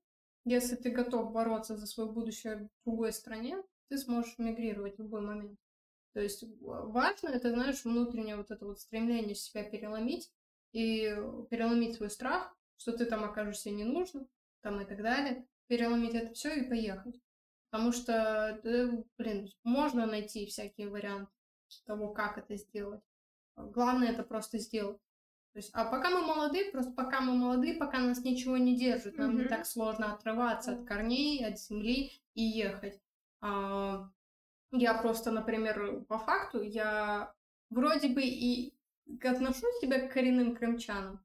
если 0.46 0.76
ты 0.76 0.90
готов 0.92 1.32
бороться 1.32 1.76
за 1.78 1.88
свое 1.88 2.10
будущее 2.12 2.70
в 2.84 2.86
другой 2.86 3.12
стране, 3.14 3.62
ты 3.90 3.98
сможешь 3.98 4.36
эмигрировать 4.38 4.96
в 4.96 5.00
любой 5.00 5.22
момент. 5.22 5.60
То 6.14 6.22
есть 6.22 6.44
ва- 6.62 6.86
важно 6.86 7.30
это, 7.30 7.50
знаешь, 7.52 7.84
внутреннее 7.84 8.38
вот 8.38 8.52
это 8.52 8.66
вот 8.66 8.80
стремление 8.80 9.36
себя 9.36 9.64
переломить 9.64 10.32
и 10.72 11.16
переломить 11.50 11.96
свой 11.96 12.10
страх, 12.10 12.56
что 12.84 12.92
ты 12.98 13.06
там 13.06 13.24
окажешься 13.24 13.72
не 13.72 13.86
нужным, 13.86 14.28
там 14.62 14.82
и 14.82 14.86
так 14.86 15.02
далее, 15.02 15.48
переломить 15.68 16.14
это 16.16 16.34
все 16.34 16.54
и 16.54 16.68
поехать. 16.68 17.16
Потому 17.70 17.94
что, 17.94 18.60
э, 18.64 19.04
блин, 19.18 19.48
можно 19.64 20.06
найти 20.06 20.46
всякие 20.46 20.90
варианты 20.90 21.32
того, 21.86 22.14
как 22.14 22.38
это 22.38 22.58
сделать. 22.58 23.02
Главное 23.56 24.12
это 24.12 24.24
просто 24.24 24.60
сделать. 24.60 24.98
То 25.54 25.60
есть, 25.60 25.70
а 25.74 25.86
пока 25.86 26.10
мы 26.10 26.22
молоды, 26.22 26.72
просто 26.72 26.92
пока 26.92 27.22
мы 27.22 27.34
молоды, 27.36 27.78
пока 27.80 28.00
нас 28.00 28.22
ничего 28.24 28.58
не 28.58 28.76
держит, 28.76 29.18
нам 29.18 29.36
не 29.36 29.44
Мгм. 29.44 29.50
так 29.50 29.66
сложно 29.66 30.14
отрываться 30.14 30.74
от 30.74 30.86
корней, 30.86 31.46
от 31.46 31.58
земли 31.60 32.12
и 32.34 32.44
ехать. 32.44 33.00
А, 33.40 34.10
я 34.72 34.94
просто, 34.96 35.32
например, 35.32 36.02
по 36.10 36.18
факту, 36.20 36.62
я 36.62 37.34
вроде 37.70 38.10
бы 38.10 38.24
и 38.24 38.74
отношу 39.24 39.68
себя 39.80 40.08
к 40.08 40.14
коренным 40.14 40.56
крымчанам, 40.56 41.24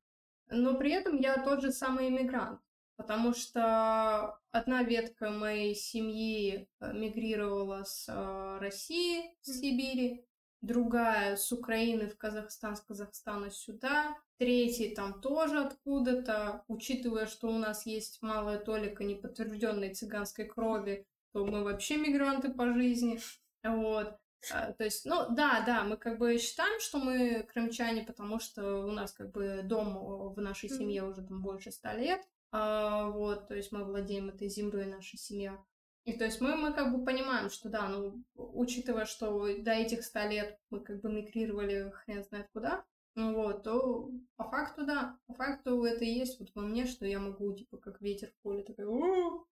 но 0.50 0.74
при 0.74 0.92
этом 0.92 1.18
я 1.18 1.42
тот 1.42 1.62
же 1.62 1.72
самый 1.72 2.08
иммигрант. 2.08 2.60
Потому 2.96 3.32
что 3.32 4.40
одна 4.50 4.82
ветка 4.82 5.30
моей 5.30 5.74
семьи 5.76 6.68
э, 6.80 6.92
мигрировала 6.92 7.84
с 7.84 8.08
э, 8.08 8.58
России, 8.60 9.36
с 9.40 9.50
Мгм. 9.50 9.56
Сибири, 9.60 10.26
другая 10.62 11.36
с 11.36 11.52
Украины 11.52 12.08
в 12.08 12.16
Казахстан, 12.16 12.74
с 12.74 12.80
Казахстана 12.80 13.50
сюда, 13.50 14.16
третий 14.38 14.94
там 14.94 15.20
тоже 15.20 15.60
откуда-то, 15.60 16.64
учитывая, 16.66 17.26
что 17.26 17.48
у 17.48 17.58
нас 17.58 17.86
есть 17.86 18.20
малая 18.20 18.58
толика 18.58 19.04
неподтвержденной 19.04 19.94
цыганской 19.94 20.46
крови, 20.46 21.06
то 21.32 21.46
мы 21.46 21.62
вообще 21.62 21.96
мигранты 21.96 22.50
по 22.50 22.72
жизни, 22.72 23.20
вот. 23.62 24.18
А, 24.52 24.72
То 24.72 24.84
есть, 24.84 25.04
ну 25.04 25.26
да, 25.30 25.62
да, 25.66 25.84
мы 25.84 25.96
как 25.96 26.18
бы 26.18 26.38
считаем, 26.38 26.80
что 26.80 26.98
мы 26.98 27.42
крымчане, 27.42 28.04
потому 28.04 28.38
что 28.38 28.84
у 28.86 28.90
нас 28.90 29.12
как 29.12 29.32
бы 29.32 29.62
дом 29.64 29.96
э, 29.96 30.34
в 30.34 30.40
нашей 30.40 30.68
семье 30.68 31.04
уже 31.04 31.22
там 31.22 31.42
больше 31.42 31.72
ста 31.72 31.94
лет, 31.94 32.22
а, 32.50 33.08
вот, 33.10 33.48
то 33.48 33.54
есть 33.54 33.72
мы 33.72 33.84
владеем 33.84 34.28
этой 34.28 34.48
землей, 34.48 34.86
наша 34.86 35.16
семья. 35.16 35.58
И 36.04 36.14
то 36.14 36.24
есть 36.24 36.40
мы, 36.40 36.56
мы 36.56 36.72
как 36.72 36.92
бы 36.96 37.04
понимаем, 37.04 37.50
что 37.50 37.68
да, 37.68 37.88
ну, 37.88 38.22
учитывая, 38.34 39.04
что 39.04 39.46
до 39.58 39.72
этих 39.72 40.04
ста 40.04 40.26
лет 40.26 40.58
мы 40.70 40.80
как 40.80 41.00
бы 41.00 41.10
мигрировали 41.10 41.90
хрен 41.90 42.24
знает 42.24 42.48
куда, 42.52 42.84
ну 43.14 43.34
вот, 43.34 43.64
то 43.64 44.10
по 44.36 44.44
факту 44.44 44.86
да, 44.86 45.18
по 45.26 45.34
факту 45.34 45.84
это 45.84 46.04
и 46.04 46.10
есть 46.10 46.38
вот 46.38 46.50
во 46.54 46.62
мне, 46.62 46.86
что 46.86 47.04
я 47.04 47.18
могу, 47.18 47.52
типа, 47.52 47.76
как 47.76 48.00
ветер 48.00 48.30
в 48.30 48.42
поле, 48.42 48.62
такой 48.62 48.84
«У-у-у», 48.86 49.46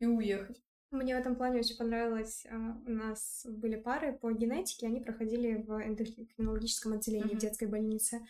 и 0.00 0.06
уехать. 0.06 0.60
Мне 0.92 1.16
в 1.16 1.18
этом 1.18 1.36
плане 1.36 1.60
очень 1.60 1.76
понравилось. 1.76 2.44
а, 2.50 2.76
У 2.86 2.90
нас 2.90 3.46
были 3.48 3.76
пары 3.76 4.12
по 4.12 4.30
генетике, 4.30 4.86
они 4.86 5.00
проходили 5.00 5.54
в 5.66 5.70
эндокринологическом 5.82 6.92
отделении 6.92 7.28
Мгм. 7.30 7.38
в 7.38 7.40
детской 7.40 7.66
больнице. 7.66 8.20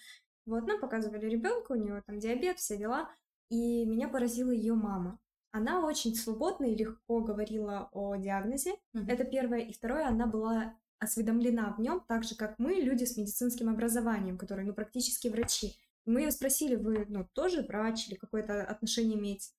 Вот, 0.46 0.66
нам 0.66 0.80
показывали 0.80 1.26
ребенка, 1.28 1.72
у 1.72 1.74
него 1.74 2.00
там 2.06 2.18
диабет, 2.20 2.58
все 2.58 2.76
дела. 2.76 3.10
И 3.50 3.84
меня 3.84 4.08
поразила 4.08 4.50
ее 4.52 4.74
мама. 4.74 5.18
Она 5.50 5.84
очень 5.84 6.14
свободно 6.14 6.64
и 6.66 6.74
легко 6.76 7.20
говорила 7.20 7.88
о 7.92 8.14
диагнозе. 8.16 8.74
Мгм. 8.92 9.08
Это 9.08 9.24
первое. 9.24 9.58
И 9.60 9.72
второе, 9.72 10.06
она 10.06 10.26
была 10.26 10.74
осведомлена 11.00 11.74
в 11.76 11.80
нем, 11.80 12.00
так 12.06 12.22
же, 12.22 12.36
как 12.36 12.54
мы, 12.58 12.74
люди 12.74 13.04
с 13.04 13.16
медицинским 13.16 13.68
образованием, 13.68 14.38
которые, 14.38 14.64
ну, 14.66 14.72
практически 14.72 15.26
врачи. 15.26 15.74
Мы 16.06 16.20
ее 16.22 16.30
спросили, 16.30 16.76
вы, 16.76 17.06
ну, 17.08 17.26
тоже 17.32 17.62
врач 17.62 18.08
или 18.08 18.14
какое-то 18.14 18.62
отношение 18.62 19.18
имеете? 19.18 19.50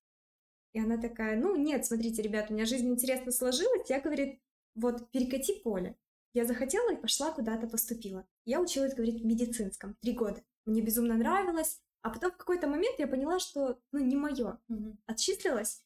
И 0.74 0.80
она 0.80 0.98
такая, 0.98 1.36
ну, 1.36 1.56
нет, 1.56 1.86
смотрите, 1.86 2.20
ребята, 2.20 2.52
у 2.52 2.56
меня 2.56 2.66
жизнь 2.66 2.88
интересно 2.88 3.30
сложилась. 3.30 3.88
Я, 3.88 4.00
говорит, 4.00 4.40
вот 4.74 5.08
перекати 5.10 5.60
поле. 5.62 5.96
Я 6.34 6.44
захотела 6.44 6.92
и 6.92 7.00
пошла 7.00 7.30
куда-то 7.30 7.68
поступила. 7.68 8.26
Я 8.44 8.60
училась, 8.60 8.92
говорит, 8.92 9.20
в 9.20 9.24
медицинском 9.24 9.96
три 10.00 10.12
года. 10.12 10.42
Мне 10.66 10.82
безумно 10.82 11.14
нравилось. 11.14 11.80
А 12.02 12.10
потом 12.10 12.32
в 12.32 12.36
какой-то 12.36 12.66
момент 12.66 12.98
я 12.98 13.06
поняла, 13.06 13.38
что, 13.38 13.78
ну, 13.92 14.00
не 14.00 14.16
мое. 14.16 14.58
Мгм. 14.68 14.98
Отчислилась 15.06 15.82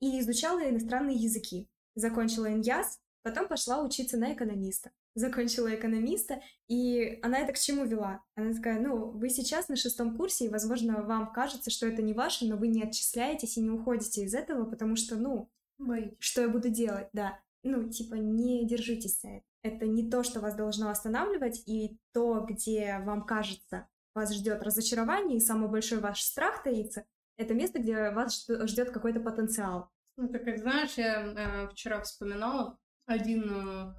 и 0.00 0.18
изучала 0.20 0.68
иностранные 0.68 1.16
языки. 1.16 1.68
Закончила 1.94 2.50
ИНЯС, 2.50 2.98
потом 3.22 3.46
пошла 3.46 3.84
учиться 3.84 4.16
на 4.16 4.32
экономиста. 4.32 4.90
Закончила 5.14 5.74
экономиста, 5.74 6.40
и 6.68 7.18
она 7.22 7.40
это 7.40 7.52
к 7.52 7.58
чему 7.58 7.84
вела? 7.84 8.22
Она 8.36 8.52
такая, 8.52 8.80
ну, 8.80 9.10
вы 9.10 9.28
сейчас 9.28 9.68
на 9.68 9.76
шестом 9.76 10.16
курсе, 10.16 10.46
и, 10.46 10.48
возможно, 10.48 11.02
вам 11.02 11.32
кажется, 11.32 11.70
что 11.70 11.86
это 11.86 12.00
не 12.00 12.14
ваше, 12.14 12.46
но 12.46 12.56
вы 12.56 12.68
не 12.68 12.82
отчисляетесь 12.82 13.56
и 13.56 13.60
не 13.60 13.70
уходите 13.70 14.22
из 14.22 14.34
этого, 14.34 14.64
потому 14.64 14.94
что, 14.94 15.16
ну, 15.16 15.50
Боитесь. 15.78 16.16
что 16.20 16.42
я 16.42 16.48
буду 16.48 16.68
делать, 16.68 17.08
да. 17.12 17.38
Ну, 17.62 17.88
типа, 17.88 18.14
не 18.14 18.66
держитесь 18.66 19.20
за 19.20 19.28
это. 19.28 19.44
Это 19.62 19.86
не 19.86 20.08
то, 20.08 20.22
что 20.22 20.40
вас 20.40 20.54
должно 20.54 20.90
останавливать, 20.90 21.62
и 21.66 21.98
то, 22.12 22.46
где 22.48 23.00
вам 23.04 23.26
кажется, 23.26 23.88
вас 24.14 24.32
ждет 24.32 24.62
разочарование, 24.62 25.38
и 25.38 25.40
самый 25.40 25.68
большой 25.68 25.98
ваш 25.98 26.22
страх 26.22 26.62
таится, 26.62 27.04
это 27.36 27.54
место, 27.54 27.78
где 27.78 28.10
вас 28.10 28.46
ждет 28.48 28.90
какой-то 28.90 29.20
потенциал. 29.20 29.90
Ну, 30.16 30.28
ты 30.28 30.38
как 30.38 30.58
знаешь, 30.58 30.94
я 30.98 31.24
э, 31.24 31.68
вчера 31.68 32.02
вспоминала, 32.02 32.78
один 33.06 33.50
э, 33.50 33.94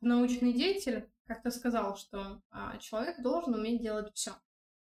научный 0.00 0.52
деятель 0.52 1.08
как-то 1.26 1.50
сказал, 1.50 1.96
что 1.96 2.40
э, 2.50 2.78
человек 2.80 3.20
должен 3.20 3.54
уметь 3.54 3.82
делать 3.82 4.10
все. 4.14 4.32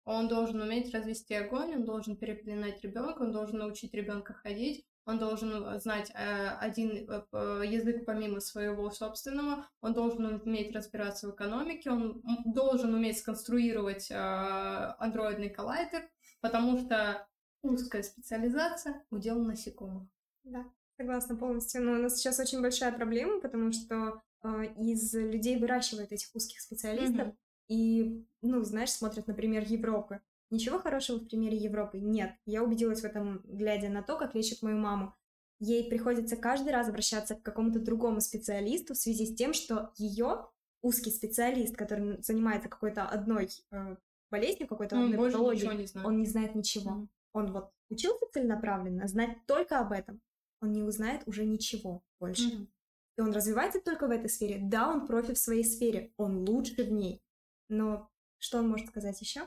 Он 0.04 0.28
должен 0.28 0.60
уметь 0.60 0.94
развести 0.94 1.34
огонь, 1.34 1.74
он 1.74 1.84
должен 1.84 2.16
переплинать 2.16 2.80
ребенка, 2.82 3.22
он 3.22 3.32
должен 3.32 3.58
научить 3.58 3.92
ребенка 3.94 4.34
ходить, 4.34 4.86
он 5.06 5.18
должен 5.18 5.64
э, 5.64 5.80
знать 5.80 6.10
э, 6.14 6.48
один 6.60 7.08
э, 7.08 7.62
язык 7.64 8.04
помимо 8.04 8.40
своего 8.40 8.90
собственного, 8.90 9.66
он 9.80 9.94
должен 9.94 10.40
уметь 10.44 10.74
разбираться 10.74 11.28
в 11.28 11.34
экономике, 11.34 11.90
он 11.90 12.22
должен 12.44 12.92
уметь 12.92 13.18
сконструировать 13.18 14.10
андроидный 14.10 15.48
коллайдер, 15.48 16.08
потому 16.40 16.78
что 16.78 17.26
узкая 17.62 18.02
специализация— 18.02 19.04
удел 19.10 19.38
насекомых. 19.38 20.08
Да, 20.42 20.64
согласна 20.96 21.36
полностью. 21.36 21.82
Но 21.82 21.92
у 21.92 21.96
нас 21.96 22.16
сейчас 22.16 22.40
очень 22.40 22.60
большая 22.60 22.92
проблема, 22.92 23.40
потому 23.40 23.72
что 23.72 24.22
из 24.42 25.14
людей 25.14 25.58
выращивают 25.58 26.12
этих 26.12 26.34
узких 26.34 26.60
специалистов, 26.60 27.28
mm-hmm. 27.28 27.36
и, 27.68 28.26
ну, 28.42 28.62
знаешь, 28.62 28.92
смотрят, 28.92 29.26
например, 29.26 29.64
Европы. 29.64 30.20
Ничего 30.50 30.78
хорошего 30.78 31.18
в 31.18 31.26
примере 31.26 31.56
Европы 31.56 31.98
нет. 31.98 32.32
Я 32.44 32.62
убедилась 32.62 33.00
в 33.00 33.04
этом, 33.04 33.40
глядя 33.44 33.88
на 33.88 34.02
то, 34.02 34.16
как 34.16 34.34
лечат 34.34 34.62
мою 34.62 34.78
маму. 34.78 35.14
Ей 35.58 35.88
приходится 35.88 36.36
каждый 36.36 36.72
раз 36.72 36.88
обращаться 36.88 37.34
к 37.34 37.42
какому-то 37.42 37.80
другому 37.80 38.20
специалисту 38.20 38.94
в 38.94 38.98
связи 38.98 39.26
с 39.26 39.34
тем, 39.34 39.54
что 39.54 39.92
ее 39.96 40.46
узкий 40.82 41.10
специалист, 41.10 41.74
который 41.74 42.22
занимается 42.22 42.68
какой-то 42.68 43.04
одной 43.04 43.48
э, 43.72 43.96
болезнью, 44.30 44.68
какой-то 44.68 44.96
ну, 44.96 45.06
одной 45.06 45.30
патологией, 45.30 45.90
не 45.94 46.04
он 46.04 46.18
не 46.18 46.26
знает 46.26 46.54
ничего. 46.54 46.90
Mm. 46.90 47.08
Он 47.32 47.52
вот 47.52 47.70
учился 47.88 48.26
целенаправленно, 48.32 49.08
знать 49.08 49.38
только 49.46 49.80
об 49.80 49.92
этом. 49.92 50.20
Он 50.60 50.72
не 50.72 50.82
узнает 50.82 51.22
уже 51.26 51.44
ничего 51.44 52.02
больше. 52.20 52.50
Mm. 52.50 52.66
И 53.16 53.20
он 53.20 53.32
развивается 53.32 53.80
только 53.80 54.06
в 54.06 54.10
этой 54.10 54.28
сфере. 54.28 54.58
Да, 54.60 54.88
он 54.88 55.06
профи 55.06 55.34
в 55.34 55.38
своей 55.38 55.64
сфере, 55.64 56.12
он 56.16 56.48
лучше 56.48 56.84
в 56.84 56.92
ней. 56.92 57.22
Но 57.68 58.10
что 58.38 58.58
он 58.58 58.68
может 58.68 58.88
сказать 58.88 59.20
еще? 59.20 59.42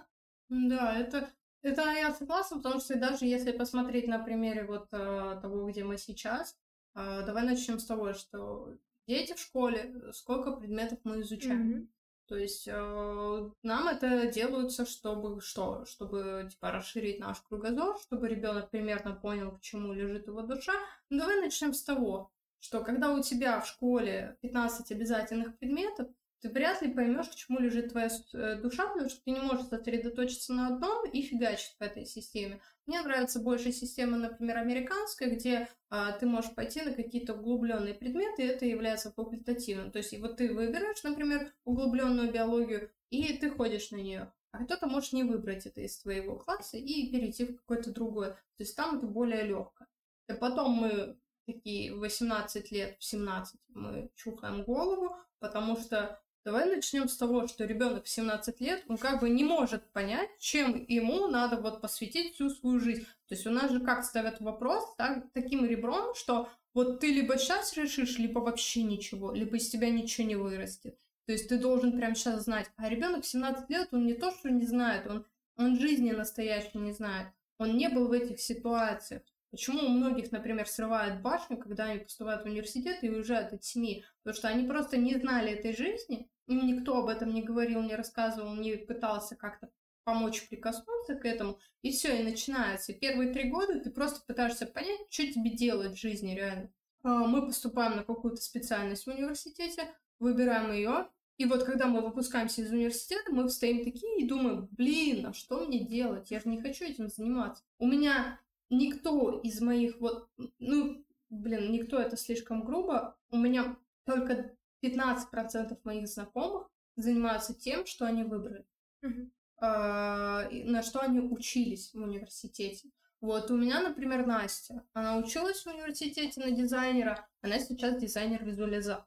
Да, 0.49 0.97
это, 0.97 1.30
это 1.61 1.82
я 1.91 2.13
согласна, 2.13 2.57
потому 2.57 2.80
что 2.80 2.97
даже 2.97 3.26
если 3.26 3.51
посмотреть 3.51 4.07
на 4.07 4.20
примере 4.20 4.65
вот 4.65 4.88
э, 4.91 5.39
того, 5.41 5.70
где 5.70 5.84
мы 5.84 5.97
сейчас, 5.97 6.57
э, 6.95 7.24
давай 7.26 7.43
начнем 7.43 7.80
с 7.80 7.86
того, 7.86 8.13
что 8.13 8.74
дети 9.07 9.34
в 9.34 9.39
школе, 9.39 10.11
сколько 10.13 10.51
предметов 10.51 10.99
мы 11.03 11.22
изучаем. 11.22 11.72
Mm-hmm. 11.72 11.88
То 12.30 12.38
есть 12.38 12.67
э, 12.67 13.49
нам 13.63 13.88
это 13.88 14.28
делается, 14.28 14.86
чтобы 14.86 15.41
что? 15.41 15.86
Чтобы 15.86 16.47
типа 16.51 16.72
расширить 16.72 17.20
наш 17.20 17.41
кругозор, 17.41 17.99
чтобы 17.99 18.28
ребенок 18.28 18.70
примерно 18.70 19.15
понял, 19.15 19.51
к 19.51 19.61
чему 19.61 19.93
лежит 19.93 20.28
его 20.28 20.41
душа. 20.43 20.74
Ну, 21.09 21.20
давай 21.20 21.41
начнем 21.41 21.74
с 21.74 21.84
того, 21.84 22.32
что 22.60 22.84
когда 22.84 23.12
у 23.12 23.22
тебя 23.22 23.60
в 23.60 23.68
школе 23.68 24.38
15 24.41 24.91
обязательных 24.91 25.57
предметов, 25.57 26.07
ты 26.41 26.49
вряд 26.49 26.82
ли 26.82 26.93
поймешь, 26.93 27.28
к 27.28 27.36
чему 27.36 27.60
лежит 27.60 27.91
твоя 27.91 28.10
э, 28.34 28.55
душа, 28.62 28.88
потому 28.88 29.10
что 29.10 29.22
ты 29.24 29.32
не 29.32 29.41
можешь 29.41 29.68
сосредоточиться 29.68 30.53
на 30.53 30.68
одном 30.68 31.05
и 31.10 31.22
фигачить 31.22 31.76
в 31.78 31.82
этой 31.82 32.05
системе. 32.05 32.62
Мне 32.86 33.01
нравится 33.01 33.39
больше 33.39 33.72
система, 33.72 34.18
например, 34.18 34.57
американская, 34.57 35.30
где 35.30 35.68
а, 35.89 36.14
ты 36.14 36.26
можешь 36.26 36.55
пойти 36.55 36.82
на 36.82 36.93
какие-то 36.93 37.34
углубленные 37.34 37.93
предметы, 37.93 38.43
и 38.43 38.47
это 38.47 38.66
является 38.66 39.12
факультативным. 39.12 39.91
То 39.91 39.97
есть, 39.99 40.18
вот 40.18 40.38
ты 40.38 40.53
выбираешь, 40.53 41.03
например, 41.03 41.53
углубленную 41.66 42.32
биологию, 42.32 42.89
и 43.10 43.38
ты 43.38 43.51
ходишь 43.51 43.91
на 43.91 43.97
нее. 43.97 44.32
А 44.51 44.64
кто-то 44.64 44.88
может 44.88 45.14
не 45.14 45.24
выбрать 45.24 45.68
это 45.68 45.82
из 45.82 45.99
твоего 45.99 46.38
класса 46.38 46.78
и 46.78 47.12
перейти 47.12 47.45
в 47.45 47.57
какое-то 47.57 47.91
другое. 47.91 48.32
То 48.32 48.64
есть 48.64 48.76
там 48.76 48.97
это 48.97 49.05
более 49.05 49.43
легко. 49.43 49.86
И 50.28 50.34
потом 50.34 50.72
мы 50.72 51.20
такие 51.54 51.93
18 51.93 52.72
лет, 52.72 52.97
в 53.00 53.04
17 53.04 53.60
мы 53.70 54.10
чухаем 54.16 54.64
голову, 54.64 55.16
потому 55.39 55.78
что 55.78 56.20
Давай 56.45 56.74
начнем 56.74 57.10
с 57.10 57.18
того, 57.18 57.47
что 57.47 57.66
ребенок 57.66 58.06
в 58.06 58.10
17 58.10 58.62
лет, 58.62 58.84
он 58.88 58.97
как 58.97 59.20
бы 59.20 59.30
не 59.30 59.43
может 59.43 59.91
понять, 59.91 60.30
чем 60.39 60.86
ему 60.88 61.28
надо 61.28 61.58
вот 61.58 61.82
посвятить 61.82 62.34
всю 62.34 62.50
свою 62.50 62.80
жизнь. 62.80 63.04
То 63.28 63.36
есть 63.36 63.45
у 63.45 63.52
нас 63.52 63.70
же 63.72 63.82
как 63.82 64.06
ставят 64.06 64.39
вопрос 64.39 64.84
так, 64.97 65.32
таким 65.34 65.66
ребром, 65.66 66.16
что 66.16 66.50
вот 66.74 67.02
ты 67.02 67.12
либо 67.12 67.38
сейчас 67.38 67.76
решишь, 67.76 68.18
либо 68.18 68.39
вообще 68.39 68.84
ничего, 68.84 69.34
либо 69.34 69.58
из 69.58 69.70
тебя 69.70 69.89
ничего 69.89 70.28
не 70.28 70.36
вырастет. 70.36 70.97
То 71.26 71.34
есть 71.34 71.50
ты 71.50 71.58
должен 71.60 71.91
прямо 71.95 72.16
сейчас 72.16 72.45
знать. 72.45 72.72
А 72.78 72.89
ребенок 72.89 73.26
в 73.26 73.28
17 73.28 73.70
лет, 73.70 73.89
он 73.91 74.08
не 74.08 74.14
то, 74.14 74.32
что 74.32 74.50
не 74.50 74.66
знает, 74.66 75.08
он, 75.08 75.26
он 75.58 75.78
жизни 75.78 76.12
настоящей 76.12 76.78
не 76.78 76.93
знает. 76.93 77.28
Он 77.58 77.76
не 77.76 77.89
был 77.89 78.08
в 78.08 78.14
этих 78.14 78.39
ситуациях. 78.39 79.24
Почему 79.52 79.80
у 79.86 79.89
многих, 79.89 80.32
например, 80.32 80.68
срывают 80.68 81.22
башню, 81.22 81.58
когда 81.58 81.86
они 81.86 82.00
поступают 82.00 82.43
в 82.43 82.45
университет 82.45 83.04
и 83.04 83.10
уезжают 83.10 83.54
от 83.54 83.64
семьи? 83.64 84.06
Потому 84.24 84.38
что 84.38 84.47
они 84.47 84.68
просто 84.68 84.97
не 84.97 85.16
знали 85.16 85.52
этой 85.52 85.76
жизни, 85.76 86.30
им 86.47 86.66
никто 86.68 86.97
об 86.97 87.10
этом 87.10 87.34
не 87.34 87.41
говорил, 87.41 87.82
не 87.82 87.95
рассказывал, 87.95 88.54
не 88.56 88.76
пытался 88.76 89.36
как-то 89.36 89.70
помочь 90.04 90.47
прикоснуться 90.50 91.16
к 91.16 91.26
этому, 91.26 91.60
и 91.82 91.91
все, 91.91 92.20
и 92.20 92.24
начинается. 92.24 92.93
Первые 92.93 93.32
три 93.32 93.50
года 93.50 93.80
ты 93.80 93.91
просто 93.91 94.22
пытаешься 94.26 94.66
понять, 94.66 95.02
что 95.10 95.32
тебе 95.32 95.52
делать 95.52 95.93
в 95.93 96.02
жизни 96.02 96.36
реально. 96.36 96.72
А, 97.04 97.28
мы 97.28 97.45
поступаем 97.45 97.95
на 97.95 98.04
какую-то 98.04 98.41
специальность 98.41 99.06
в 99.06 99.10
университете, 99.10 99.84
выбираем 100.20 100.72
ее, 100.72 101.08
и 101.38 101.45
вот 101.45 101.64
когда 101.64 101.88
мы 101.88 102.02
выпускаемся 102.02 102.62
из 102.62 102.72
университета, 102.72 103.32
мы 103.32 103.47
встаем 103.47 103.84
такие 103.84 104.20
и 104.20 104.28
думаем, 104.28 104.68
блин, 104.72 105.28
а 105.28 105.34
что 105.34 105.66
мне 105.66 105.80
делать? 105.80 106.32
Я 106.32 106.39
же 106.41 106.50
не 106.50 106.62
хочу 106.62 106.84
этим 106.84 107.08
заниматься. 107.08 107.64
У 107.78 107.88
меня 107.88 108.39
никто 108.70 109.39
из 109.39 109.61
моих 109.61 109.99
вот, 109.99 110.30
ну, 110.59 111.03
блин, 111.30 111.72
никто 111.72 111.99
это 111.99 112.17
слишком 112.17 112.63
грубо, 112.63 113.17
у 113.30 113.38
меня 113.38 113.78
только 114.05 114.55
15% 114.84 115.78
моих 115.84 116.07
знакомых 116.07 116.70
занимаются 116.95 117.53
тем, 117.53 117.86
что 117.86 118.05
они 118.05 118.24
выбрали, 118.24 118.65
mm-hmm. 119.03 120.65
на 120.65 120.84
что 120.84 120.99
они 120.99 121.20
учились 121.20 121.93
в 121.93 121.97
университете. 122.01 122.89
Вот 123.22 123.51
у 123.51 123.57
меня, 123.57 123.82
например, 123.82 124.26
Настя, 124.26 124.86
она 124.93 125.17
училась 125.17 125.61
в 125.63 125.67
университете 125.67 126.39
на 126.39 126.51
дизайнера, 126.51 127.28
она 127.41 127.59
сейчас 127.59 127.99
дизайнер-визуализатор. 127.99 129.05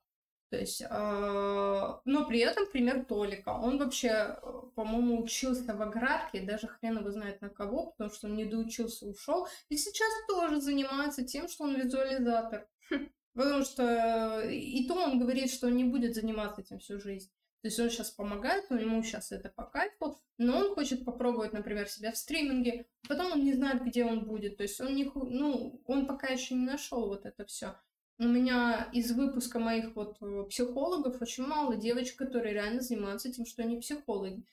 То 0.52 0.58
есть, 0.58 0.82
э, 0.82 0.86
но 2.04 2.26
при 2.26 2.40
этом 2.40 2.66
пример 2.66 3.06
Толика. 3.06 3.54
Он 3.54 3.78
вообще, 3.78 4.38
по-моему, 4.74 5.22
учился 5.22 5.74
в 5.74 5.80
аграрке, 5.80 6.42
даже 6.42 6.68
хрен 6.68 6.98
его 6.98 7.10
знает 7.10 7.40
на 7.40 7.48
кого, 7.48 7.92
потому 7.92 8.10
что 8.10 8.26
он 8.26 8.36
не 8.36 8.44
доучился, 8.44 9.06
ушел. 9.06 9.48
И 9.70 9.78
сейчас 9.78 10.10
тоже 10.28 10.60
занимается 10.60 11.24
тем, 11.24 11.48
что 11.48 11.64
он 11.64 11.80
визуализатор. 11.80 12.68
Потому 13.34 13.64
что 13.64 14.42
и 14.42 14.86
то 14.86 14.92
он 14.92 15.18
говорит, 15.18 15.50
что 15.50 15.68
он 15.68 15.76
не 15.76 15.84
будет 15.84 16.14
заниматься 16.14 16.60
этим 16.60 16.80
всю 16.80 17.00
жизнь. 17.00 17.30
То 17.62 17.68
есть 17.68 17.80
он 17.80 17.88
сейчас 17.88 18.10
помогает, 18.10 18.68
но 18.68 18.78
ему 18.78 19.02
сейчас 19.02 19.32
это 19.32 19.48
по 19.48 19.64
кайфу, 19.64 20.20
но 20.36 20.58
он 20.58 20.74
хочет 20.74 21.06
попробовать, 21.06 21.54
например, 21.54 21.88
себя 21.88 22.12
в 22.12 22.18
стриминге, 22.18 22.84
потом 23.08 23.32
он 23.32 23.42
не 23.42 23.54
знает, 23.54 23.82
где 23.82 24.04
он 24.04 24.26
будет. 24.26 24.58
То 24.58 24.64
есть 24.64 24.78
он 24.82 24.94
не, 24.94 25.10
ну, 25.14 25.80
он 25.86 26.06
пока 26.06 26.26
еще 26.26 26.56
не 26.56 26.66
нашел 26.66 27.08
вот 27.08 27.24
это 27.24 27.46
все. 27.46 27.74
У 28.22 28.28
меня 28.28 28.88
из 28.92 29.10
выпуска 29.10 29.58
моих 29.58 29.96
вот 29.96 30.16
э, 30.20 30.44
психологов 30.48 31.20
очень 31.20 31.44
мало 31.44 31.74
девочек, 31.74 32.18
которые 32.18 32.54
реально 32.54 32.80
занимаются 32.80 33.32
тем, 33.32 33.44
что 33.44 33.62
они 33.62 33.80
психологи. 33.80 34.44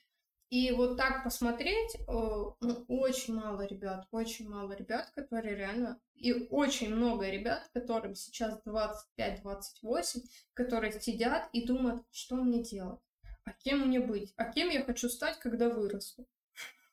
И 0.48 0.72
вот 0.72 0.96
так 0.96 1.22
посмотреть, 1.22 1.94
э, 1.94 2.02
ну, 2.08 2.84
очень 2.88 3.34
мало 3.34 3.64
ребят, 3.64 4.08
очень 4.10 4.48
мало 4.48 4.72
ребят, 4.72 5.12
которые 5.14 5.54
реально... 5.54 6.00
И 6.16 6.32
очень 6.50 6.92
много 6.92 7.30
ребят, 7.30 7.70
которым 7.72 8.16
сейчас 8.16 8.60
25-28, 8.66 10.20
которые 10.54 11.00
сидят 11.00 11.48
и 11.52 11.64
думают, 11.64 12.02
что 12.10 12.34
мне 12.34 12.64
делать, 12.64 12.98
а 13.44 13.52
кем 13.52 13.86
мне 13.86 14.00
быть, 14.00 14.34
а 14.36 14.46
кем 14.46 14.68
я 14.70 14.82
хочу 14.82 15.08
стать, 15.08 15.38
когда 15.38 15.68
вырасту. 15.68 16.26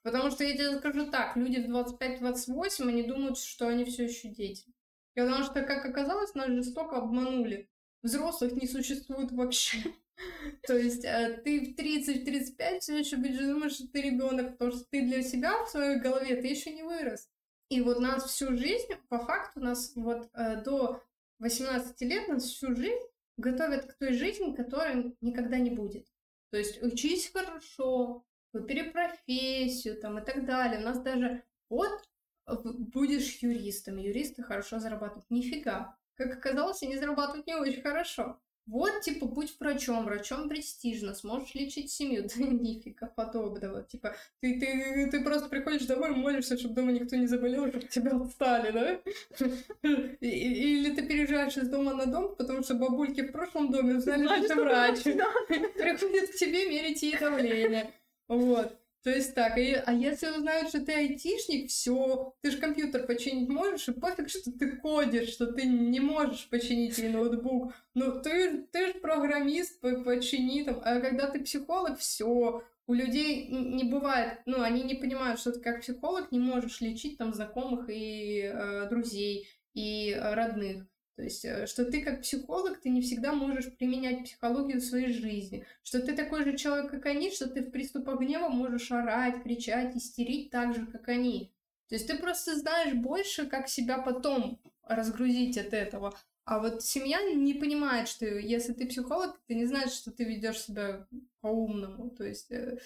Потому 0.03 0.29
что 0.29 0.43
я 0.43 0.53
тебе 0.53 0.77
скажу 0.77 1.09
так, 1.09 1.35
люди 1.37 1.59
в 1.59 1.75
25-28, 1.75 2.87
они 2.87 3.01
думают, 3.01 3.39
что 3.39 3.67
они 3.67 3.83
все 3.83 4.03
еще 4.03 4.27
дети. 4.27 4.71
Потому 5.17 5.43
что, 5.43 5.63
как 5.63 5.83
оказалось, 5.83 6.35
нас 6.35 6.47
жестоко 6.49 6.97
обманули. 6.97 7.67
Взрослых 8.03 8.53
не 8.53 8.67
существует 8.67 9.31
вообще. 9.31 9.79
То 10.67 10.77
есть 10.77 11.03
э, 11.03 11.41
ты 11.43 11.73
в 11.73 11.79
30-35 11.79 12.79
все 12.81 12.99
еще 12.99 13.17
будешь 13.17 13.39
думать, 13.39 13.71
что 13.71 13.87
ты 13.87 14.03
ребенок, 14.03 14.51
потому 14.51 14.71
что 14.71 14.85
ты 14.91 15.01
для 15.01 15.23
себя 15.23 15.63
в 15.63 15.69
своей 15.69 15.99
голове, 15.99 16.35
ты 16.35 16.47
еще 16.47 16.71
не 16.71 16.83
вырос. 16.83 17.27
И 17.69 17.81
вот 17.81 17.99
нас 17.99 18.25
всю 18.25 18.55
жизнь, 18.55 18.93
по 19.09 19.17
факту, 19.17 19.59
нас 19.59 19.93
вот 19.95 20.29
э, 20.35 20.61
до 20.61 21.01
18 21.39 21.99
лет, 22.01 22.27
нас 22.27 22.43
всю 22.43 22.75
жизнь 22.75 23.01
готовят 23.37 23.85
к 23.85 23.97
той 23.97 24.13
жизни, 24.13 24.55
которой 24.55 25.15
никогда 25.21 25.57
не 25.57 25.71
будет. 25.71 26.05
То 26.51 26.59
есть 26.59 26.83
учись 26.83 27.31
хорошо, 27.31 28.23
выбери 28.53 28.91
профессию 28.91 29.99
там 29.99 30.19
и 30.19 30.23
так 30.23 30.45
далее. 30.45 30.79
У 30.79 30.83
нас 30.83 31.01
даже 31.01 31.41
вот 31.69 32.06
будешь 32.47 33.37
юристом, 33.39 33.97
юристы 33.97 34.43
хорошо 34.43 34.79
зарабатывают. 34.79 35.29
Нифига. 35.29 35.97
Как 36.15 36.33
оказалось, 36.33 36.81
они 36.81 36.97
зарабатывают 36.97 37.45
не 37.45 37.55
очень 37.55 37.81
хорошо. 37.81 38.39
вот, 38.65 39.01
типа, 39.01 39.25
будь 39.27 39.55
врачом, 39.59 40.03
врачом 40.05 40.49
престижно, 40.49 41.13
сможешь 41.13 41.53
лечить 41.55 41.91
семью. 41.91 42.27
Да 42.37 42.45
нифига 42.45 43.07
подобного. 43.07 43.83
Типа, 43.83 44.15
ты, 44.41 44.59
ты, 44.59 45.09
ты 45.11 45.23
просто 45.23 45.47
приходишь 45.47 45.85
домой, 45.85 46.11
молишься, 46.11 46.57
чтобы 46.57 46.75
дома 46.75 46.91
никто 46.91 47.15
не 47.15 47.27
заболел, 47.27 47.67
чтобы 47.67 47.87
тебя 47.87 48.11
отстали, 48.17 48.71
да? 48.71 48.99
Или 50.21 50.95
ты 50.95 51.07
переезжаешь 51.07 51.57
из 51.57 51.69
дома 51.69 51.93
на 51.93 52.05
дом, 52.07 52.35
потому 52.35 52.63
что 52.63 52.75
бабульки 52.75 53.21
в 53.21 53.31
прошлом 53.31 53.71
доме 53.71 53.95
узнали, 53.95 54.25
что 54.25 54.47
ты 54.47 54.61
врач. 54.61 55.03
Приходят 55.03 56.29
к 56.31 56.35
тебе 56.35 56.69
мерить 56.69 57.01
ей 57.03 57.17
давление. 57.17 57.91
Вот. 58.27 58.76
То 59.07 59.13
есть 59.13 59.35
так, 59.35 59.57
и, 59.57 59.71
а 59.71 59.93
если 59.93 60.27
узнают, 60.27 60.67
что 60.67 60.81
ты 60.81 60.91
айтишник, 60.91 61.69
все, 61.69 62.35
ты 62.41 62.51
же 62.51 62.57
компьютер 62.57 63.07
починить 63.07 63.47
можешь, 63.47 63.87
и 63.87 63.93
пофиг, 63.93 64.27
что 64.27 64.51
ты 64.51 64.75
кодишь, 64.75 65.29
что 65.29 65.47
ты 65.47 65.65
не 65.65 66.01
можешь 66.01 66.49
починить 66.49 66.97
ей 66.97 67.07
ноутбук. 67.07 67.73
Ну, 67.93 68.21
ты, 68.21 68.63
ты 68.69 68.87
же 68.87 68.93
программист, 68.95 69.79
почини 69.79 70.65
там. 70.65 70.81
А 70.83 70.99
когда 70.99 71.29
ты 71.29 71.39
психолог, 71.39 71.97
все, 71.99 72.65
у 72.85 72.93
людей 72.93 73.47
не 73.47 73.85
бывает, 73.85 74.41
ну, 74.45 74.61
они 74.61 74.83
не 74.83 74.95
понимают, 74.95 75.39
что 75.39 75.53
ты 75.53 75.61
как 75.61 75.79
психолог 75.79 76.29
не 76.33 76.39
можешь 76.39 76.81
лечить 76.81 77.17
там 77.17 77.33
знакомых 77.33 77.89
и 77.89 78.41
э, 78.41 78.89
друзей, 78.89 79.47
и 79.73 80.11
э, 80.11 80.33
родных. 80.33 80.85
То 81.17 81.23
есть, 81.23 81.43
э, 81.45 81.65
что 81.65 81.83
ты 81.83 82.01
как 82.01 82.21
психолог, 82.21 82.79
ты 82.79 82.89
не 82.89 83.01
всегда 83.01 83.33
можешь 83.33 83.75
применять 83.75 84.23
психологию 84.23 84.79
в 84.79 84.83
своей 84.83 85.11
жизни. 85.11 85.65
Что 85.81 85.99
ты 85.99 86.15
такой 86.15 86.43
же 86.43 86.55
человек, 86.55 86.91
как 86.91 87.07
они, 87.07 87.31
что 87.31 87.49
ты 87.49 87.63
в 87.63 87.71
приступах 87.71 88.19
гнева 88.19 88.49
можешь 88.49 88.91
орать, 88.91 89.41
кричать, 89.41 89.95
истерить 89.95 90.51
так 90.51 90.75
же, 90.75 90.85
как 90.85 91.07
они. 91.09 91.51
То 91.89 91.95
есть 91.95 92.05
ты 92.05 92.19
просто 92.19 92.55
знаешь 92.55 92.93
больше, 92.93 93.47
как 93.47 93.67
себя 93.67 93.97
потом 93.97 94.61
разгрузить 94.83 95.57
от 95.57 95.73
этого. 95.73 96.15
А 96.45 96.59
вот 96.59 96.83
семья 96.83 97.19
не 97.33 97.55
понимает, 97.55 98.07
что 98.07 98.25
если 98.25 98.73
ты 98.73 98.85
психолог, 98.85 99.41
ты 99.47 99.55
не 99.55 99.65
знаешь, 99.65 99.93
что 99.93 100.11
ты 100.11 100.23
ведешь 100.23 100.61
себя 100.61 101.07
по-умному. 101.41 102.11
То 102.11 102.25
есть 102.25 102.51
э, 102.51 102.77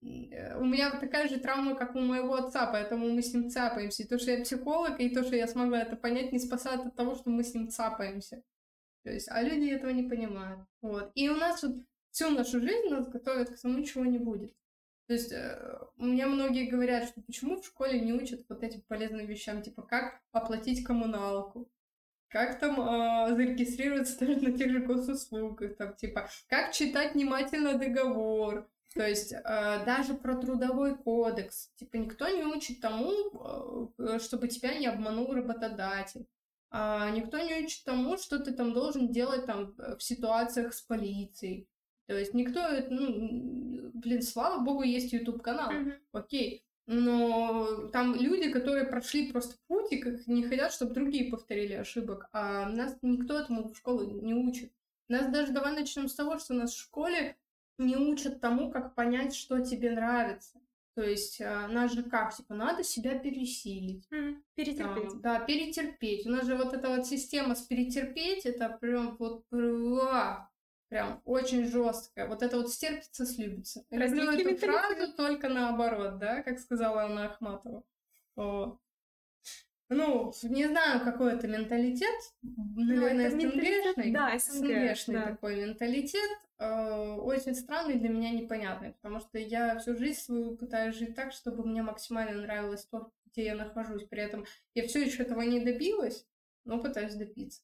у 0.00 0.64
меня 0.64 0.92
такая 0.92 1.28
же 1.28 1.38
травма, 1.38 1.74
как 1.74 1.96
у 1.96 2.00
моего 2.00 2.34
отца, 2.34 2.66
поэтому 2.66 3.08
мы 3.08 3.22
с 3.22 3.34
ним 3.34 3.50
цапаемся. 3.50 4.02
И 4.02 4.06
то, 4.06 4.18
что 4.18 4.30
я 4.30 4.42
психолог, 4.42 5.00
и 5.00 5.10
то, 5.10 5.24
что 5.24 5.34
я 5.34 5.48
смогла 5.48 5.82
это 5.82 5.96
понять, 5.96 6.32
не 6.32 6.38
спасает 6.38 6.86
от 6.86 6.94
того, 6.94 7.16
что 7.16 7.30
мы 7.30 7.42
с 7.42 7.54
ним 7.54 7.68
цапаемся. 7.68 8.42
То 9.02 9.10
есть, 9.10 9.28
а 9.28 9.42
люди 9.42 9.70
этого 9.70 9.90
не 9.90 10.08
понимают. 10.08 10.60
Вот. 10.82 11.10
И 11.14 11.28
у 11.28 11.36
нас 11.36 11.62
вот 11.62 11.76
всю 12.10 12.30
нашу 12.30 12.60
жизнь 12.60 12.88
нас 12.88 13.08
готовят 13.08 13.50
к 13.50 13.60
тому, 13.60 13.82
чего 13.82 14.04
не 14.04 14.18
будет. 14.18 14.52
То 15.08 15.14
есть 15.14 15.32
э, 15.32 15.78
у 15.96 16.04
меня 16.04 16.26
многие 16.26 16.68
говорят, 16.68 17.08
что 17.08 17.22
почему 17.22 17.60
в 17.60 17.64
школе 17.64 17.98
не 17.98 18.12
учат 18.12 18.44
вот 18.48 18.62
этим 18.62 18.82
полезным 18.82 19.26
вещам, 19.26 19.62
типа 19.62 19.82
как 19.82 20.20
оплатить 20.32 20.84
коммуналку, 20.84 21.70
как 22.28 22.58
там 22.58 22.78
э, 22.78 23.34
зарегистрироваться 23.34 24.18
даже 24.20 24.38
на 24.40 24.56
тех 24.56 24.70
же 24.70 24.80
госуслугах, 24.80 25.76
там 25.76 25.94
типа 25.96 26.28
как 26.48 26.72
читать 26.72 27.14
внимательно 27.14 27.78
договор, 27.78 28.68
то 28.98 29.08
есть 29.08 29.32
э, 29.32 29.84
даже 29.86 30.14
про 30.14 30.34
трудовой 30.34 30.96
кодекс, 30.96 31.70
типа 31.76 31.98
никто 31.98 32.28
не 32.28 32.42
учит 32.42 32.80
тому, 32.80 33.92
э, 33.96 34.18
чтобы 34.18 34.48
тебя 34.48 34.76
не 34.76 34.88
обманул 34.88 35.32
работодатель. 35.32 36.26
А 36.72 37.08
никто 37.10 37.38
не 37.38 37.62
учит 37.62 37.84
тому, 37.84 38.16
что 38.16 38.40
ты 38.40 38.52
там 38.52 38.72
должен 38.72 39.12
делать 39.12 39.46
там 39.46 39.76
в 39.76 40.02
ситуациях 40.02 40.74
с 40.74 40.80
полицией. 40.80 41.68
То 42.08 42.18
есть 42.18 42.34
никто, 42.34 42.60
ну, 42.90 43.92
блин, 43.94 44.20
слава 44.20 44.64
богу, 44.64 44.82
есть 44.82 45.12
YouTube 45.12 45.42
канал, 45.42 45.70
mm-hmm. 45.70 46.00
окей. 46.10 46.64
Но 46.86 47.86
там 47.92 48.16
люди, 48.16 48.50
которые 48.50 48.84
прошли 48.84 49.30
просто 49.30 49.54
путь 49.68 49.92
и 49.92 49.98
как 49.98 50.26
не 50.26 50.42
хотят, 50.42 50.72
чтобы 50.72 50.92
другие 50.92 51.30
повторили 51.30 51.74
ошибок. 51.74 52.28
А 52.32 52.68
нас 52.68 52.98
никто 53.02 53.38
этому 53.38 53.68
в 53.68 53.76
школу 53.76 54.02
не 54.02 54.34
учит. 54.34 54.72
Нас 55.06 55.30
даже 55.30 55.52
давай 55.52 55.72
начнем 55.72 56.08
с 56.08 56.16
того, 56.16 56.40
что 56.40 56.52
нас 56.52 56.72
в 56.72 56.80
школе 56.80 57.36
не 57.78 57.96
учат 57.96 58.40
тому, 58.40 58.70
как 58.70 58.94
понять, 58.94 59.34
что 59.34 59.60
тебе 59.60 59.92
нравится. 59.92 60.60
То 60.94 61.02
есть 61.02 61.40
а, 61.40 61.68
нас 61.68 61.92
же 61.92 62.02
как, 62.02 62.34
типа, 62.34 62.54
надо 62.54 62.82
себя 62.82 63.16
пересилить. 63.16 64.04
Mm, 64.10 64.42
перетерпеть. 64.56 65.08
Там, 65.10 65.20
да, 65.20 65.38
перетерпеть. 65.38 66.26
У 66.26 66.30
нас 66.30 66.44
же 66.44 66.56
вот 66.56 66.74
эта 66.74 66.88
вот 66.88 67.06
система 67.06 67.54
с 67.54 67.62
перетерпеть, 67.62 68.46
это 68.46 68.68
прям 68.80 69.16
вот 69.16 69.44
прям 69.48 71.22
очень 71.24 71.66
жесткая. 71.66 72.26
Вот 72.26 72.42
это 72.42 72.56
вот 72.56 72.72
стерпится, 72.72 73.26
слюбится. 73.26 73.84
Люблю 73.90 74.30
эту 74.32 74.56
фразу 74.56 75.12
только 75.12 75.48
наоборот, 75.48 76.18
да, 76.18 76.42
как 76.42 76.58
сказала 76.58 77.02
Анна 77.02 77.26
Ахматова. 77.26 77.84
Вот. 78.34 78.80
Ну, 79.90 80.32
не 80.42 80.66
знаю, 80.66 81.00
какой 81.02 81.34
это 81.34 81.48
менталитет. 81.48 82.14
Наверное, 82.42 83.30
ну, 83.30 83.40
СНГшный. 83.40 84.12
Да, 84.12 84.38
СНГшный 84.38 85.14
да. 85.14 85.26
такой 85.28 85.64
менталитет. 85.64 86.30
Э, 86.58 87.14
очень 87.14 87.54
странный, 87.54 87.98
для 87.98 88.10
меня 88.10 88.30
непонятный, 88.32 88.92
потому 88.92 89.20
что 89.20 89.38
я 89.38 89.78
всю 89.78 89.96
жизнь 89.96 90.18
свою 90.20 90.56
пытаюсь 90.56 90.96
жить 90.96 91.14
так, 91.14 91.32
чтобы 91.32 91.64
мне 91.64 91.82
максимально 91.82 92.42
нравилось 92.42 92.84
то, 92.84 93.10
где 93.26 93.46
я 93.46 93.54
нахожусь. 93.54 94.04
При 94.04 94.20
этом 94.20 94.44
я 94.74 94.86
все 94.86 95.04
еще 95.04 95.22
этого 95.22 95.40
не 95.40 95.60
добилась, 95.60 96.26
но 96.64 96.80
пытаюсь 96.80 97.14
добиться. 97.14 97.62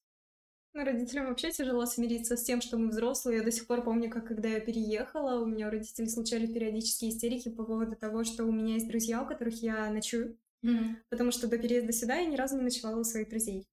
Ну, 0.72 0.84
родителям 0.84 1.26
вообще 1.26 1.50
тяжело 1.52 1.86
смириться 1.86 2.36
с 2.36 2.42
тем, 2.42 2.60
что 2.60 2.78
мы 2.78 2.88
взрослые. 2.88 3.38
Я 3.38 3.44
до 3.44 3.52
сих 3.52 3.66
пор 3.66 3.84
помню, 3.84 4.10
как 4.10 4.26
когда 4.26 4.48
я 4.48 4.60
переехала, 4.60 5.40
у 5.40 5.46
меня 5.46 5.68
у 5.68 5.70
родителей 5.70 6.08
случались 6.08 6.52
периодические 6.52 7.10
истерики 7.10 7.48
по 7.48 7.64
поводу 7.64 7.94
того, 7.94 8.24
что 8.24 8.44
у 8.44 8.50
меня 8.50 8.74
есть 8.74 8.88
друзья, 8.88 9.22
у 9.22 9.26
которых 9.26 9.62
я 9.62 9.88
ночую. 9.90 10.36
Mm-hmm. 10.64 10.96
Потому 11.10 11.30
что 11.30 11.46
до 11.46 11.58
переезда 11.58 11.92
сюда 11.92 12.16
я 12.16 12.26
ни 12.26 12.36
разу 12.36 12.56
не 12.56 12.62
ночевала 12.62 12.98
у 12.98 13.04
своих 13.04 13.28
друзей. 13.28 13.68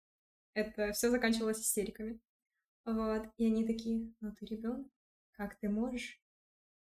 Это 0.54 0.92
все 0.92 1.10
заканчивалось 1.10 1.62
истериками. 1.62 2.20
Вот. 2.86 3.28
И 3.38 3.46
они 3.46 3.66
такие, 3.66 4.14
ну 4.20 4.34
ты 4.34 4.46
ребенок, 4.46 4.88
как 5.32 5.58
ты 5.60 5.70
можешь? 5.70 6.20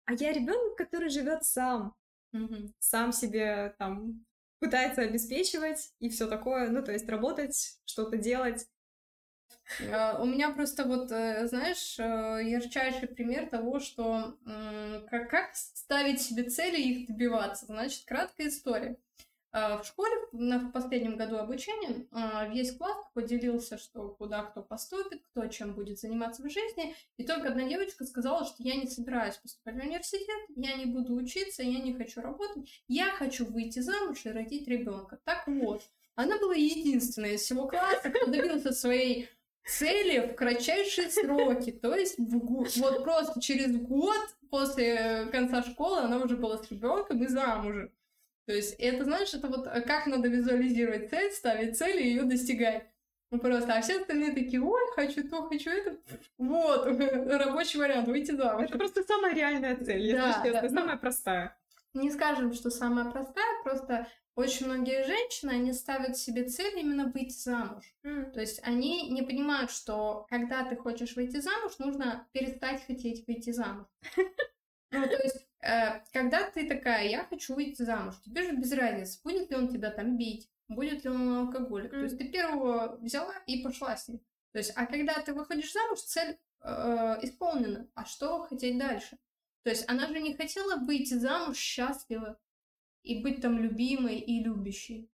А 0.04 0.12
я 0.12 0.32
ребенок, 0.32 0.76
который 0.76 1.08
живет 1.08 1.44
сам. 1.44 1.94
Mm-hmm. 2.34 2.72
Сам 2.78 3.12
себе 3.12 3.74
там 3.78 4.24
пытается 4.58 5.02
обеспечивать 5.02 5.92
и 5.98 6.08
все 6.08 6.26
такое. 6.26 6.68
Ну, 6.68 6.82
то 6.82 6.92
есть 6.92 7.08
работать, 7.08 7.78
что-то 7.86 8.16
делать. 8.16 8.66
А, 9.90 10.20
у 10.20 10.26
меня 10.26 10.50
просто 10.50 10.84
вот, 10.84 11.10
э, 11.10 11.46
знаешь, 11.48 11.98
э, 11.98 12.40
ярчайший 12.44 13.08
пример 13.08 13.48
того, 13.48 13.78
что 13.80 14.38
как, 15.10 15.30
как 15.30 15.54
ставить 15.54 16.20
себе 16.20 16.44
цели 16.44 16.80
и 16.80 17.02
их 17.02 17.08
добиваться. 17.08 17.66
Значит, 17.66 18.04
краткая 18.04 18.48
история. 18.48 18.96
А, 19.56 19.78
в 19.78 19.86
школе 19.86 20.12
в 20.32 20.72
последнем 20.72 21.16
году 21.16 21.36
обучения 21.36 22.08
а, 22.10 22.48
весь 22.48 22.76
класс 22.76 22.96
поделился, 23.14 23.78
что 23.78 24.08
куда 24.08 24.42
кто 24.42 24.62
поступит, 24.62 25.22
кто 25.30 25.46
чем 25.46 25.74
будет 25.74 26.00
заниматься 26.00 26.42
в 26.42 26.50
жизни. 26.50 26.96
И 27.18 27.24
только 27.24 27.50
одна 27.50 27.62
девочка 27.68 28.04
сказала, 28.04 28.44
что 28.44 28.64
я 28.64 28.74
не 28.74 28.88
собираюсь 28.88 29.36
поступать 29.36 29.76
в 29.76 29.78
университет, 29.78 30.40
я 30.56 30.74
не 30.74 30.86
буду 30.86 31.14
учиться, 31.14 31.62
я 31.62 31.78
не 31.78 31.94
хочу 31.94 32.20
работать, 32.20 32.68
я 32.88 33.12
хочу 33.12 33.46
выйти 33.46 33.78
замуж 33.78 34.26
и 34.26 34.32
родить 34.32 34.66
ребенка. 34.66 35.20
Так 35.24 35.46
вот, 35.46 35.82
она 36.16 36.36
была 36.38 36.54
единственная 36.54 37.34
из 37.34 37.42
всего 37.42 37.68
класса, 37.68 38.10
кто 38.10 38.26
добился 38.26 38.72
своей 38.72 39.28
цели 39.64 40.32
в 40.32 40.34
кратчайшие 40.34 41.10
сроки. 41.10 41.70
То 41.70 41.94
есть 41.94 42.16
вот 42.18 43.04
просто 43.04 43.40
через 43.40 43.76
год 43.76 44.18
после 44.50 45.26
конца 45.26 45.62
школы 45.62 46.00
она 46.00 46.18
уже 46.18 46.36
была 46.36 46.58
с 46.58 46.68
ребенком 46.72 47.22
и 47.22 47.28
замужем. 47.28 47.92
То 48.46 48.52
есть 48.52 48.74
это, 48.78 49.04
знаешь, 49.04 49.32
это 49.32 49.48
вот 49.48 49.66
э, 49.66 49.80
как 49.80 50.06
надо 50.06 50.28
визуализировать 50.28 51.10
цель, 51.10 51.32
ставить 51.32 51.78
цель 51.78 52.00
и 52.00 52.08
ее 52.08 52.22
достигать. 52.24 52.86
Ну 53.30 53.40
просто, 53.40 53.74
а 53.74 53.80
все 53.80 54.00
остальные 54.00 54.32
такие, 54.32 54.62
ой, 54.62 54.80
хочу 54.94 55.28
то, 55.28 55.48
хочу 55.48 55.70
это. 55.70 55.96
Вот, 56.38 56.86
рабочий 56.86 57.78
вариант, 57.78 58.06
выйти 58.06 58.32
замуж. 58.32 58.66
Это 58.68 58.78
просто 58.78 59.02
самая 59.02 59.34
реальная 59.34 59.76
цель, 59.76 60.02
если 60.02 60.16
да, 60.16 60.42
честно, 60.44 60.62
да. 60.62 60.68
самая 60.68 60.96
простая. 60.96 61.58
Не 61.94 62.10
скажем, 62.10 62.52
что 62.52 62.70
самая 62.70 63.10
простая, 63.10 63.62
просто 63.62 64.06
очень 64.36 64.66
многие 64.66 65.04
женщины, 65.04 65.50
они 65.50 65.72
ставят 65.72 66.16
себе 66.16 66.44
цель 66.44 66.78
именно 66.78 67.06
выйти 67.06 67.36
замуж. 67.36 67.84
Mm. 68.04 68.32
То 68.32 68.40
есть 68.40 68.60
они 68.64 69.08
не 69.10 69.22
понимают, 69.22 69.70
что 69.70 70.26
когда 70.28 70.64
ты 70.64 70.76
хочешь 70.76 71.14
выйти 71.14 71.40
замуж, 71.40 71.72
нужно 71.78 72.26
перестать 72.32 72.84
хотеть 72.86 73.26
выйти 73.26 73.50
замуж. 73.50 73.86
Ну, 74.96 75.02
то 75.08 75.22
есть 75.24 75.44
когда 76.12 76.50
ты 76.50 76.68
такая, 76.68 77.08
я 77.08 77.24
хочу 77.24 77.54
выйти 77.54 77.82
замуж, 77.82 78.14
тебе 78.24 78.42
же 78.42 78.56
без 78.56 78.72
разницы, 78.72 79.20
будет 79.22 79.50
ли 79.50 79.56
он 79.56 79.68
тебя 79.68 79.90
там 79.90 80.18
бить, 80.18 80.50
будет 80.68 81.04
ли 81.04 81.10
он 81.10 81.46
алкоголик. 81.46 81.92
Mm. 81.92 81.96
То 81.96 82.02
есть 82.02 82.18
ты 82.18 82.28
первого 82.28 82.96
взяла 82.96 83.34
и 83.46 83.62
пошла 83.62 83.96
с 83.96 84.08
ним. 84.08 84.20
То 84.52 84.58
есть, 84.58 84.72
а 84.76 84.86
когда 84.86 85.20
ты 85.20 85.32
выходишь 85.32 85.72
замуж, 85.72 86.00
цель 86.00 86.38
э, 86.64 87.18
исполнена. 87.22 87.88
А 87.94 88.04
что 88.04 88.42
хотеть 88.42 88.78
дальше? 88.78 89.18
То 89.62 89.70
есть 89.70 89.88
она 89.88 90.08
же 90.08 90.20
не 90.20 90.34
хотела 90.34 90.76
выйти 90.76 91.14
замуж 91.14 91.56
счастливо 91.56 92.38
и 93.02 93.22
быть 93.22 93.40
там 93.40 93.58
любимой 93.58 94.18
и 94.18 94.42
любящей. 94.42 95.10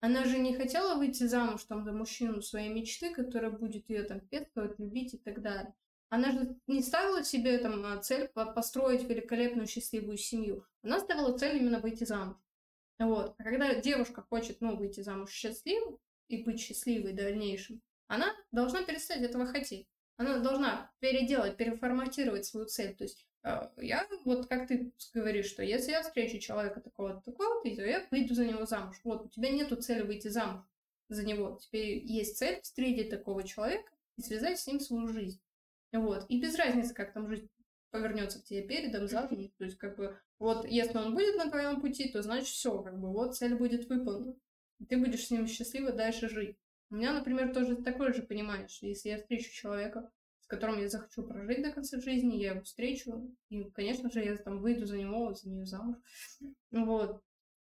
Она 0.00 0.24
же 0.24 0.38
не 0.38 0.54
хотела 0.54 0.96
выйти 0.96 1.24
замуж 1.24 1.64
там 1.64 1.84
за 1.84 1.92
мужчину 1.92 2.42
своей 2.42 2.68
мечты, 2.68 3.14
который 3.14 3.50
будет 3.50 3.88
ее 3.88 4.02
там 4.02 4.20
пестовать, 4.20 4.78
любить 4.78 5.14
и 5.14 5.18
так 5.18 5.40
далее. 5.40 5.74
Она 6.14 6.30
же 6.30 6.56
не 6.68 6.80
ставила 6.80 7.24
себе 7.24 7.58
там 7.58 7.84
а, 7.84 7.96
цель 7.98 8.28
построить 8.28 9.02
великолепную 9.02 9.66
счастливую 9.66 10.16
семью. 10.16 10.64
Она 10.84 11.00
ставила 11.00 11.36
цель 11.36 11.56
именно 11.56 11.80
выйти 11.80 12.04
замуж. 12.04 12.36
Вот. 13.00 13.34
А 13.36 13.42
когда 13.42 13.74
девушка 13.74 14.22
хочет, 14.22 14.60
ну, 14.60 14.76
выйти 14.76 15.00
замуж 15.00 15.32
счастливой 15.32 15.98
и 16.28 16.44
быть 16.44 16.60
счастливой 16.60 17.14
в 17.14 17.16
дальнейшем, 17.16 17.82
она 18.06 18.32
должна 18.52 18.84
перестать 18.84 19.22
этого 19.22 19.44
хотеть. 19.44 19.88
Она 20.16 20.38
должна 20.38 20.92
переделать, 21.00 21.56
переформатировать 21.56 22.46
свою 22.46 22.66
цель. 22.66 22.94
То 22.94 23.02
есть 23.02 23.26
э, 23.42 23.68
я, 23.78 24.06
вот 24.24 24.46
как 24.46 24.68
ты 24.68 24.92
говоришь, 25.14 25.46
что 25.46 25.64
если 25.64 25.90
я 25.90 26.02
встречу 26.04 26.38
человека 26.38 26.80
такого-то, 26.80 27.22
такого-то, 27.22 27.74
то 27.74 27.84
я 27.84 28.06
выйду 28.12 28.36
за 28.36 28.46
него 28.46 28.66
замуж. 28.66 29.00
Вот, 29.02 29.26
у 29.26 29.28
тебя 29.28 29.50
нету 29.50 29.74
цели 29.74 30.02
выйти 30.02 30.28
замуж 30.28 30.62
за 31.08 31.26
него. 31.26 31.58
Теперь 31.60 32.04
есть 32.04 32.38
цель 32.38 32.60
встретить 32.62 33.10
такого 33.10 33.42
человека 33.42 33.90
и 34.16 34.22
связать 34.22 34.60
с 34.60 34.68
ним 34.68 34.78
свою 34.78 35.08
жизнь. 35.08 35.40
Вот. 35.94 36.26
И 36.28 36.40
без 36.40 36.56
разницы, 36.56 36.92
как 36.92 37.12
там 37.12 37.28
жизнь 37.28 37.48
повернется 37.90 38.40
к 38.40 38.44
тебе 38.44 38.62
передом, 38.62 39.06
задом. 39.06 39.48
То 39.56 39.64
есть, 39.64 39.78
как 39.78 39.96
бы, 39.96 40.18
вот 40.40 40.66
если 40.66 40.98
он 40.98 41.14
будет 41.14 41.36
на 41.36 41.48
твоем 41.48 41.80
пути, 41.80 42.10
то 42.10 42.20
значит 42.22 42.48
все, 42.48 42.82
как 42.82 42.98
бы, 42.98 43.12
вот 43.12 43.36
цель 43.36 43.54
будет 43.54 43.88
выполнена. 43.88 44.34
И 44.80 44.86
ты 44.86 44.98
будешь 44.98 45.26
с 45.26 45.30
ним 45.30 45.46
счастливо 45.46 45.92
дальше 45.92 46.28
жить. 46.28 46.58
У 46.90 46.96
меня, 46.96 47.12
например, 47.12 47.54
тоже 47.54 47.76
такое 47.76 48.12
же 48.12 48.22
понимаешь, 48.22 48.78
если 48.82 49.10
я 49.10 49.18
встречу 49.18 49.52
человека, 49.52 50.10
с 50.40 50.46
которым 50.46 50.80
я 50.80 50.88
захочу 50.88 51.22
прожить 51.22 51.62
до 51.62 51.70
конца 51.70 52.00
жизни, 52.00 52.36
я 52.36 52.50
его 52.50 52.62
встречу, 52.62 53.34
и, 53.48 53.70
конечно 53.70 54.10
же, 54.10 54.22
я 54.22 54.36
там 54.36 54.60
выйду 54.60 54.86
за 54.86 54.98
него, 54.98 55.32
за 55.32 55.48
нее 55.48 55.64
замуж. 55.64 55.96
Вот. 56.72 57.22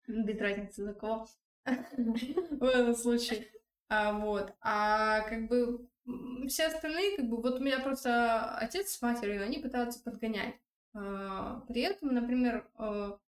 Без 0.09 0.39
разницы 0.39 0.83
за 0.83 0.95
кого. 0.95 1.27
В 1.65 2.65
этом 2.65 2.95
случае. 2.97 3.47
А, 3.89 4.19
вот. 4.19 4.53
А 4.61 5.21
как 5.29 5.49
бы 5.49 5.89
все 6.49 6.67
остальные, 6.67 7.17
как 7.17 7.29
бы, 7.29 7.41
вот 7.41 7.61
у 7.61 7.63
меня 7.63 7.81
просто 7.81 8.57
отец 8.57 8.91
с 8.91 9.03
матерью, 9.03 9.43
они 9.43 9.59
пытаются 9.59 10.03
подгонять. 10.03 10.55
А, 10.95 11.61
при 11.69 11.83
этом, 11.83 12.15
например, 12.15 12.69
а, 12.77 13.19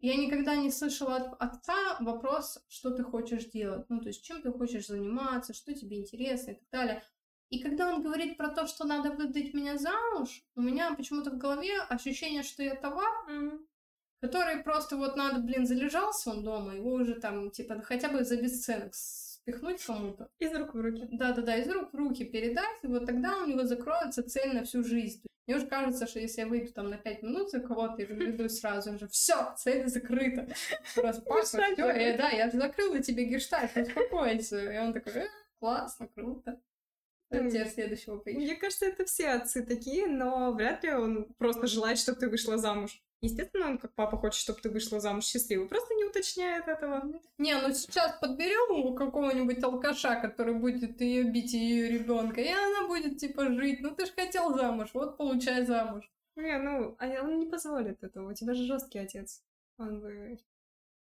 я 0.00 0.16
никогда 0.16 0.56
не 0.56 0.70
слышала 0.70 1.16
от 1.16 1.40
отца 1.40 1.96
вопрос, 2.00 2.64
что 2.68 2.90
ты 2.90 3.04
хочешь 3.04 3.46
делать, 3.46 3.88
ну, 3.88 4.00
то 4.00 4.08
есть 4.08 4.24
чем 4.24 4.42
ты 4.42 4.50
хочешь 4.50 4.88
заниматься, 4.88 5.54
что 5.54 5.74
тебе 5.74 5.98
интересно 5.98 6.52
и 6.52 6.54
так 6.54 6.68
далее. 6.72 7.02
И 7.50 7.62
когда 7.62 7.92
он 7.92 8.02
говорит 8.02 8.38
про 8.38 8.48
то, 8.48 8.66
что 8.66 8.86
надо 8.86 9.10
выдать 9.10 9.52
меня 9.52 9.76
замуж, 9.76 10.42
у 10.56 10.62
меня 10.62 10.94
почему-то 10.94 11.30
в 11.30 11.38
голове 11.38 11.80
ощущение, 11.82 12.42
что 12.42 12.62
я 12.62 12.74
товар, 12.74 13.12
mm-hmm. 13.28 13.66
который 14.22 14.62
просто 14.62 14.96
вот 14.96 15.16
надо, 15.16 15.40
блин, 15.40 15.66
залежался 15.66 16.30
он 16.30 16.42
дома, 16.42 16.74
его 16.74 16.92
уже 16.92 17.14
там, 17.14 17.50
типа, 17.50 17.82
хотя 17.82 18.08
бы 18.08 18.24
за 18.24 18.40
бесценок 18.40 18.94
спихнуть 19.42 19.82
кому-то. 19.84 20.28
Из 20.38 20.54
рук 20.54 20.74
в 20.74 20.80
руки. 20.80 21.08
Да-да-да, 21.10 21.56
из 21.56 21.68
рук 21.68 21.92
в 21.92 21.96
руки 21.96 22.24
передать, 22.24 22.78
и 22.82 22.86
вот 22.86 23.06
тогда 23.06 23.42
у 23.42 23.46
него 23.46 23.64
закроется 23.64 24.22
цель 24.22 24.54
на 24.54 24.64
всю 24.64 24.82
жизнь. 24.84 25.22
Мне 25.46 25.56
уже 25.56 25.66
кажется, 25.66 26.06
что 26.06 26.20
если 26.20 26.42
я 26.42 26.46
выйду 26.46 26.72
там 26.72 26.88
на 26.88 26.96
5 26.96 27.22
минут 27.22 27.50
за 27.50 27.60
кого-то 27.60 28.00
и 28.00 28.06
веду 28.06 28.48
сразу 28.48 28.96
же, 28.96 29.08
все, 29.08 29.54
цель 29.56 29.88
закрыта. 29.88 30.46
Распахнут, 30.96 31.46
все, 31.46 32.16
да, 32.16 32.30
я 32.30 32.48
же 32.50 32.58
закрыла 32.58 33.00
тебе 33.00 33.24
гештальт, 33.24 33.76
успокойся. 33.76 34.72
И 34.72 34.78
он 34.78 34.92
такой, 34.92 35.12
э, 35.14 35.26
классно, 35.58 36.06
круто. 36.06 36.60
Теперь 37.28 37.68
следующего 37.68 38.18
поищу. 38.18 38.38
Мне 38.38 38.56
кажется, 38.56 38.86
это 38.86 39.04
все 39.04 39.30
отцы 39.30 39.64
такие, 39.64 40.06
но 40.06 40.52
вряд 40.52 40.84
ли 40.84 40.92
он 40.92 41.32
просто 41.38 41.66
желает, 41.66 41.98
чтобы 41.98 42.20
ты 42.20 42.28
вышла 42.28 42.58
замуж. 42.58 43.02
Естественно, 43.22 43.68
он 43.68 43.78
как 43.78 43.94
папа 43.94 44.16
хочет, 44.16 44.40
чтобы 44.40 44.60
ты 44.60 44.68
вышла 44.68 44.98
замуж 44.98 45.24
счастливой, 45.24 45.68
просто 45.68 45.94
не 45.94 46.04
уточняет 46.04 46.66
этого. 46.66 47.04
Не, 47.38 47.56
ну 47.56 47.72
сейчас 47.72 48.18
подберем 48.20 48.84
у 48.84 48.94
какого-нибудь 48.94 49.62
алкаша, 49.62 50.20
который 50.20 50.54
будет 50.54 51.00
ее 51.00 51.22
бить 51.22 51.52
ее 51.52 51.88
ребенка, 51.88 52.40
и 52.40 52.48
она 52.48 52.88
будет 52.88 53.18
типа 53.18 53.46
жить. 53.52 53.80
Ну 53.80 53.94
ты 53.94 54.06
же 54.06 54.12
хотел 54.12 54.54
замуж, 54.56 54.90
вот 54.92 55.16
получай 55.16 55.64
замуж. 55.64 56.10
Не, 56.34 56.58
ну, 56.58 56.96
а 56.98 57.06
он 57.22 57.38
не 57.38 57.46
позволит 57.46 58.02
этого. 58.02 58.30
У 58.32 58.34
тебя 58.34 58.54
же 58.54 58.64
жесткий 58.64 58.98
отец. 58.98 59.44
Он 59.78 60.00
бы 60.00 60.38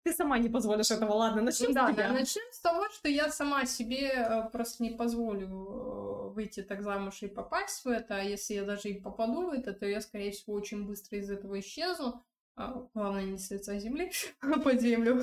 ты 0.06 0.14
сама 0.14 0.38
не 0.38 0.50
позволишь 0.50 0.92
этого, 0.92 1.14
ладно, 1.14 1.42
начнем 1.42 1.74
да, 1.74 1.88
с 1.88 1.94
тебя. 1.94 2.08
Да, 2.08 2.14
начнем 2.14 2.54
с 2.54 2.60
того, 2.60 2.88
что 2.90 3.10
я 3.10 3.32
сама 3.32 3.66
себе 3.66 4.12
э, 4.12 4.50
просто 4.52 4.84
не 4.84 4.92
позволю 4.92 5.48
э, 5.48 6.30
выйти 6.30 6.62
так 6.62 6.84
замуж 6.84 7.24
и 7.24 7.28
попасть 7.28 7.84
в 7.84 7.88
это, 7.88 8.18
а 8.18 8.22
если 8.22 8.54
я 8.54 8.66
даже 8.66 8.90
и 8.90 9.02
попаду 9.02 9.48
в 9.48 9.50
это, 9.50 9.74
то 9.74 9.88
я, 9.88 10.02
скорее 10.02 10.32
всего, 10.32 10.54
очень 10.54 10.86
быстро 10.86 11.18
из 11.18 11.32
этого 11.32 11.60
исчезну. 11.60 12.24
А, 12.56 12.88
главное, 12.94 13.24
не 13.24 13.40
с 13.40 13.50
лица 13.50 13.80
земли, 13.80 14.12
а 14.42 14.60
под 14.64 14.80
землю. 14.80 15.16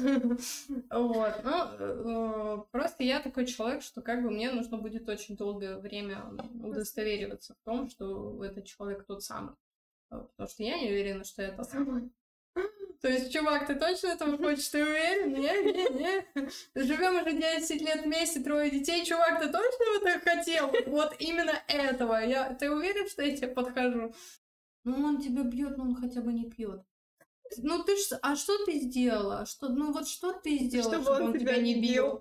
Вот. 0.90 1.44
Ну, 1.44 1.64
э, 1.78 2.64
просто 2.72 3.04
я 3.04 3.20
такой 3.20 3.46
человек, 3.46 3.82
что 3.82 4.02
как 4.02 4.20
бы 4.24 4.30
мне 4.32 4.50
нужно 4.50 4.78
будет 4.78 5.08
очень 5.08 5.36
долгое 5.36 5.78
время 5.78 6.24
удостовериваться 6.60 7.54
в 7.54 7.64
том, 7.64 7.88
что 7.88 8.44
этот 8.44 8.64
человек 8.64 9.04
тот 9.06 9.22
самый. 9.22 9.54
Потому 10.10 10.48
что 10.48 10.62
я 10.64 10.76
не 10.80 10.88
уверена, 10.88 11.22
что 11.22 11.42
это 11.42 11.62
самый. 11.62 12.10
То 13.02 13.08
есть, 13.08 13.32
чувак, 13.32 13.66
ты 13.66 13.74
точно 13.74 14.08
этого 14.08 14.38
хочешь? 14.38 14.68
Ты 14.68 14.80
уверен? 14.80 15.32
Не, 15.32 15.72
не, 15.72 15.88
не. 15.98 16.84
Живем 16.84 17.20
уже 17.20 17.32
10 17.32 17.82
лет 17.82 18.04
вместе, 18.04 18.40
трое 18.40 18.70
детей. 18.70 19.04
Чувак, 19.04 19.40
ты 19.40 19.48
точно 19.48 20.08
это 20.08 20.20
хотел? 20.20 20.72
Вот 20.86 21.16
именно 21.18 21.54
этого. 21.66 22.24
Я... 22.24 22.54
Ты 22.54 22.70
уверен, 22.70 23.08
что 23.08 23.22
я 23.22 23.36
тебе 23.36 23.48
подхожу? 23.48 24.14
Ну, 24.84 25.04
он 25.04 25.20
тебя 25.20 25.42
бьет, 25.42 25.76
но 25.78 25.84
он 25.84 25.96
хотя 25.96 26.20
бы 26.20 26.32
не 26.32 26.44
пьет. 26.44 26.82
Ну 27.58 27.82
ты 27.84 27.96
ж, 27.96 28.18
а 28.22 28.36
что 28.36 28.64
ты 28.64 28.78
сделала? 28.78 29.46
Что, 29.46 29.68
ну 29.68 29.92
вот 29.92 30.08
что 30.08 30.32
ты 30.32 30.58
сделала, 30.58 30.92
чтобы, 30.92 31.04
чтобы 31.04 31.24
он, 31.24 31.30
он 31.30 31.38
тебя 31.38 31.56
не 31.56 31.80
бил? 31.80 32.20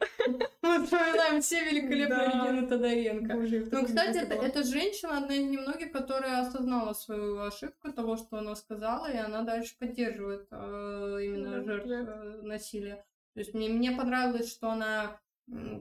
Мы 0.61 0.83
вспоминаем 0.85 1.41
все 1.41 1.63
великолепные 1.63 2.27
Регины 2.27 2.67
Тодоренко. 2.67 3.33
Ну, 3.71 3.85
кстати, 3.85 4.17
это 4.17 4.63
женщина, 4.63 5.17
одна 5.17 5.35
из 5.35 5.43
немногих, 5.49 5.91
которая 5.91 6.41
осознала 6.41 6.93
свою 6.93 7.39
ошибку 7.39 7.91
того, 7.91 8.17
что 8.17 8.37
она 8.37 8.55
сказала, 8.55 9.11
и 9.11 9.17
она 9.17 9.41
дальше 9.41 9.75
поддерживает 9.79 10.47
э, 10.51 11.19
именно 11.23 11.63
жертв 11.63 11.87
э, 11.87 12.41
насилия. 12.43 13.05
То 13.33 13.39
есть 13.39 13.53
мне, 13.53 13.69
мне 13.69 13.91
понравилось, 13.91 14.51
что 14.51 14.69
она 14.69 15.19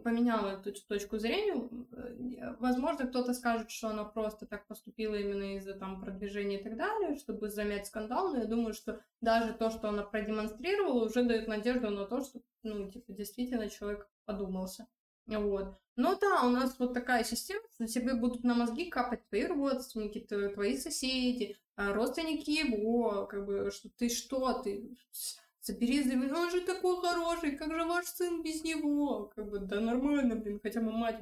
поменяла 0.02 0.58
эту 0.58 0.72
точку 0.86 1.18
зрения. 1.18 1.68
Э, 1.92 2.56
возможно, 2.58 3.06
кто-то 3.06 3.32
скажет, 3.34 3.70
что 3.70 3.88
она 3.88 4.04
просто 4.04 4.46
так 4.46 4.66
поступила 4.66 5.14
именно 5.14 5.56
из-за 5.56 5.74
там 5.74 6.00
продвижения 6.00 6.58
и 6.58 6.62
так 6.62 6.76
далее, 6.76 7.16
чтобы 7.16 7.50
замять 7.50 7.86
скандал, 7.86 8.32
но 8.32 8.38
я 8.38 8.46
думаю, 8.46 8.74
что 8.74 9.00
даже 9.20 9.52
то, 9.52 9.70
что 9.70 9.88
она 9.88 10.02
продемонстрировала, 10.02 11.04
уже 11.04 11.22
дает 11.24 11.46
надежду 11.46 11.90
на 11.90 12.04
то, 12.04 12.20
что, 12.22 12.40
ну, 12.62 12.90
типа, 12.90 13.12
действительно 13.12 13.68
человек 13.68 14.08
подумался. 14.24 14.86
Вот. 15.26 15.76
Но 15.96 16.16
да, 16.18 16.42
у 16.42 16.50
нас 16.50 16.76
вот 16.78 16.94
такая 16.94 17.22
система, 17.24 17.62
что 17.74 17.86
тебе 17.86 18.14
будут 18.14 18.42
на 18.42 18.54
мозги 18.54 18.90
капать 18.90 19.28
твои 19.28 19.44
родственники, 19.44 20.20
твои 20.20 20.76
соседи, 20.78 21.56
а 21.76 21.92
родственники 21.92 22.50
его, 22.50 23.26
как 23.26 23.44
бы, 23.46 23.70
что 23.70 23.88
ты 23.90 24.08
что, 24.08 24.52
ты 24.62 24.96
забери 25.60 26.02
за 26.02 26.14
меня, 26.16 26.34
он 26.34 26.50
же 26.50 26.60
такой 26.62 27.00
хороший, 27.00 27.56
как 27.56 27.72
же 27.72 27.84
ваш 27.84 28.06
сын 28.06 28.42
без 28.42 28.62
него? 28.64 29.32
Как 29.34 29.48
бы, 29.50 29.58
да 29.58 29.80
нормально, 29.80 30.36
блин, 30.36 30.60
хотя 30.62 30.80
бы 30.80 30.92
мать 30.92 31.20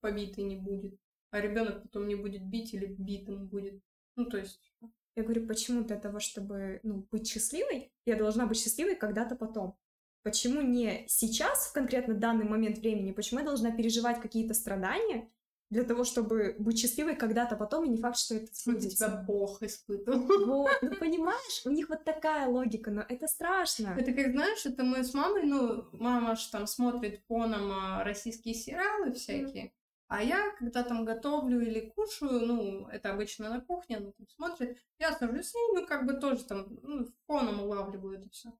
побитой 0.00 0.44
не 0.44 0.56
будет, 0.56 0.98
а 1.30 1.40
ребенок 1.40 1.82
потом 1.82 2.08
не 2.08 2.14
будет 2.14 2.44
бить 2.44 2.74
или 2.74 2.86
битым 2.86 3.46
будет. 3.46 3.82
Ну, 4.16 4.26
то 4.26 4.38
есть... 4.38 4.72
Я 5.14 5.24
говорю, 5.24 5.46
почему 5.46 5.84
для 5.84 5.98
того, 5.98 6.20
чтобы 6.20 6.80
ну, 6.82 7.06
быть 7.10 7.28
счастливой, 7.28 7.92
я 8.06 8.16
должна 8.16 8.46
быть 8.46 8.58
счастливой 8.58 8.96
когда-то 8.96 9.36
потом. 9.36 9.76
Почему 10.22 10.62
не 10.62 11.04
сейчас, 11.06 11.66
в 11.66 11.72
конкретно 11.74 12.14
данный 12.14 12.46
момент 12.46 12.78
времени, 12.78 13.12
почему 13.12 13.40
я 13.40 13.46
должна 13.46 13.72
переживать 13.72 14.22
какие-то 14.22 14.54
страдания, 14.54 15.28
для 15.72 15.84
того, 15.84 16.04
чтобы 16.04 16.54
быть 16.58 16.78
счастливой 16.78 17.16
когда-то 17.16 17.56
потом, 17.56 17.84
и 17.84 17.88
не 17.88 17.96
факт, 17.96 18.18
что 18.18 18.34
это 18.34 18.48
сбудется. 18.52 18.90
тебя 18.90 19.08
Бог 19.26 19.62
испытывал. 19.62 20.46
Вот, 20.46 20.70
ну 20.82 20.94
понимаешь, 20.96 21.62
у 21.64 21.70
них 21.70 21.88
вот 21.88 22.04
такая 22.04 22.46
логика, 22.46 22.90
но 22.90 23.00
это 23.08 23.26
страшно. 23.26 23.96
Это 23.98 24.12
как, 24.12 24.32
знаешь, 24.32 24.66
это 24.66 24.84
мы 24.84 25.02
с 25.02 25.14
мамой, 25.14 25.44
ну, 25.44 25.86
мама 25.92 26.36
же 26.36 26.50
там 26.50 26.66
смотрит 26.66 27.22
фоном 27.26 27.72
а, 27.72 28.04
российские 28.04 28.54
сериалы 28.54 29.12
всякие, 29.12 29.64
mm. 29.64 29.70
а 30.08 30.22
я, 30.22 30.54
когда 30.58 30.82
там 30.82 31.06
готовлю 31.06 31.62
или 31.62 31.90
кушаю, 31.96 32.46
ну, 32.46 32.86
это 32.88 33.10
обычно 33.10 33.48
на 33.48 33.62
кухне, 33.62 33.96
она 33.96 34.10
там 34.10 34.28
смотрит, 34.28 34.76
я 34.98 35.12
сажусь 35.12 35.48
с 35.48 35.54
ней, 35.54 35.68
ну, 35.72 35.86
как 35.86 36.04
бы 36.04 36.12
тоже 36.12 36.44
там, 36.44 36.66
ну, 36.82 37.08
фоном 37.26 37.62
улавливаю 37.62 38.18
это 38.18 38.28
все. 38.28 38.52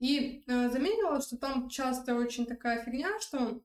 И 0.00 0.42
э, 0.48 0.68
заметила, 0.68 1.20
что 1.20 1.36
там 1.38 1.68
часто 1.68 2.16
очень 2.16 2.44
такая 2.44 2.84
фигня, 2.84 3.20
что 3.20 3.62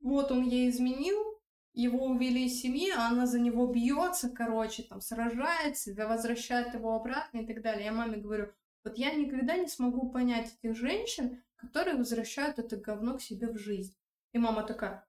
вот 0.00 0.30
он 0.30 0.44
ей 0.44 0.70
изменил, 0.70 1.33
его 1.74 2.06
увели 2.06 2.46
из 2.46 2.60
семьи, 2.60 2.90
а 2.90 3.08
она 3.08 3.26
за 3.26 3.40
него 3.40 3.66
бьется, 3.66 4.30
короче, 4.30 4.84
там 4.84 5.00
сражается, 5.00 5.92
возвращает 5.94 6.72
его 6.72 6.94
обратно 6.94 7.38
и 7.38 7.46
так 7.46 7.62
далее. 7.62 7.86
Я 7.86 7.92
маме 7.92 8.16
говорю, 8.16 8.52
вот 8.84 8.96
я 8.96 9.12
никогда 9.14 9.56
не 9.56 9.68
смогу 9.68 10.10
понять 10.10 10.54
этих 10.62 10.76
женщин, 10.76 11.42
которые 11.56 11.96
возвращают 11.96 12.58
это 12.58 12.76
говно 12.76 13.16
к 13.16 13.22
себе 13.22 13.48
в 13.48 13.58
жизнь. 13.58 13.96
И 14.32 14.38
мама 14.38 14.62
такая, 14.62 15.06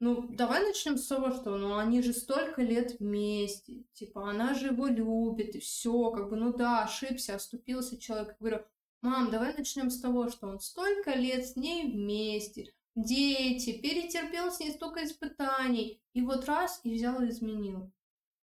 ну, 0.00 0.28
давай 0.28 0.62
начнем 0.64 0.96
с 0.96 1.06
того, 1.06 1.30
что, 1.30 1.56
ну, 1.56 1.76
они 1.76 2.02
же 2.02 2.12
столько 2.12 2.62
лет 2.62 2.98
вместе, 3.00 3.84
типа, 3.94 4.30
она 4.30 4.54
же 4.54 4.68
его 4.68 4.86
любит, 4.86 5.56
и 5.56 5.60
все, 5.60 6.10
как 6.10 6.30
бы, 6.30 6.36
ну 6.36 6.52
да, 6.52 6.84
ошибся, 6.84 7.34
оступился 7.34 7.98
человек. 7.98 8.28
Я 8.28 8.36
говорю, 8.38 8.64
мам, 9.02 9.30
давай 9.30 9.54
начнем 9.56 9.90
с 9.90 10.00
того, 10.00 10.28
что 10.30 10.46
он 10.46 10.60
столько 10.60 11.14
лет 11.14 11.46
с 11.46 11.56
ней 11.56 11.90
вместе, 11.90 12.72
дети, 13.02 13.78
перетерпел 13.80 14.50
с 14.50 14.60
ней 14.60 14.72
столько 14.72 15.04
испытаний, 15.04 16.02
и 16.14 16.22
вот 16.22 16.46
раз 16.46 16.80
и 16.84 16.94
взял 16.94 17.22
и 17.22 17.28
изменил. 17.28 17.92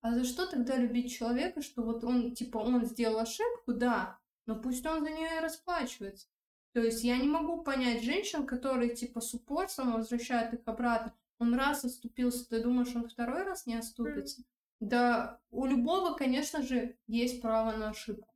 А 0.01 0.13
за 0.13 0.23
что 0.23 0.45
тогда 0.45 0.77
любить 0.77 1.11
человека, 1.11 1.61
что 1.61 1.81
вот 1.81 2.03
он, 2.03 2.33
типа, 2.33 2.59
он 2.59 2.85
сделал 2.85 3.19
ошибку, 3.19 3.73
да, 3.73 4.19
но 4.45 4.55
пусть 4.55 4.85
он 4.85 5.03
за 5.03 5.09
нее 5.09 5.37
и 5.37 5.41
расплачивается. 5.41 6.27
То 6.73 6.81
есть 6.81 7.03
я 7.03 7.17
не 7.17 7.27
могу 7.27 7.63
понять 7.63 8.03
женщин, 8.03 8.45
которые, 8.45 8.95
типа, 8.95 9.21
с 9.21 9.33
упорством 9.33 9.93
возвращают 9.93 10.53
их 10.53 10.61
обратно. 10.65 11.13
Он 11.39 11.53
раз 11.55 11.83
оступился, 11.83 12.47
ты 12.47 12.61
думаешь, 12.61 12.95
он 12.95 13.07
второй 13.09 13.43
раз 13.43 13.65
не 13.65 13.75
оступится? 13.75 14.43
Да, 14.79 15.39
у 15.51 15.65
любого, 15.65 16.15
конечно 16.15 16.61
же, 16.61 16.97
есть 17.07 17.41
право 17.41 17.75
на 17.75 17.89
ошибку. 17.89 18.34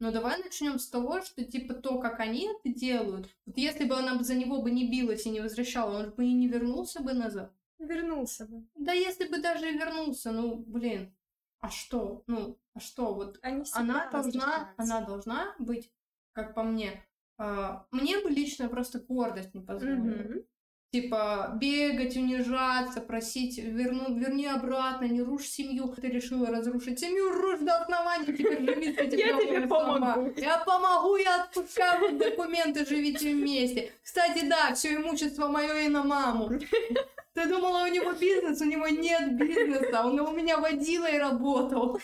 Но 0.00 0.10
давай 0.10 0.42
начнем 0.42 0.78
с 0.78 0.88
того, 0.88 1.20
что 1.20 1.44
типа 1.44 1.74
то, 1.74 1.98
как 1.98 2.20
они 2.20 2.48
это 2.48 2.74
делают, 2.74 3.28
вот 3.44 3.58
если 3.58 3.84
бы 3.84 3.96
она 3.96 4.16
бы 4.16 4.24
за 4.24 4.34
него 4.34 4.62
бы 4.62 4.70
не 4.70 4.90
билась 4.90 5.26
и 5.26 5.30
не 5.30 5.40
возвращала, 5.40 5.98
он 5.98 6.10
бы 6.10 6.24
и 6.24 6.32
не 6.32 6.48
вернулся 6.48 7.02
бы 7.02 7.12
назад. 7.12 7.52
Вернулся 7.78 8.46
бы. 8.46 8.66
Да 8.74 8.92
если 8.92 9.26
бы 9.26 9.40
даже 9.40 9.70
и 9.70 9.78
вернулся, 9.78 10.32
ну, 10.32 10.56
блин, 10.56 11.14
а 11.60 11.68
что? 11.68 12.24
Ну, 12.26 12.58
а 12.72 12.80
что? 12.80 13.14
Вот 13.14 13.38
Они 13.42 13.62
она 13.72 14.10
должна, 14.10 14.72
она 14.78 15.02
должна 15.02 15.54
быть, 15.58 15.92
как 16.32 16.54
по 16.54 16.62
мне, 16.62 17.04
а, 17.36 17.86
мне 17.90 18.20
бы 18.20 18.30
лично 18.30 18.68
просто 18.68 19.00
гордость 19.00 19.54
не 19.54 19.60
позволила. 19.60 20.04
Мгм. 20.04 20.44
Типа 20.92 21.52
бегать, 21.54 22.16
унижаться, 22.16 23.00
просить 23.00 23.58
верну, 23.58 24.12
верни 24.18 24.46
обратно, 24.46 25.04
не 25.04 25.22
рушь 25.22 25.46
семью. 25.46 25.94
Ты 25.94 26.08
решила 26.08 26.48
разрушить 26.48 26.98
семью, 26.98 27.30
рушь 27.30 27.60
до 27.60 27.76
основания, 27.76 28.26
теперь 28.26 28.60
живи 28.64 28.92
с 28.92 28.98
этим 28.98 29.18
Я 29.18 29.38
тебе 29.38 29.68
помогу. 29.68 30.32
Я 30.36 30.58
помогу, 30.58 31.14
я 31.16 31.44
отпускаю 31.44 32.18
документы, 32.18 32.84
живите 32.84 33.32
вместе. 33.32 33.92
Кстати, 34.02 34.44
да, 34.48 34.74
все 34.74 34.96
имущество 34.96 35.46
мое 35.46 35.82
и 35.82 35.88
на 35.88 36.02
маму. 36.02 36.50
Ты 37.34 37.46
думала, 37.46 37.84
у 37.84 37.86
него 37.86 38.12
бизнес? 38.12 38.60
У 38.60 38.64
него 38.64 38.88
нет 38.88 39.36
бизнеса. 39.36 40.02
Он 40.04 40.18
у 40.18 40.32
меня 40.32 40.58
водила 40.58 41.06
и 41.06 41.18
работал. 41.18 42.00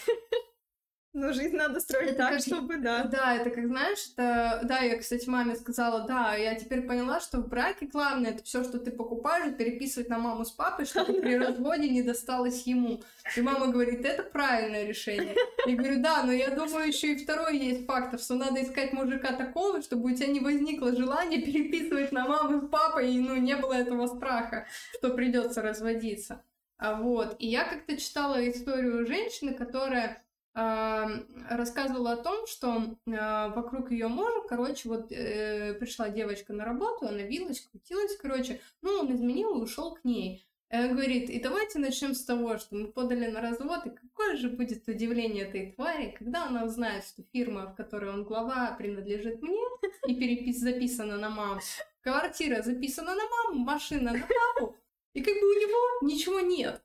Но 1.16 1.32
жизнь 1.32 1.56
надо 1.56 1.80
строить 1.80 2.10
Это 2.10 2.18
так, 2.18 2.32
как- 2.32 2.40
чтобы, 2.42 2.76
да. 2.76 3.04
Да, 3.04 3.34
это 3.36 3.48
как 3.48 3.66
знаешь, 3.66 4.10
это... 4.12 4.60
Да, 4.64 4.80
я, 4.80 4.98
кстати, 4.98 5.26
маме 5.26 5.56
сказала, 5.56 6.06
да, 6.06 6.34
я 6.34 6.54
теперь 6.56 6.82
поняла, 6.82 7.20
что 7.20 7.38
в 7.38 7.48
браке 7.48 7.86
главное 7.86 8.32
это 8.32 8.44
все, 8.44 8.62
что 8.62 8.78
ты 8.78 8.90
покупаешь, 8.90 9.56
переписывать 9.56 10.10
на 10.10 10.18
маму 10.18 10.44
с 10.44 10.50
папой, 10.50 10.84
чтобы 10.84 11.14
при 11.22 11.34
разводе 11.38 11.88
не 11.88 12.02
досталось 12.02 12.66
ему. 12.66 13.02
И 13.34 13.40
мама 13.40 13.68
говорит, 13.68 14.04
это 14.04 14.24
правильное 14.24 14.84
решение. 14.84 15.34
Я 15.66 15.74
говорю, 15.74 16.02
да, 16.02 16.22
но 16.22 16.32
я 16.32 16.50
думаю, 16.50 16.86
еще 16.86 17.14
и 17.14 17.24
второй 17.24 17.56
есть 17.56 17.86
фактор, 17.86 18.20
что 18.20 18.34
надо 18.34 18.62
искать 18.62 18.92
мужика 18.92 19.32
такого, 19.32 19.80
чтобы 19.80 20.12
у 20.12 20.14
тебя 20.14 20.26
не 20.26 20.40
возникло 20.40 20.94
желания 20.94 21.40
переписывать 21.40 22.12
на 22.12 22.28
маму 22.28 22.60
с 22.60 22.68
папой, 22.68 23.14
и 23.14 23.18
ну, 23.18 23.36
не 23.36 23.56
было 23.56 23.72
этого 23.72 24.06
страха, 24.06 24.66
что 24.98 25.14
придется 25.14 25.62
разводиться. 25.62 26.42
А 26.76 27.00
вот, 27.00 27.36
и 27.38 27.48
я 27.48 27.64
как-то 27.64 27.96
читала 27.96 28.46
историю 28.50 29.06
женщины, 29.06 29.54
которая 29.54 30.22
рассказывала 30.56 32.12
о 32.12 32.16
том, 32.16 32.46
что 32.46 32.96
а, 33.06 33.48
вокруг 33.50 33.90
ее 33.90 34.08
мужа, 34.08 34.40
короче, 34.48 34.88
вот 34.88 35.12
э, 35.12 35.74
пришла 35.74 36.08
девочка 36.08 36.54
на 36.54 36.64
работу, 36.64 37.06
она 37.06 37.22
вилась, 37.22 37.60
крутилась, 37.60 38.16
короче, 38.16 38.60
ну, 38.80 39.00
он 39.00 39.14
изменил 39.14 39.58
и 39.58 39.62
ушел 39.62 39.94
к 39.94 40.04
ней. 40.04 40.46
Она 40.68 40.88
говорит, 40.88 41.28
и 41.28 41.38
давайте 41.40 41.78
начнем 41.78 42.14
с 42.14 42.24
того, 42.24 42.56
что 42.58 42.74
мы 42.74 42.88
подали 42.88 43.26
на 43.26 43.40
развод, 43.40 43.86
и 43.86 43.90
какое 43.90 44.36
же 44.36 44.48
будет 44.48 44.88
удивление 44.88 45.44
этой 45.44 45.72
твари, 45.72 46.14
когда 46.18 46.46
она 46.46 46.64
узнает, 46.64 47.04
что 47.04 47.22
фирма, 47.32 47.66
в 47.66 47.76
которой 47.76 48.10
он 48.10 48.24
глава, 48.24 48.74
принадлежит 48.78 49.42
мне, 49.42 49.62
и 50.08 50.14
перепис 50.14 50.58
записана 50.58 51.18
на 51.18 51.28
маму, 51.28 51.60
квартира 52.00 52.62
записана 52.62 53.14
на 53.14 53.28
маму, 53.28 53.64
машина 53.64 54.12
на 54.12 54.20
папу, 54.20 54.74
и 55.12 55.22
как 55.22 55.34
бы 55.34 55.40
у 55.40 55.60
него 55.60 56.08
ничего 56.08 56.40
нет. 56.40 56.82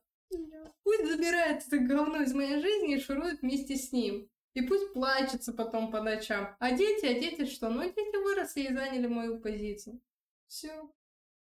Пусть 0.83 1.05
забирает 1.05 1.63
это 1.65 1.77
говно 1.77 2.21
из 2.21 2.33
моей 2.33 2.59
жизни 2.59 2.95
и 2.95 2.99
шурует 2.99 3.41
вместе 3.41 3.75
с 3.75 3.91
ним. 3.91 4.29
И 4.53 4.61
пусть 4.61 4.93
плачется 4.93 5.53
потом 5.53 5.91
по 5.91 6.01
ночам. 6.01 6.55
А 6.59 6.71
дети, 6.71 7.05
а 7.05 7.13
дети 7.13 7.45
что? 7.45 7.69
Ну, 7.69 7.83
дети 7.83 8.23
выросли 8.23 8.61
и 8.63 8.73
заняли 8.73 9.07
мою 9.07 9.39
позицию. 9.39 10.01
Все. 10.47 10.91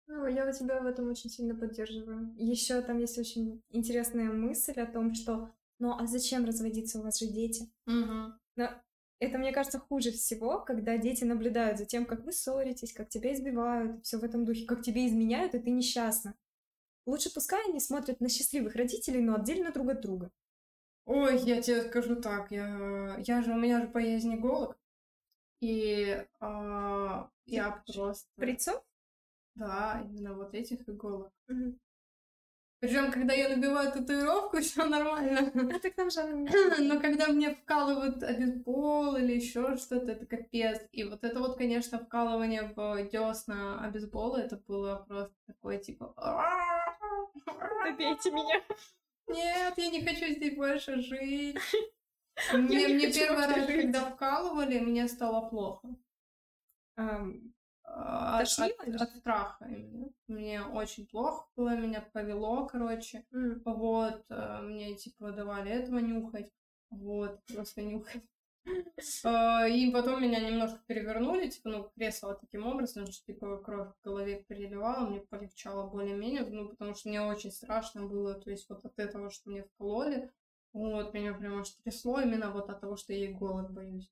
Ну, 0.07 0.27
я 0.27 0.49
у 0.49 0.51
тебя 0.51 0.81
в 0.81 0.85
этом 0.85 1.09
очень 1.09 1.29
сильно 1.29 1.55
поддерживаю. 1.55 2.33
Еще 2.37 2.81
там 2.81 2.99
есть 2.99 3.17
очень 3.17 3.61
интересная 3.69 4.29
мысль 4.31 4.79
о 4.81 4.85
том, 4.85 5.13
что 5.13 5.51
ну 5.79 5.95
а 5.97 6.05
зачем 6.05 6.45
разводиться, 6.45 6.99
у 6.99 7.03
вас 7.03 7.19
же 7.19 7.27
дети? 7.27 7.71
Угу. 7.87 8.67
Это, 9.21 9.37
мне 9.37 9.51
кажется, 9.51 9.79
хуже 9.79 10.11
всего, 10.11 10.59
когда 10.59 10.97
дети 10.97 11.23
наблюдают 11.23 11.77
за 11.77 11.85
тем, 11.85 12.05
как 12.05 12.25
вы 12.25 12.31
ссоритесь, 12.31 12.91
как 12.91 13.07
тебя 13.07 13.33
избивают, 13.33 14.03
все 14.03 14.17
в 14.17 14.23
этом 14.23 14.45
духе, 14.45 14.65
как 14.65 14.81
тебе 14.81 15.07
изменяют, 15.07 15.53
и 15.53 15.59
ты 15.59 15.69
несчастна. 15.69 16.33
Лучше 17.05 17.33
пускай 17.33 17.63
они 17.67 17.79
смотрят 17.79 18.21
на 18.21 18.29
счастливых 18.29 18.75
родителей, 18.75 19.21
но 19.21 19.35
отдельно 19.35 19.71
друг 19.71 19.89
от 19.89 20.01
друга. 20.01 20.31
Ой, 21.05 21.39
я 21.39 21.61
тебе 21.61 21.81
скажу 21.81 22.15
так, 22.15 22.51
я, 22.51 23.17
я 23.19 23.41
же, 23.41 23.51
у 23.51 23.57
меня 23.57 23.81
же 23.81 23.87
поездний 23.87 24.37
голод. 24.37 24.77
И 25.59 26.25
а, 26.39 27.29
я 27.45 27.83
просто... 27.85 28.29
Прицов? 28.35 28.83
Да, 29.55 30.01
именно 30.05 30.35
вот 30.35 30.53
этих 30.53 30.87
иголок. 30.87 31.31
Причем, 32.81 33.11
когда 33.11 33.33
я 33.35 33.49
набиваю 33.49 33.91
татуировку, 33.91 34.57
все 34.61 34.85
нормально. 34.85 35.51
А 35.53 35.79
так 35.79 35.93
там 35.93 36.09
же... 36.09 36.23
Но 36.79 36.99
когда 36.99 37.27
мне 37.27 37.53
вкалывают 37.53 38.23
обезбол 38.23 39.15
или 39.17 39.33
еще 39.33 39.77
что-то, 39.77 40.13
это 40.13 40.25
капец. 40.25 40.81
И 40.91 41.03
вот 41.03 41.23
это 41.23 41.39
вот, 41.39 41.57
конечно, 41.57 41.99
вкалывание 41.99 42.73
в 42.75 43.07
десна 43.11 43.85
обезбола, 43.85 44.37
это 44.37 44.57
было 44.57 45.05
просто 45.07 45.35
такое 45.45 45.77
типа... 45.77 46.15
Добейте 47.85 48.31
меня. 48.31 48.61
Нет, 49.27 49.73
я 49.77 49.89
не 49.89 50.03
хочу 50.03 50.33
здесь 50.33 50.55
больше 50.55 51.01
жить. 51.01 51.57
Мне, 52.51 52.87
не 52.87 52.93
мне 52.95 53.13
первый 53.13 53.45
раз, 53.45 53.67
когда 53.67 54.01
вкалывали, 54.05 54.79
мне 54.79 55.07
стало 55.07 55.47
плохо. 55.49 55.87
А, 56.97 57.27
От, 57.93 58.39
Тошнило 58.45 58.69
от- 58.81 58.87
или 58.87 58.95
от 58.97 59.09
страха 59.17 59.65
именно. 59.65 60.09
Мне 60.27 60.61
очень 60.63 61.07
плохо 61.07 61.45
было, 61.55 61.75
меня 61.75 62.01
повело, 62.13 62.65
короче. 62.67 63.25
м. 63.31 63.61
Вот, 63.65 64.23
э, 64.29 64.61
мне 64.61 64.95
типа 64.95 65.31
давали 65.31 65.71
этого 65.71 65.99
нюхать. 65.99 66.51
Вот, 66.89 67.39
просто 67.53 67.81
нюхать. 67.81 68.23
Э, 69.23 69.69
И 69.69 69.91
потом 69.91 70.21
меня 70.21 70.39
немножко 70.39 70.79
перевернули, 70.87 71.49
типа, 71.49 71.69
ну, 71.69 71.91
кресло 71.95 72.35
таким 72.35 72.65
образом, 72.67 73.07
что, 73.11 73.25
типа, 73.25 73.57
кровь 73.57 73.89
в 73.89 74.05
голове 74.05 74.43
переливала, 74.47 75.07
мне 75.07 75.19
полегчало 75.21 75.87
более-менее, 75.89 76.45
ну, 76.45 76.69
потому 76.69 76.95
что 76.95 77.09
мне 77.09 77.21
очень 77.21 77.51
страшно 77.51 78.05
было, 78.07 78.33
то 78.35 78.49
есть 78.51 78.69
вот 78.69 78.85
от 78.85 78.97
этого, 78.99 79.29
что 79.31 79.49
мне 79.49 79.63
вкололи, 79.63 80.31
вот, 80.73 81.13
меня 81.13 81.33
прям 81.33 81.59
аж 81.61 81.69
трясло 81.83 82.19
именно 82.21 82.51
вот 82.51 82.69
от 82.69 82.81
того, 82.81 82.95
что 82.95 83.13
я 83.13 83.31
голод 83.31 83.71
боюсь. 83.71 84.09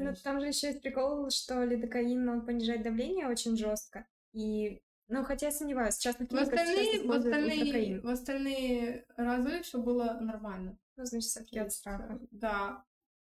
Ну, 0.00 0.14
там 0.24 0.40
же 0.40 0.46
еще 0.48 0.68
есть 0.68 0.82
прикол, 0.82 1.30
что 1.30 1.62
лидокаин, 1.64 2.28
он 2.28 2.44
понижает 2.46 2.82
давление 2.82 3.28
очень 3.28 3.56
жестко. 3.56 4.06
И, 4.32 4.82
ну, 5.08 5.22
хотя 5.24 5.46
я 5.46 5.52
сомневаюсь, 5.52 5.96
в 5.96 6.02
частных 6.02 6.28
В 6.28 6.30
клиниках 6.30 6.52
сейчас 6.58 6.68
остальные, 6.68 6.92
в 6.92 7.02
используют 7.02 7.34
остальные, 7.36 7.60
ультракаин. 7.64 8.00
в 8.00 8.08
остальные 8.08 9.06
разы 9.16 9.62
все 9.62 9.78
было 9.78 10.18
нормально. 10.20 10.78
Ну, 10.96 11.04
значит, 11.04 11.28
все-таки 11.30 11.58
от 11.58 11.72
страха. 11.72 12.18
Да. 12.30 12.84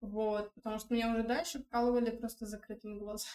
Вот, 0.00 0.52
потому 0.54 0.78
что 0.78 0.92
меня 0.94 1.10
уже 1.12 1.22
дальше 1.22 1.60
вкалывали 1.62 2.10
просто 2.10 2.46
закрытыми 2.46 2.98
глазами. 2.98 3.30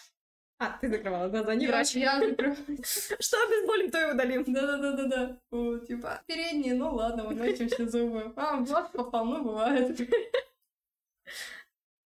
А, 0.58 0.78
ты 0.80 0.88
закрывала 0.88 1.28
глаза, 1.28 1.54
не 1.56 1.64
Я- 1.64 1.70
врач. 1.72 1.94
Я 1.96 2.20
закрываю. 2.20 2.56
Что 2.84 3.36
обезболим, 3.42 3.90
то 3.90 4.00
и 4.08 4.12
удалим. 4.14 4.44
Да-да-да-да-да. 4.46 5.40
Вот, 5.50 5.86
типа, 5.88 6.22
передние, 6.26 6.74
ну 6.74 6.94
ладно, 6.94 7.24
выносим 7.24 7.68
все 7.68 7.88
зубы. 7.88 8.32
А, 8.36 8.56
в 8.58 8.64
глаз 8.66 8.88
попал, 8.92 9.24
ну 9.24 9.42
бывает. 9.42 9.98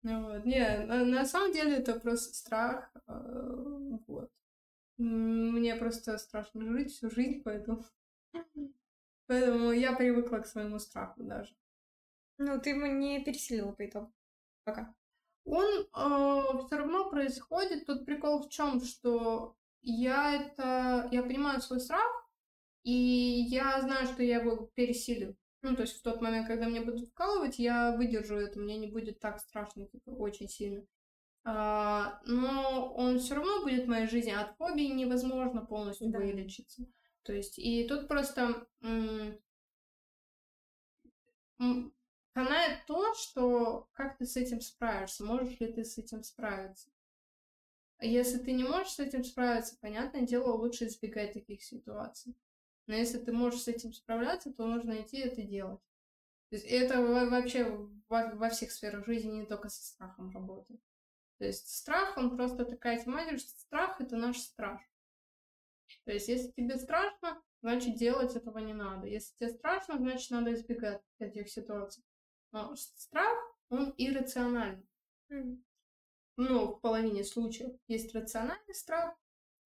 Вот, 0.06 0.44
не, 0.44 0.84
на, 0.86 1.04
на 1.04 1.24
самом 1.24 1.52
деле 1.52 1.78
это 1.78 1.98
просто 1.98 2.32
страх, 2.32 2.92
э, 3.08 3.98
вот. 4.06 4.30
Мне 4.98 5.74
просто 5.74 6.16
страшно 6.18 6.64
жить 6.64 6.92
всю 6.92 7.10
жизнь, 7.10 7.42
поэтому... 7.42 7.84
Поэтому 9.26 9.72
я 9.72 9.92
привыкла 9.96 10.38
к 10.38 10.46
своему 10.46 10.78
страху 10.78 11.24
даже. 11.24 11.56
Ну, 12.38 12.60
ты 12.60 12.70
его 12.70 12.86
не 12.86 13.24
переселила 13.24 13.72
по 13.72 13.84
итогу. 13.84 14.14
Пока. 14.62 14.94
Он 15.44 15.86
все 15.88 16.76
равно 16.76 17.10
происходит. 17.10 17.86
Тут 17.86 18.06
прикол 18.06 18.44
в 18.44 18.48
чем, 18.48 18.80
что 18.80 19.56
я 19.82 20.36
это, 20.36 21.08
я 21.10 21.22
понимаю 21.24 21.60
свой 21.60 21.80
страх, 21.80 22.30
и 22.84 22.92
я 22.92 23.80
знаю, 23.80 24.06
что 24.06 24.22
я 24.22 24.40
его 24.40 24.70
пересилю. 24.74 25.36
Ну, 25.66 25.74
то 25.74 25.82
есть 25.82 25.98
в 25.98 26.02
тот 26.02 26.20
момент, 26.22 26.46
когда 26.46 26.68
мне 26.68 26.80
будут 26.80 27.08
вкалывать, 27.08 27.58
я 27.58 27.96
выдержу 27.96 28.36
это, 28.36 28.60
мне 28.60 28.76
не 28.78 28.86
будет 28.86 29.18
так 29.18 29.40
страшно, 29.40 29.84
типа, 29.84 30.10
очень 30.10 30.48
сильно. 30.48 30.86
А, 31.44 32.20
но 32.26 32.94
он 32.96 33.18
все 33.18 33.34
равно 33.34 33.62
будет 33.62 33.86
в 33.86 33.88
моей 33.88 34.06
жизни. 34.06 34.30
От 34.30 34.56
фобии 34.58 34.86
невозможно 34.92 35.66
полностью 35.66 36.10
Да. 36.10 36.18
вылечиться. 36.20 36.86
То 37.24 37.32
есть, 37.32 37.58
и 37.58 37.84
тут 37.88 38.06
просто 38.08 38.68
м, 38.82 39.38
м, 41.60 41.92
канает 42.32 42.86
то, 42.86 43.14
что 43.14 43.88
как 43.92 44.16
ты 44.16 44.24
с 44.26 44.36
этим 44.36 44.60
справишься, 44.62 45.22
можешь 45.24 45.58
ли 45.60 45.70
ты 45.72 45.84
с 45.84 45.98
этим 45.98 46.22
справиться. 46.22 46.88
Если 48.00 48.38
ты 48.38 48.52
не 48.52 48.64
можешь 48.64 48.94
с 48.94 49.00
этим 49.00 49.22
справиться, 49.22 49.76
понятное 49.82 50.22
дело, 50.22 50.52
лучше 50.52 50.86
избегать 50.86 51.34
таких 51.34 51.62
ситуаций. 51.62 52.34
Но 52.86 52.94
если 52.94 53.18
ты 53.18 53.32
можешь 53.32 53.62
с 53.62 53.68
этим 53.68 53.92
справляться, 53.92 54.52
то 54.52 54.66
нужно 54.66 55.02
идти 55.02 55.18
это 55.18 55.42
делать. 55.42 55.80
То 56.50 56.56
есть 56.56 56.66
это 56.66 57.02
во- 57.02 57.28
вообще 57.28 57.64
во, 58.08 58.34
во 58.34 58.48
всех 58.50 58.70
сферах 58.70 59.06
жизни, 59.06 59.40
не 59.40 59.46
только 59.46 59.68
со 59.68 59.84
страхом 59.84 60.30
работает. 60.30 60.80
То 61.38 61.44
есть 61.44 61.68
страх, 61.68 62.16
он 62.16 62.36
просто 62.36 62.64
такая 62.64 63.02
тематика, 63.02 63.38
что 63.38 63.50
страх— 63.50 63.96
это 64.00 64.16
наш 64.16 64.38
страх. 64.38 64.80
То 66.04 66.12
есть 66.12 66.28
если 66.28 66.50
тебе 66.52 66.76
страшно, 66.78 67.42
значит, 67.62 67.96
делать 67.96 68.36
этого 68.36 68.58
не 68.58 68.74
надо. 68.74 69.06
Если 69.06 69.34
тебе 69.34 69.50
страшно, 69.50 69.98
значит, 69.98 70.30
надо 70.30 70.54
избегать 70.54 71.02
этих 71.18 71.50
ситуаций. 71.50 72.04
Но 72.52 72.74
страх, 72.76 73.36
он 73.68 73.92
иррациональный. 73.98 74.88
Mm. 75.30 75.62
Ну, 76.36 76.74
в 76.74 76.80
половине 76.80 77.24
случаев 77.24 77.76
есть 77.88 78.14
рациональный 78.14 78.74
страх, 78.74 79.14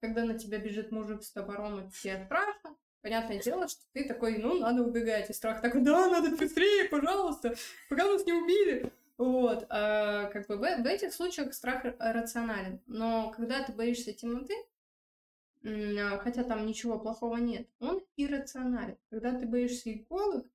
когда 0.01 0.25
на 0.25 0.39
тебя 0.39 0.59
бежит 0.59 0.91
мужик 0.91 1.23
с 1.23 1.33
топором, 1.33 1.87
и 1.87 1.91
тебе 1.91 2.25
страшно. 2.25 2.77
Понятное 3.03 3.39
дело, 3.39 3.67
что 3.67 3.81
ты 3.93 4.05
такой, 4.05 4.39
ну, 4.39 4.59
надо 4.59 4.83
убегать. 4.83 5.31
И 5.31 5.33
страх 5.33 5.63
такой, 5.63 5.81
да, 5.81 6.11
надо 6.11 6.37
быстрее, 6.37 6.89
пожалуйста, 6.89 7.55
пока 7.89 8.05
нас 8.05 8.27
не 8.27 8.33
убили. 8.33 8.93
Вот, 9.17 9.67
а, 9.69 10.27
как 10.27 10.47
бы 10.47 10.57
в, 10.57 10.61
в 10.61 10.87
этих 10.87 11.13
случаях 11.13 11.53
страх 11.55 11.85
рационален. 11.99 12.81
Но 12.87 13.31
когда 13.31 13.63
ты 13.63 13.73
боишься 13.73 14.13
темноты, 14.13 14.55
а, 15.63 16.19
хотя 16.19 16.45
там 16.45 16.67
ничего 16.67 16.99
плохого 16.99 17.37
нет, 17.37 17.69
он 17.81 18.03
иррационален. 18.17 18.97
Когда 19.11 19.39
ты 19.39 19.47
боишься 19.47 19.93
иголок, 19.93 20.47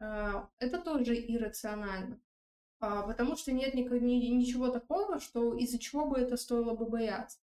а, 0.00 0.48
это 0.58 0.78
тоже 0.78 1.14
иррационально. 1.14 2.20
А, 2.80 3.02
потому 3.02 3.36
что 3.36 3.52
нет 3.52 3.74
ничего 3.74 4.68
такого, 4.68 5.18
что 5.18 5.54
из-за 5.54 5.78
чего 5.78 6.06
бы 6.06 6.18
это 6.18 6.36
стоило 6.36 6.74
бы 6.74 6.86
бояться. 6.86 7.38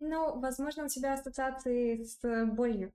Ну, 0.00 0.38
возможно, 0.38 0.84
у 0.84 0.88
тебя 0.88 1.14
ассоциации 1.14 2.02
с 2.02 2.46
болью. 2.46 2.92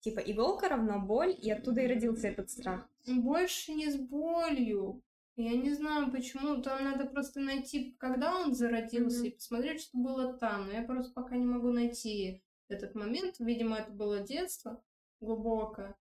Типа 0.00 0.20
иголка 0.20 0.68
равно 0.68 0.98
боль, 0.98 1.36
и 1.38 1.50
оттуда 1.50 1.82
и 1.82 1.86
родился 1.86 2.28
этот 2.28 2.50
страх. 2.50 2.88
Больше 3.06 3.72
не 3.72 3.90
с 3.90 3.96
болью. 3.96 5.02
Я 5.36 5.56
не 5.56 5.72
знаю, 5.72 6.10
почему. 6.10 6.62
Там 6.62 6.84
надо 6.84 7.06
просто 7.06 7.40
найти, 7.40 7.94
когда 7.98 8.38
он 8.38 8.54
зародился, 8.54 9.24
mm-hmm. 9.24 9.28
и 9.28 9.34
посмотреть, 9.34 9.82
что 9.82 9.98
было 9.98 10.32
там. 10.34 10.66
Но 10.66 10.72
я 10.72 10.82
просто 10.82 11.12
пока 11.12 11.36
не 11.36 11.44
могу 11.44 11.70
найти 11.70 12.42
этот 12.68 12.94
момент. 12.94 13.36
Видимо, 13.38 13.76
это 13.76 13.90
было 13.90 14.20
детство 14.20 14.82
глубокое. 15.20 15.96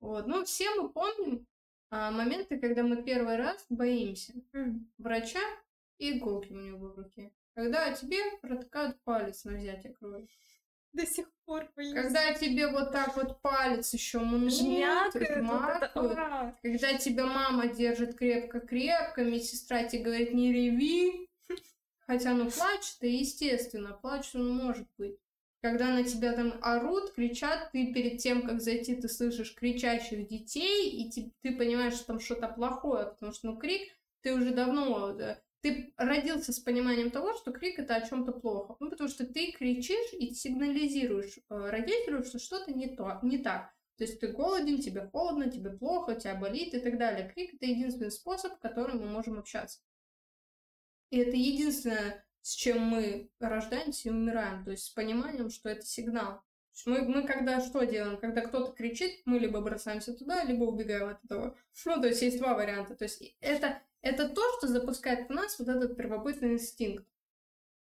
Вот. 0.00 0.26
Ну, 0.26 0.44
все 0.44 0.68
мы 0.74 0.88
помним 0.90 1.46
а, 1.90 2.10
моменты, 2.10 2.58
когда 2.58 2.82
мы 2.82 3.02
первый 3.02 3.36
раз 3.36 3.64
боимся 3.68 4.32
mm-hmm. 4.52 4.80
врача 4.98 5.40
и 5.98 6.18
иголки 6.18 6.52
у 6.52 6.60
него 6.60 6.88
в 6.88 6.96
руке. 6.96 7.32
Когда 7.54 7.92
тебе 7.92 8.18
протыкают 8.42 9.00
палец 9.02 9.44
на 9.44 9.56
взятие 9.56 9.94
крови. 9.94 10.28
До 10.94 11.04
сих 11.04 11.26
пор 11.44 11.68
боюсь. 11.76 11.92
Когда 11.92 12.32
тебе 12.34 12.68
вот 12.68 12.92
так 12.92 13.16
вот 13.16 13.42
палец 13.42 13.92
еще 13.92 14.20
жмякает, 14.48 15.44
вот 15.94 16.54
когда 16.62 16.94
тебя 16.94 17.26
мама 17.26 17.66
держит 17.66 18.14
крепко-крепко, 18.14 19.24
медсестра 19.24 19.82
тебе 19.84 20.04
говорит, 20.04 20.32
не 20.32 20.52
реви, 20.52 21.28
хотя 22.06 22.32
ну 22.32 22.48
плачет, 22.48 23.02
и 23.02 23.16
естественно, 23.16 23.92
плачет 23.92 24.36
он 24.36 24.50
может 24.50 24.86
быть. 24.96 25.18
Когда 25.60 25.88
на 25.88 26.04
тебя 26.04 26.32
там 26.34 26.54
орут, 26.60 27.12
кричат, 27.14 27.72
ты 27.72 27.92
перед 27.92 28.18
тем, 28.18 28.46
как 28.46 28.60
зайти, 28.60 28.94
ты 28.94 29.08
слышишь 29.08 29.54
кричащих 29.54 30.28
детей, 30.28 30.90
и 30.90 31.10
ты, 31.10 31.32
ты 31.40 31.56
понимаешь, 31.56 31.94
что 31.94 32.06
там 32.06 32.20
что-то 32.20 32.48
плохое, 32.48 33.06
потому 33.06 33.32
что, 33.32 33.46
ну, 33.48 33.56
крик, 33.56 33.90
ты 34.20 34.34
уже 34.34 34.52
давно 34.52 35.16
ты 35.64 35.94
родился 35.96 36.52
с 36.52 36.60
пониманием 36.60 37.10
того, 37.10 37.32
что 37.32 37.50
крик 37.50 37.78
это 37.78 37.96
о 37.96 38.06
чем-то 38.06 38.32
плохо. 38.32 38.76
Ну, 38.80 38.90
потому 38.90 39.08
что 39.08 39.24
ты 39.24 39.50
кричишь 39.52 40.12
и 40.12 40.34
сигнализируешь 40.34 41.38
э, 41.38 41.42
родителю, 41.48 42.22
что 42.22 42.38
что-то 42.38 42.70
не, 42.74 42.94
то, 42.94 43.18
не 43.22 43.38
так. 43.38 43.72
То 43.96 44.04
есть 44.04 44.20
ты 44.20 44.28
голоден, 44.28 44.82
тебе 44.82 45.08
холодно, 45.10 45.50
тебе 45.50 45.70
плохо, 45.70 46.16
тебя 46.16 46.34
болит 46.34 46.74
и 46.74 46.80
так 46.80 46.98
далее. 46.98 47.32
Крик 47.32 47.54
это 47.54 47.64
единственный 47.64 48.10
способ, 48.10 48.58
которым 48.58 49.00
мы 49.00 49.06
можем 49.06 49.38
общаться. 49.38 49.80
И 51.08 51.16
это 51.16 51.34
единственное, 51.34 52.26
с 52.42 52.52
чем 52.52 52.80
мы 52.82 53.30
рождаемся 53.40 54.10
и 54.10 54.12
умираем. 54.12 54.66
То 54.66 54.72
есть 54.72 54.84
с 54.84 54.90
пониманием, 54.90 55.48
что 55.48 55.70
это 55.70 55.86
сигнал. 55.86 56.42
Мы, 56.84 57.00
мы 57.08 57.26
когда 57.26 57.62
что 57.62 57.84
делаем? 57.84 58.18
Когда 58.18 58.42
кто-то 58.42 58.72
кричит, 58.72 59.22
мы 59.24 59.38
либо 59.38 59.62
бросаемся 59.62 60.12
туда, 60.12 60.44
либо 60.44 60.64
убегаем 60.64 61.08
от 61.08 61.24
этого. 61.24 61.56
Ну, 61.86 62.00
то 62.02 62.08
есть 62.08 62.20
есть 62.20 62.38
два 62.38 62.52
варианта. 62.52 62.96
То 62.96 63.04
есть 63.04 63.22
это 63.40 63.80
это 64.04 64.28
то, 64.28 64.42
что 64.58 64.68
запускает 64.68 65.28
в 65.28 65.32
нас 65.32 65.58
вот 65.58 65.68
этот 65.68 65.96
первобытный 65.96 66.52
инстинкт. 66.52 67.06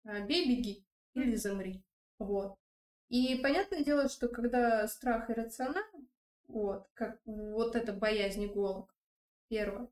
А, 0.05 0.21
бей, 0.21 0.47
беги 0.47 0.85
или 1.13 1.35
замри. 1.35 1.83
Вот. 2.17 2.55
И 3.09 3.35
понятное 3.43 3.83
дело, 3.83 4.07
что 4.07 4.29
когда 4.29 4.87
страх 4.87 5.29
иррационален, 5.29 6.07
вот, 6.47 6.87
как 6.93 7.19
вот 7.25 7.75
эта 7.75 7.91
боязнь 7.91 8.45
иголок, 8.45 8.95
первое, 9.49 9.89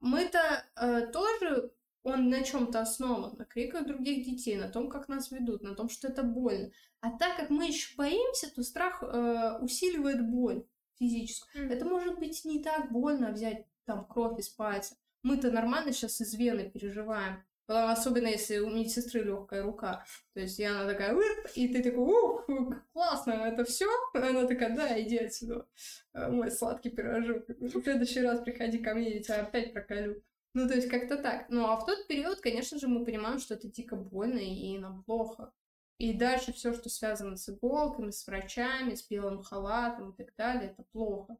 мы-то 0.00 0.64
э, 0.76 1.06
тоже, 1.06 1.72
он 2.02 2.28
на 2.28 2.42
чем-то 2.42 2.80
основан, 2.80 3.36
на 3.38 3.46
криках 3.46 3.86
других 3.86 4.26
детей, 4.26 4.56
на 4.56 4.68
том, 4.68 4.90
как 4.90 5.08
нас 5.08 5.30
ведут, 5.30 5.62
на 5.62 5.74
том, 5.74 5.88
что 5.88 6.08
это 6.08 6.22
больно. 6.22 6.70
А 7.00 7.16
так 7.16 7.36
как 7.36 7.48
мы 7.48 7.66
еще 7.66 7.96
боимся, 7.96 8.54
то 8.54 8.62
страх 8.62 9.02
э, 9.02 9.58
усиливает 9.60 10.28
боль 10.28 10.66
физическую. 10.98 11.66
Mm. 11.66 11.72
Это 11.72 11.84
может 11.86 12.18
быть 12.18 12.44
не 12.44 12.62
так 12.62 12.92
больно 12.92 13.32
взять 13.32 13.66
там 13.86 14.04
кровь 14.04 14.38
из 14.38 14.50
пальца, 14.50 14.96
мы-то 15.22 15.50
нормально 15.50 15.92
сейчас 15.92 16.20
из 16.20 16.34
вены 16.34 16.70
переживаем. 16.70 17.44
Особенно 17.68 18.28
если 18.28 18.58
у 18.58 18.70
медсестры 18.70 19.22
легкая 19.22 19.64
рука. 19.64 20.04
То 20.34 20.40
есть 20.40 20.58
я 20.58 20.70
она 20.70 20.92
такая, 20.92 21.16
и 21.56 21.66
ты 21.66 21.82
такой, 21.82 22.04
ух, 22.04 22.46
классно, 22.92 23.32
это 23.32 23.64
все? 23.64 23.86
Она 24.14 24.46
такая, 24.46 24.74
да, 24.76 25.00
иди 25.00 25.18
отсюда, 25.18 25.66
э, 26.14 26.28
мой 26.28 26.52
сладкий 26.52 26.90
пирожок. 26.90 27.48
В 27.48 27.82
следующий 27.82 28.20
раз 28.20 28.40
приходи 28.40 28.78
ко 28.78 28.94
мне, 28.94 29.16
я 29.16 29.22
тебя 29.22 29.40
опять 29.40 29.72
проколю. 29.72 30.22
Ну, 30.54 30.68
то 30.68 30.74
есть 30.74 30.88
как-то 30.88 31.16
так. 31.16 31.46
Ну, 31.48 31.66
а 31.66 31.76
в 31.76 31.84
тот 31.84 32.06
период, 32.06 32.40
конечно 32.40 32.78
же, 32.78 32.86
мы 32.86 33.04
понимаем, 33.04 33.40
что 33.40 33.54
это 33.54 33.68
дико 33.68 33.96
больно 33.96 34.38
и 34.38 34.78
нам 34.78 35.02
плохо. 35.02 35.52
И 35.98 36.12
дальше 36.12 36.52
все, 36.52 36.72
что 36.72 36.88
связано 36.88 37.36
с 37.36 37.48
иголками, 37.48 38.10
с 38.10 38.26
врачами, 38.26 38.94
с 38.94 39.06
белым 39.08 39.42
халатом 39.42 40.12
и 40.12 40.16
так 40.16 40.34
далее, 40.36 40.70
это 40.70 40.82
плохо. 40.92 41.32
Yes. 41.32 41.38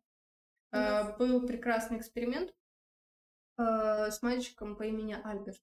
А, 0.73 1.17
был 1.17 1.47
прекрасный 1.47 1.99
эксперимент 1.99 2.53
э, 3.59 4.11
с 4.11 4.23
мальчиком 4.23 4.77
по 4.77 4.85
имени 4.85 5.17
Альберт. 5.23 5.61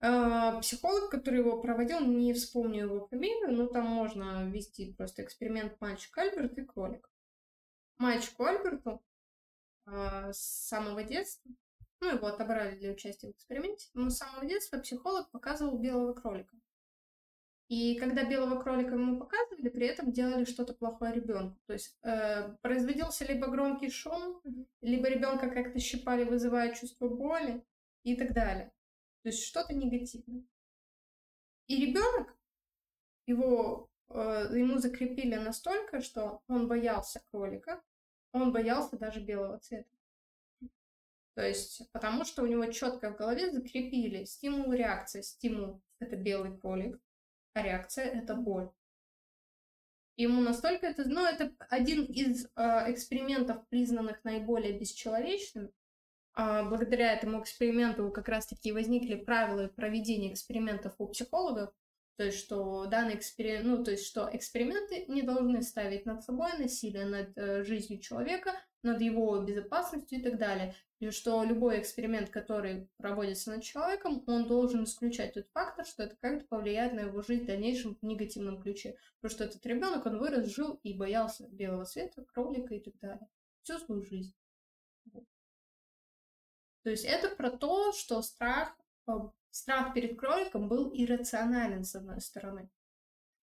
Э, 0.00 0.60
психолог, 0.60 1.10
который 1.10 1.40
его 1.40 1.60
проводил, 1.60 2.00
не 2.00 2.32
вспомню 2.32 2.84
его 2.84 3.06
фамилию, 3.08 3.52
но 3.52 3.66
там 3.66 3.86
можно 3.86 4.48
ввести 4.48 4.92
просто 4.92 5.24
эксперимент 5.24 5.80
мальчик 5.80 6.16
Альберт 6.16 6.56
и 6.58 6.64
кролик. 6.64 7.10
Мальчику 7.98 8.44
Альберту 8.44 9.02
э, 9.86 10.32
с 10.32 10.38
самого 10.68 11.02
детства, 11.02 11.50
ну, 12.00 12.14
его 12.14 12.28
отобрали 12.28 12.78
для 12.78 12.92
участия 12.92 13.28
в 13.28 13.32
эксперименте, 13.32 13.88
но 13.94 14.08
с 14.08 14.18
самого 14.18 14.46
детства 14.46 14.78
психолог 14.78 15.30
показывал 15.32 15.78
белого 15.78 16.12
кролика. 16.12 16.56
И 17.68 17.98
когда 17.98 18.24
белого 18.24 18.62
кролика 18.62 18.94
ему 18.94 19.18
показывали, 19.20 19.68
при 19.68 19.86
этом 19.86 20.10
делали 20.10 20.44
что-то 20.44 20.72
плохое 20.72 21.12
ребенку. 21.12 21.60
То 21.66 21.74
есть 21.74 21.98
э, 22.02 22.54
производился 22.62 23.26
либо 23.26 23.48
громкий 23.48 23.90
шум, 23.90 24.40
либо 24.80 25.08
ребенка 25.08 25.50
как-то 25.50 25.78
щипали, 25.78 26.24
вызывая 26.24 26.74
чувство 26.74 27.08
боли 27.08 27.62
и 28.04 28.16
так 28.16 28.32
далее. 28.32 28.72
То 29.22 29.28
есть 29.28 29.44
что-то 29.44 29.74
негативное. 29.74 30.44
И 31.66 31.86
ребенок, 31.86 32.34
его, 33.26 33.90
э, 34.08 34.48
ему 34.54 34.78
закрепили 34.78 35.34
настолько, 35.34 36.00
что 36.00 36.40
он 36.48 36.68
боялся 36.68 37.22
кролика, 37.30 37.82
он 38.32 38.50
боялся 38.50 38.96
даже 38.96 39.20
белого 39.20 39.58
цвета. 39.58 39.90
То 41.34 41.46
есть, 41.46 41.82
потому 41.92 42.24
что 42.24 42.42
у 42.42 42.46
него 42.46 42.64
четко 42.72 43.12
в 43.12 43.16
голове 43.16 43.50
закрепили 43.50 44.24
стимул, 44.24 44.72
реакция, 44.72 45.20
стимул– 45.20 45.82
это 46.00 46.16
белый 46.16 46.56
кролик, 46.56 46.98
а 47.58 47.62
реакция— 47.62 48.04
это 48.06 48.34
боль. 48.34 48.70
Ему 50.16 50.40
настолько 50.40 50.86
это... 50.86 51.08
Ну, 51.08 51.24
это 51.24 51.52
один 51.70 52.04
из 52.04 52.46
э, 52.46 52.92
экспериментов, 52.92 53.66
признанных 53.68 54.24
наиболее 54.24 54.78
бесчеловечным. 54.78 55.70
Э, 56.36 56.64
благодаря 56.68 57.12
этому 57.12 57.40
эксперименту 57.40 58.10
как 58.10 58.28
раз-таки 58.28 58.72
возникли 58.72 59.14
правила 59.14 59.68
проведения 59.68 60.32
экспериментов 60.32 60.94
у 60.98 61.06
психологов. 61.06 61.72
То 62.16 62.24
есть, 62.24 62.38
что 62.38 62.86
данный 62.86 63.14
эксперимент, 63.14 63.64
ну, 63.64 63.84
то 63.84 63.92
есть, 63.92 64.06
что 64.06 64.28
эксперименты 64.32 65.04
не 65.06 65.22
должны 65.22 65.62
ставить 65.62 66.04
над 66.04 66.24
собой 66.24 66.50
насилие 66.58 67.04
над 67.04 67.38
э, 67.38 67.62
жизнью 67.62 68.00
человека, 68.00 68.54
над 68.82 69.00
его 69.00 69.38
безопасностью 69.40 70.18
и 70.18 70.22
так 70.22 70.36
далее. 70.36 70.74
Что 71.10 71.44
любой 71.44 71.80
эксперимент, 71.80 72.30
который 72.30 72.88
проводится 72.96 73.50
над 73.50 73.62
человеком, 73.62 74.24
он 74.26 74.48
должен 74.48 74.84
исключать 74.84 75.34
тот 75.34 75.46
фактор, 75.52 75.86
что 75.86 76.02
это 76.02 76.16
как-то 76.16 76.44
повлияет 76.48 76.92
на 76.92 77.00
его 77.00 77.22
жизнь 77.22 77.44
в 77.44 77.46
дальнейшем 77.46 77.96
в 77.96 78.02
негативном 78.04 78.60
ключе. 78.60 78.96
Потому 79.20 79.36
что 79.36 79.44
этот 79.44 79.64
ребенок, 79.64 80.06
он 80.06 80.18
вырос, 80.18 80.48
жил 80.48 80.80
и 80.82 80.94
боялся 80.94 81.46
белого 81.48 81.84
света, 81.84 82.24
кролика 82.24 82.74
и 82.74 82.80
так 82.80 82.98
далее. 82.98 83.28
Всю 83.62 83.78
свою 83.78 84.02
жизнь. 84.02 84.34
Вот. 85.12 85.24
То 86.82 86.90
есть 86.90 87.04
это 87.04 87.34
про 87.36 87.50
то, 87.50 87.92
что 87.92 88.22
страх 88.22 88.76
Страх 89.50 89.94
перед 89.94 90.18
кроликом 90.18 90.68
был 90.68 90.92
иррационален, 90.94 91.84
с 91.84 91.94
одной 91.94 92.20
стороны. 92.20 92.70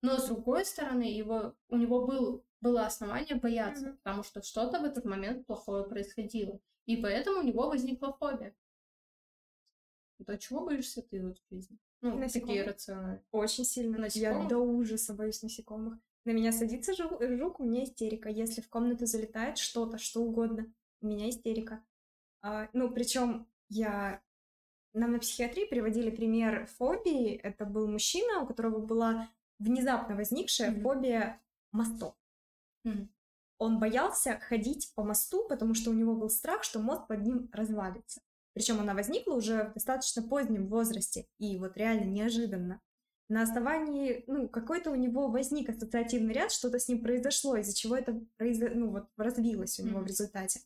Но 0.01 0.17
с 0.17 0.27
другой 0.27 0.65
стороны, 0.65 1.03
его, 1.03 1.55
у 1.69 1.77
него 1.77 2.05
был, 2.07 2.43
было 2.59 2.85
основание 2.85 3.35
бояться, 3.35 3.89
mm-hmm. 3.89 3.97
потому 4.03 4.23
что 4.23 4.41
что-то 4.41 4.79
в 4.79 4.83
этот 4.83 5.05
момент 5.05 5.45
плохое 5.45 5.83
происходило. 5.83 6.59
И 6.85 6.97
поэтому 6.97 7.39
у 7.39 7.43
него 7.43 7.67
возникла 7.69 8.13
фобия. 8.13 8.55
То 10.25 10.37
чего 10.37 10.65
боишься 10.65 11.01
ты 11.01 11.21
вот 11.25 11.39
в 11.39 11.53
жизни? 11.53 11.77
Ну, 12.01 12.17
насекомых. 12.17 12.33
такие 12.33 12.63
рациональные. 12.63 13.23
Очень 13.31 13.65
сильно. 13.65 13.97
Насекомых? 13.97 14.43
Я 14.43 14.49
до 14.49 14.57
ужаса 14.57 15.13
боюсь 15.13 15.41
насекомых. 15.41 15.99
На 16.25 16.31
меня 16.31 16.51
садится 16.51 16.93
жук, 16.93 17.21
жук, 17.21 17.59
у 17.59 17.63
меня 17.63 17.83
истерика. 17.83 18.29
Если 18.29 18.61
в 18.61 18.69
комнату 18.69 19.05
залетает 19.05 19.57
что-то, 19.57 19.97
что 19.97 20.21
угодно, 20.21 20.71
у 21.01 21.07
меня 21.07 21.29
истерика. 21.29 21.83
А, 22.41 22.69
ну, 22.73 22.91
причем 22.91 23.47
я... 23.69 24.21
Нам 24.93 25.13
на 25.13 25.19
психиатрии 25.19 25.65
приводили 25.65 26.09
пример 26.11 26.67
фобии. 26.67 27.35
Это 27.35 27.65
был 27.65 27.87
мужчина, 27.87 28.41
у 28.41 28.45
которого 28.45 28.79
была 28.79 29.29
внезапно 29.57 30.15
возникшая 30.15 30.71
mm-hmm. 30.71 30.81
фобия 30.81 31.41
мостов. 31.71 32.13
Mm-hmm. 32.85 33.07
Он 33.61 33.77
боялся 33.77 34.39
ходить 34.39 34.91
по 34.95 35.03
мосту, 35.03 35.47
потому 35.47 35.75
что 35.75 35.91
у 35.91 35.93
него 35.93 36.15
был 36.15 36.31
страх, 36.31 36.63
что 36.63 36.79
мост 36.79 37.05
под 37.07 37.21
ним 37.21 37.47
развалится. 37.53 38.19
Причем 38.53 38.79
она 38.79 38.95
возникла 38.95 39.35
уже 39.35 39.65
в 39.65 39.73
достаточно 39.75 40.23
позднем 40.23 40.67
возрасте 40.67 41.27
и 41.37 41.59
вот 41.59 41.77
реально 41.77 42.05
неожиданно. 42.05 42.81
На 43.29 43.43
основании, 43.43 44.23
ну, 44.25 44.49
какой-то 44.49 44.89
у 44.89 44.95
него 44.95 45.27
возник 45.27 45.69
ассоциативный 45.69 46.33
ряд, 46.33 46.51
что-то 46.51 46.79
с 46.79 46.87
ним 46.87 47.03
произошло, 47.03 47.55
из-за 47.57 47.75
чего 47.75 47.95
это 47.95 48.19
произо... 48.35 48.69
ну, 48.73 48.89
вот, 48.89 49.05
развилось 49.15 49.79
у 49.79 49.85
него 49.85 49.99
mm-hmm. 49.99 50.03
в 50.05 50.07
результате. 50.07 50.61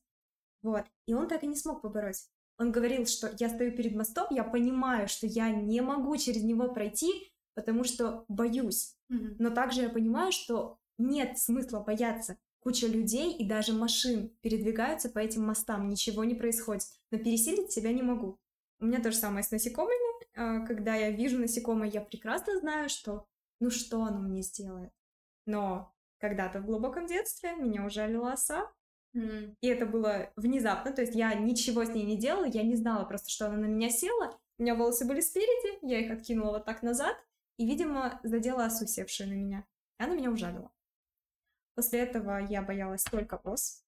Вот. 0.64 0.86
И 1.06 1.14
он 1.14 1.28
так 1.28 1.44
и 1.44 1.48
не 1.48 1.58
смог 1.58 1.82
побороть. 1.82 2.30
Он 2.58 2.72
говорил, 2.72 3.08
что 3.08 3.30
я 3.38 3.50
стою 3.50 3.76
перед 3.76 3.94
мостом, 3.94 4.28
я 4.30 4.46
понимаю, 4.46 5.10
что 5.10 5.28
я 5.28 5.50
не 5.50 5.82
могу 5.82 6.16
через 6.16 6.44
него 6.44 6.70
пройти, 6.70 7.12
потому 7.56 7.84
что 7.84 8.24
боюсь. 8.30 8.96
Mm-hmm. 9.12 9.36
Но 9.40 9.50
также 9.50 9.82
я 9.82 9.90
понимаю, 9.90 10.32
что 10.32 10.80
нет 10.98 11.38
смысла 11.38 11.82
бояться. 11.82 12.38
Куча 12.66 12.88
людей 12.88 13.32
и 13.32 13.48
даже 13.48 13.74
машин 13.74 14.36
передвигаются 14.42 15.10
по 15.10 15.20
этим 15.20 15.46
мостам, 15.46 15.88
ничего 15.88 16.24
не 16.24 16.34
происходит. 16.34 16.88
Но 17.12 17.20
пересилить 17.20 17.72
себя 17.72 17.94
не 17.94 18.02
могу. 18.02 18.40
У 18.80 18.86
меня 18.86 19.00
то 19.00 19.12
же 19.12 19.18
самое 19.18 19.44
с 19.44 19.52
насекомыми. 19.52 20.26
А, 20.36 20.66
когда 20.66 20.96
я 20.96 21.12
вижу 21.12 21.38
насекомое, 21.38 21.90
я 21.90 22.02
прекрасно 22.02 22.58
знаю, 22.58 22.90
что 22.90 23.28
ну 23.60 23.70
что 23.70 24.02
оно 24.02 24.20
мне 24.20 24.42
сделает. 24.42 24.92
Но 25.46 25.94
когда-то 26.18 26.60
в 26.60 26.66
глубоком 26.66 27.06
детстве 27.06 27.56
меня 27.56 27.86
ужалила 27.86 28.34
оса, 28.34 28.72
mm. 29.16 29.58
и 29.62 29.68
это 29.68 29.86
было 29.86 30.32
внезапно, 30.36 30.92
то 30.92 31.02
есть 31.02 31.14
я 31.14 31.36
ничего 31.36 31.86
с 31.86 31.90
ней 31.90 32.04
не 32.04 32.18
делала, 32.18 32.46
я 32.46 32.64
не 32.64 32.76
знала 32.76 33.06
просто, 33.06 33.30
что 33.30 33.46
она 33.46 33.58
на 33.58 33.66
меня 33.66 33.92
села, 33.92 34.36
у 34.58 34.64
меня 34.64 34.74
волосы 34.74 35.06
были 35.06 35.20
спереди, 35.20 35.86
я 35.86 36.00
их 36.00 36.12
откинула 36.12 36.54
вот 36.54 36.66
так 36.66 36.82
назад, 36.82 37.16
и, 37.58 37.68
видимо, 37.68 38.20
задела 38.24 38.66
осу, 38.66 38.88
севшую 38.88 39.30
на 39.30 39.34
меня. 39.34 39.66
И 40.00 40.04
она 40.04 40.16
меня 40.16 40.32
ужалила. 40.32 40.72
После 41.76 42.00
этого 42.00 42.40
я 42.50 42.62
боялась 42.62 43.04
только 43.04 43.40
ос. 43.44 43.84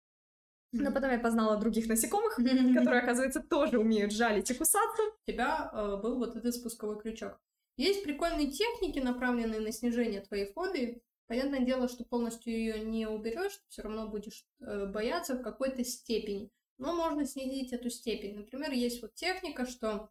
Но 0.73 0.91
потом 0.91 1.11
я 1.11 1.19
познала 1.19 1.57
других 1.57 1.87
насекомых, 1.87 2.35
которые, 2.75 3.01
оказывается, 3.01 3.41
тоже 3.41 3.79
умеют 3.79 4.11
жалить 4.11 4.51
и 4.51 4.53
кусаться. 4.53 5.01
У 5.03 5.31
тебя 5.31 5.71
э, 5.73 5.97
был 6.01 6.17
вот 6.17 6.35
этот 6.35 6.53
спусковой 6.53 6.99
крючок. 6.99 7.39
Есть 7.77 8.03
прикольные 8.03 8.51
техники, 8.51 8.99
направленные 8.99 9.61
на 9.61 9.71
снижение 9.71 10.21
твоей 10.21 10.51
фобии. 10.51 11.01
Понятное 11.27 11.59
дело, 11.59 11.87
что 11.87 12.03
полностью 12.05 12.53
ее 12.53 12.79
не 12.79 13.07
уберешь, 13.07 13.59
все 13.69 13.83
равно 13.83 14.07
будешь 14.07 14.45
э, 14.59 14.85
бояться 14.87 15.35
в 15.35 15.41
какой-то 15.41 15.83
степени. 15.83 16.51
Но 16.77 16.93
можно 16.93 17.25
снизить 17.25 17.73
эту 17.73 17.89
степень. 17.89 18.35
Например, 18.35 18.71
есть 18.71 19.01
вот 19.01 19.13
техника, 19.13 19.65
что... 19.65 20.09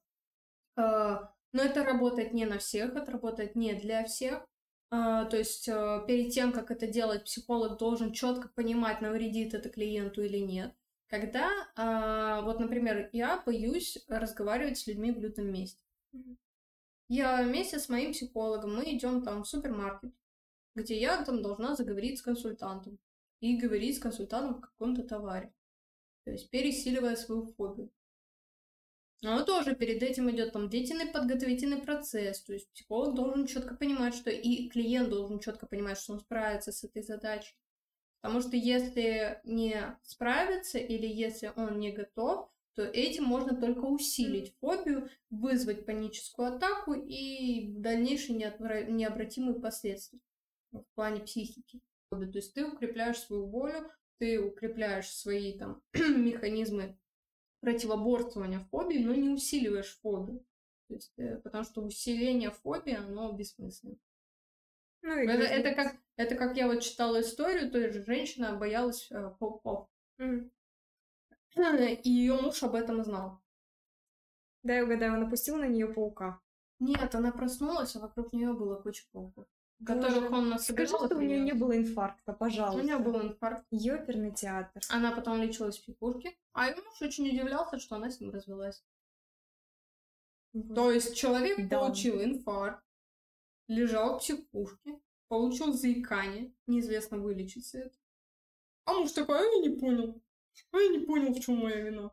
Э, 0.77 1.18
но 1.53 1.62
это 1.62 1.85
работает 1.85 2.33
не 2.33 2.47
на 2.47 2.59
всех, 2.59 2.95
это 2.95 3.12
работает 3.12 3.57
не 3.57 3.74
для 3.74 4.05
всех. 4.05 4.47
А, 4.91 5.24
то 5.24 5.37
есть 5.37 5.68
а, 5.68 6.05
перед 6.07 6.32
тем, 6.32 6.53
как 6.53 6.70
это 6.70 6.87
делать, 6.87 7.24
психолог 7.24 7.78
должен 7.78 8.12
четко 8.12 8.49
понимать, 8.49 9.01
навредит 9.01 9.55
это 9.55 9.68
клиенту 9.68 10.22
или 10.22 10.39
нет. 10.39 10.74
Когда, 11.09 11.51
а, 11.76 12.43
вот, 12.43 12.61
например, 12.61 13.11
я 13.12 13.43
боюсь 13.45 13.99
разговаривать 14.09 14.78
с 14.78 14.87
людьми 14.87 15.12
в 15.12 15.18
лютом 15.18 15.53
месте. 15.53 15.82
Я 17.09 17.43
вместе 17.43 17.78
с 17.78 17.89
моим 17.89 18.12
психологом, 18.12 18.76
мы 18.76 18.84
идем 18.95 19.22
там 19.22 19.45
в 19.45 19.49
супермаркет, 19.49 20.12
где 20.74 20.99
я 20.99 21.24
там 21.24 21.43
должна 21.43 21.76
заговорить 21.76 22.18
с 22.18 22.22
консультантом 22.22 22.99
и 23.41 23.57
говорить 23.57 23.97
с 23.97 24.01
консультантом 24.01 24.59
о 24.59 24.61
каком-то 24.61 25.03
товаре. 25.05 25.53
То 26.24 26.32
есть 26.32 26.51
пересиливая 26.51 27.14
свою 27.14 27.47
фобию. 27.47 27.91
Но 29.23 29.43
тоже 29.45 29.75
перед 29.75 30.03
этим 30.03 30.31
идет 30.31 30.53
там 30.53 30.69
длительный 30.69 31.07
подготовительный 31.07 31.81
процесс. 31.81 32.43
То 32.43 32.53
есть 32.53 32.71
психолог 32.73 33.14
должен 33.14 33.47
четко 33.47 33.75
понимать, 33.75 34.14
что 34.14 34.31
и 34.31 34.69
клиент 34.69 35.09
должен 35.09 35.39
четко 35.39 35.67
понимать, 35.67 35.99
что 35.99 36.12
он 36.12 36.21
справится 36.21 36.71
с 36.71 36.85
этой 36.85 37.03
задачей. 37.03 37.57
Потому 38.21 38.41
что 38.41 38.57
если 38.57 39.41
не 39.45 39.97
справится 40.03 40.79
или 40.79 41.07
если 41.07 41.53
он 41.57 41.79
не 41.79 41.93
готов, 41.93 42.51
то 42.75 42.83
этим 42.83 43.25
можно 43.25 43.59
только 43.59 43.85
усилить 43.87 44.55
фобию, 44.61 45.09
вызвать 45.31 45.87
паническую 45.87 46.49
атаку 46.49 46.93
и 46.93 47.73
дальнейшие 47.79 48.37
необратимые 48.37 49.59
последствия 49.59 50.21
в 50.73 50.85
плане 50.95 51.21
психики. 51.21 51.81
То 52.11 52.21
есть 52.21 52.53
ты 52.53 52.67
укрепляешь 52.67 53.19
свою 53.19 53.47
волю, 53.47 53.91
ты 54.19 54.41
укрепляешь 54.41 55.09
свои 55.09 55.59
там 55.59 55.83
механизмы 55.95 56.99
противоборствования 57.61 58.61
фобии, 58.71 58.99
но 58.99 59.15
не 59.15 59.31
усиливаешь 59.31 59.99
фобию. 60.01 60.45
То 60.89 60.95
есть, 60.95 61.13
э, 61.19 61.37
потому 61.39 61.65
что 61.65 61.83
усиление 61.83 62.51
фобии, 62.51 62.95
оно 62.95 63.33
бессмысленно. 63.33 63.97
Ну, 65.03 65.13
это, 65.13 65.43
это, 65.43 65.75
как, 65.75 65.97
это 66.17 66.35
как 66.35 66.57
я 66.57 66.67
вот 66.67 66.81
читала 66.81 67.21
историю, 67.21 67.71
то 67.71 67.79
есть 67.79 68.07
женщина 68.07 68.57
боялась 68.57 69.11
э, 69.11 69.31
пауков. 69.39 69.89
Mm. 70.19 70.51
И 72.03 72.11
ее 72.11 72.41
муж 72.41 72.63
об 72.63 72.75
этом 72.75 73.03
знал. 73.05 73.41
Да, 74.63 74.77
я 74.77 74.85
угадаю, 74.85 75.15
он 75.15 75.21
напустил 75.21 75.57
на 75.57 75.67
нее 75.67 75.87
паука. 75.87 76.41
Нет, 76.79 77.15
она 77.15 77.33
проснулась, 77.33 77.95
а 77.97 78.01
вокруг 78.01 78.33
нее 78.33 78.53
было 78.53 78.81
куча 78.81 79.05
пауков 79.13 79.47
которых 79.85 80.31
он 80.31 80.49
насобирал. 80.49 80.89
Скажи, 80.89 81.07
что 81.07 81.16
у 81.16 81.20
нее 81.20 81.41
не 81.41 81.53
было 81.53 81.77
инфаркта, 81.77 82.33
пожалуйста. 82.33 82.81
У 82.81 82.85
нее 82.85 82.99
был 82.99 83.20
инфаркт. 83.20 83.66
Ёперный 83.70 84.33
театр. 84.33 84.83
Она 84.89 85.12
потом 85.12 85.41
лечилась 85.43 85.79
в 85.79 85.83
психушке, 85.83 86.37
а 86.53 86.68
его 86.68 86.83
муж 86.83 87.03
очень 87.03 87.29
удивлялся, 87.29 87.79
что 87.79 87.97
она 87.97 88.11
с 88.11 88.20
ним 88.20 88.31
развелась. 88.31 88.83
Вот. 90.53 90.74
То 90.74 90.91
есть 90.91 91.16
человек 91.16 91.68
да. 91.68 91.79
получил 91.79 92.22
инфаркт, 92.22 92.83
лежал 93.68 94.16
в 94.16 94.22
психушке, 94.22 94.99
получил 95.29 95.72
заикание, 95.72 96.55
неизвестно, 96.66 97.18
вылечится 97.18 97.79
это. 97.79 97.99
А 98.87 98.95
муж 98.95 99.12
такой, 99.12 99.39
а 99.39 99.43
я 99.43 99.68
не 99.68 99.77
понял. 99.77 100.22
А 100.72 100.79
я 100.79 100.89
не 100.89 101.05
понял, 101.05 101.35
в 101.35 101.41
чем 101.41 101.59
моя 101.59 101.81
вина. 101.81 102.12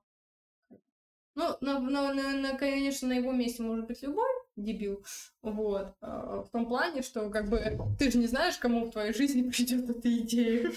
Ну, 1.36 1.58
на, 1.62 1.80
на, 1.80 2.14
на, 2.14 2.34
на, 2.34 2.58
конечно, 2.58 3.08
на 3.08 3.14
его 3.14 3.32
месте 3.32 3.64
может 3.64 3.88
быть 3.88 4.02
любой, 4.04 4.30
дебил. 4.56 5.04
Вот. 5.42 5.96
А, 6.02 6.44
в 6.44 6.50
том 6.50 6.66
плане, 6.66 7.02
что 7.02 7.30
как 7.30 7.50
бы 7.50 7.60
ты 7.98 8.12
же 8.12 8.18
не 8.18 8.28
знаешь, 8.28 8.58
кому 8.58 8.86
в 8.86 8.92
твоей 8.92 9.14
жизни 9.14 9.50
придет 9.50 9.90
эта 9.90 10.18
идея. 10.18 10.72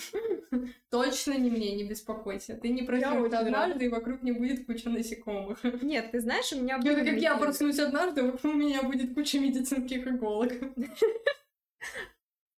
Точно 0.91 1.33
не 1.39 1.51
мне, 1.51 1.75
не 1.77 1.85
беспокойся. 1.85 2.57
Ты 2.57 2.69
не 2.69 2.83
проснешься 2.83 3.39
однажды, 3.39 3.87
и 3.87 3.89
вокруг 3.89 4.23
не 4.23 4.33
будет 4.33 4.67
куча 4.67 4.89
насекомых. 4.89 5.63
Нет, 5.83 6.11
ты 6.13 6.21
знаешь, 6.21 6.53
у 6.53 6.61
меня 6.61 6.79
Это 6.79 7.05
как 7.05 7.17
я 7.17 7.37
проснусь 7.37 7.79
однажды, 7.79 8.23
вокруг 8.23 8.55
меня 8.55 8.83
будет 8.83 9.15
куча 9.15 9.39
медицинских 9.39 10.07
иголок. 10.07 10.53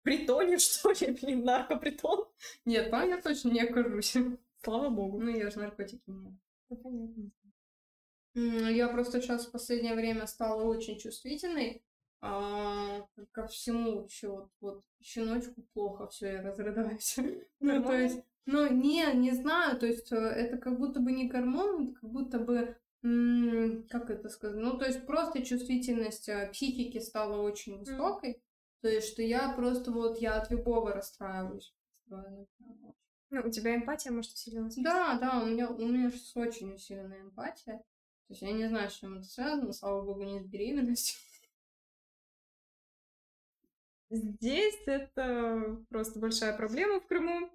Притоне, 0.03 0.57
что 0.57 0.91
ли, 0.91 1.18
блин, 1.22 1.43
наркопритон? 1.43 2.26
Нет, 2.65 2.91
там 2.91 3.09
я 3.09 3.22
точно 3.22 3.49
не 3.49 3.61
окажусь. 3.61 4.15
Слава 4.63 4.89
богу. 4.89 5.20
Ну, 5.20 5.30
я 5.30 5.49
же 5.49 5.59
наркотики 5.59 6.01
не. 6.07 6.38
понятно. 6.70 7.32
Я 8.38 8.88
просто 8.89 9.19
сейчас 9.19 9.47
в 9.47 9.51
последнее 9.51 9.95
время 9.95 10.27
стала 10.27 10.63
очень 10.63 10.99
чувствительной 10.99 11.83
а, 12.21 13.01
ко 13.31 13.47
всему 13.47 14.01
вообще 14.01 14.27
вот, 14.27 14.49
вот 14.61 14.83
щеночку 15.01 15.63
плохо, 15.73 16.07
все, 16.07 16.33
я 16.33 16.41
разрыдаюсь. 16.43 17.17
ну, 17.59 17.83
то 17.83 17.93
есть, 17.93 18.23
ну, 18.45 18.71
не, 18.71 19.05
не 19.15 19.31
знаю, 19.31 19.79
то 19.79 19.88
есть 19.88 20.11
э, 20.11 20.15
это 20.15 20.57
как 20.57 20.77
будто 20.77 20.99
бы 20.99 21.11
не 21.11 21.27
гормон, 21.27 21.95
как 21.95 22.09
будто 22.09 22.39
бы, 22.39 22.77
как 23.89 24.09
это 24.09 24.29
сказать, 24.29 24.57
ну, 24.57 24.77
то 24.77 24.85
есть 24.85 25.05
просто 25.05 25.43
чувствительность 25.43 26.29
э, 26.29 26.49
психики 26.51 26.99
стала 26.99 27.41
очень 27.41 27.79
высокой, 27.79 28.41
то 28.81 28.88
есть, 28.88 29.07
что 29.09 29.21
я 29.23 29.51
просто 29.53 29.91
вот, 29.91 30.19
я 30.19 30.39
от 30.39 30.51
любого 30.51 30.93
расстраиваюсь. 30.93 31.73
Ну, 32.09 33.41
у 33.43 33.49
тебя 33.49 33.75
эмпатия, 33.75 34.11
может, 34.11 34.33
усилилась? 34.33 34.75
Да, 34.77 35.17
да, 35.19 35.41
у 35.41 35.47
меня, 35.47 35.69
у 35.69 35.85
меня 35.85 36.09
сейчас 36.11 36.35
очень 36.35 36.73
усиленная 36.73 37.21
эмпатия. 37.21 37.83
То 38.28 38.34
есть 38.34 38.41
я 38.41 38.51
не 38.51 38.67
знаю, 38.67 38.89
с 38.89 38.95
чем 38.95 39.17
это 39.17 39.25
связано, 39.25 39.71
слава 39.71 40.01
богу, 40.01 40.23
не 40.23 40.41
с 40.41 40.45
беременностью. 40.45 41.17
Здесь 44.09 44.80
это 44.86 45.84
просто 45.89 46.19
большая 46.19 46.55
проблема 46.55 46.99
в 46.99 47.07
Крыму, 47.07 47.49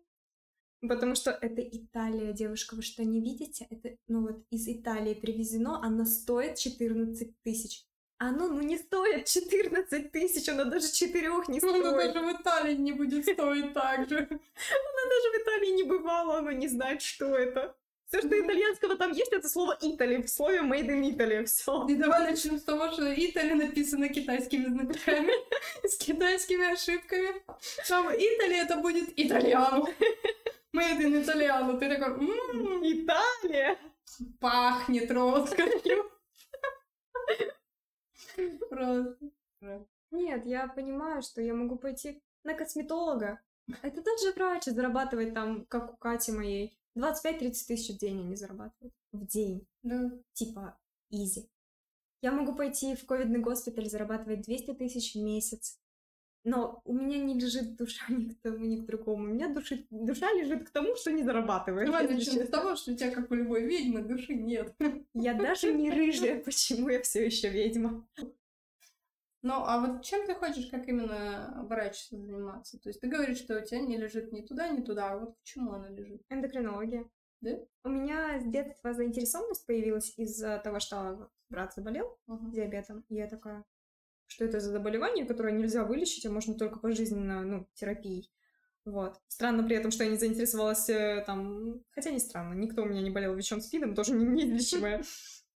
потому 0.81 1.15
что 1.15 1.31
это 1.31 1.63
Италия, 1.63 2.33
девушка, 2.33 2.75
вы 2.75 2.83
что, 2.83 3.05
не 3.05 3.21
видите? 3.21 3.67
Это, 3.71 3.97
ну 4.09 4.23
вот, 4.23 4.45
из 4.51 4.67
Италии 4.69 5.15
привезено, 5.15 5.83
оно 5.83 6.05
стоит 6.05 6.57
14 6.57 7.43
тысяч. 7.43 7.87
Оно, 8.19 8.49
ну, 8.49 8.61
не 8.61 8.79
стоит 8.79 9.27
14 9.27 10.13
тысяч, 10.13 10.49
оно 10.49 10.65
даже 10.65 10.93
4 10.93 11.29
не 11.49 11.59
стоит. 11.59 11.85
Оно 11.85 11.97
даже 11.97 12.21
в 12.21 12.41
Италии 12.41 12.77
не 12.77 12.93
будет 12.93 13.25
стоить 13.25 13.73
так 13.75 14.09
же. 14.09 14.17
Оно 14.19 14.29
даже 14.29 15.29
в 15.33 15.43
Италии 15.43 15.73
не 15.73 15.83
бывало, 15.83 16.39
оно 16.39 16.53
не 16.53 16.69
знает, 16.69 17.03
что 17.03 17.37
это. 17.37 17.77
Все, 18.13 18.21
что 18.21 18.39
итальянского 18.39 18.97
там 18.97 19.13
есть, 19.13 19.33
это 19.33 19.49
слово 19.49 19.79
Italy 19.81 20.23
в 20.23 20.29
слове 20.29 20.59
made 20.59 20.87
in 20.87 21.01
Italy. 21.01 21.45
Все. 21.47 21.87
И 21.89 21.95
давай 21.95 22.31
начнем 22.31 22.59
с 22.59 22.63
того, 22.63 22.93
что 22.93 23.11
Итали 23.15 23.55
написано 23.55 24.11
китайскими 24.11 24.67
значками, 24.67 25.33
с 25.83 25.97
китайскими 25.97 26.75
ошибками. 26.75 27.43
Там 27.89 28.09
Итали 28.09 28.61
это 28.61 28.77
будет 28.77 29.19
итальяно. 29.19 29.87
Made 30.77 31.01
in 31.01 31.23
итальяно. 31.23 31.79
Ты 31.79 31.89
такой, 31.89 32.19
«М, 32.19 32.83
Италия! 32.85 33.79
пахнет 34.41 35.11
роскошью. 35.11 36.13
Просто. 38.69 39.17
Нет, 40.11 40.45
я 40.45 40.69
понимаю, 40.69 41.23
что 41.23 41.41
я 41.41 41.55
могу 41.55 41.77
пойти 41.77 42.23
на 42.45 42.53
косметолога. 42.53 43.41
Это 43.81 44.03
тот 44.03 44.21
же 44.21 44.33
врач, 44.33 44.69
и 44.69 44.71
зарабатывать 44.71 45.33
там, 45.33 45.65
как 45.65 45.95
у 45.95 45.97
Кати 45.97 46.31
моей, 46.33 46.77
25-30 46.97 47.67
тысяч 47.67 47.95
в 47.95 47.99
день 47.99 48.21
они 48.21 48.37
зарабатывают. 48.37 48.95
В 49.13 49.27
день. 49.27 49.67
Да. 49.83 50.13
Типа, 50.33 50.79
изи. 51.11 51.49
Я 52.23 52.33
могу 52.33 52.55
пойти 52.55 52.95
в 52.95 53.05
ковидный 53.05 53.41
госпиталь, 53.41 53.89
зарабатывать 53.89 54.43
200 54.43 54.75
тысяч 54.75 55.15
в 55.15 55.19
месяц. 55.23 55.79
Но 56.45 56.81
у 56.85 56.93
меня 56.93 57.19
не 57.19 57.39
лежит 57.39 57.77
душа 57.77 58.05
ни 58.09 58.31
к 58.31 58.41
тому, 58.41 58.65
ни 58.65 58.77
к 58.77 58.87
другому. 58.87 59.25
У 59.25 59.29
меня 59.29 59.49
души, 59.49 59.87
душа 59.91 60.33
лежит 60.33 60.69
к 60.69 60.71
тому, 60.71 60.97
что 60.97 61.13
не 61.13 61.23
зарабатывает. 61.23 61.87
Давай 61.87 62.03
если 62.05 62.15
начнем 62.15 62.47
с 62.47 62.51
того, 62.51 62.77
что 62.77 62.93
у 62.93 62.97
тебя, 62.97 63.11
как 63.11 63.31
у 63.31 63.35
любой 63.35 63.65
ведьмы, 63.65 64.03
души 64.03 64.35
нет. 64.35 64.75
Я 65.15 65.35
даже 65.35 65.73
не 65.73 65.91
рыжая, 65.91 66.43
почему 66.43 66.89
я 66.89 67.03
все 67.03 67.25
еще 67.25 67.49
ведьма. 67.49 68.07
Ну, 69.43 69.55
а 69.55 69.81
вот 69.81 70.03
чем 70.03 70.25
ты 70.27 70.35
хочешь, 70.35 70.67
как 70.71 70.87
именно 70.89 71.65
врач 71.69 72.09
заниматься? 72.11 72.79
То 72.79 72.89
есть 72.91 73.01
ты 73.01 73.09
говоришь, 73.09 73.39
что 73.39 73.59
у 73.61 73.65
тебя 73.65 73.81
не 73.81 73.97
лежит 73.97 74.33
ни 74.33 74.41
туда, 74.43 74.69
ни 74.69 74.83
туда, 74.83 75.13
а 75.13 75.19
вот 75.19 75.37
почему 75.39 75.73
она 75.73 75.89
лежит? 75.89 76.23
Эндокринология. 76.29 77.09
Да? 77.41 77.59
У 77.83 77.89
меня 77.89 78.39
с 78.41 78.45
детства 78.45 78.93
заинтересованность 78.93 79.67
появилась 79.67 80.15
из-за 80.17 80.59
того, 80.63 80.79
что 80.79 81.29
брат 81.51 81.75
заболел 81.75 82.17
Мгм. 82.29 82.53
диабетом. 82.53 83.05
И 83.09 83.17
я 83.17 83.27
такая, 83.27 83.65
что 84.27 84.45
это 84.45 84.61
за 84.61 84.71
заболевание, 84.71 85.27
которое 85.27 85.53
нельзя 85.53 85.83
вылечить, 85.85 86.25
а 86.25 86.31
можно 86.31 86.55
только 86.55 86.79
пожизненно, 86.79 87.43
ну, 87.43 87.67
терапией. 87.75 88.31
Вот. 88.85 89.21
Странно 89.27 89.65
при 89.65 89.77
этом, 89.77 89.91
что 89.91 90.05
я 90.05 90.11
не 90.11 90.17
заинтересовалась 90.19 90.89
э, 90.89 91.23
там... 91.27 91.83
Хотя 91.91 92.11
не 92.11 92.19
странно, 92.21 92.55
никто 92.55 92.83
у 92.83 92.87
меня 92.87 93.01
не 93.03 93.11
болел 93.11 93.35
ВИЧом 93.35 93.61
СПИДом, 93.61 93.95
тоже 93.97 94.15
не- 94.15 94.25
неизлечимое. 94.25 95.03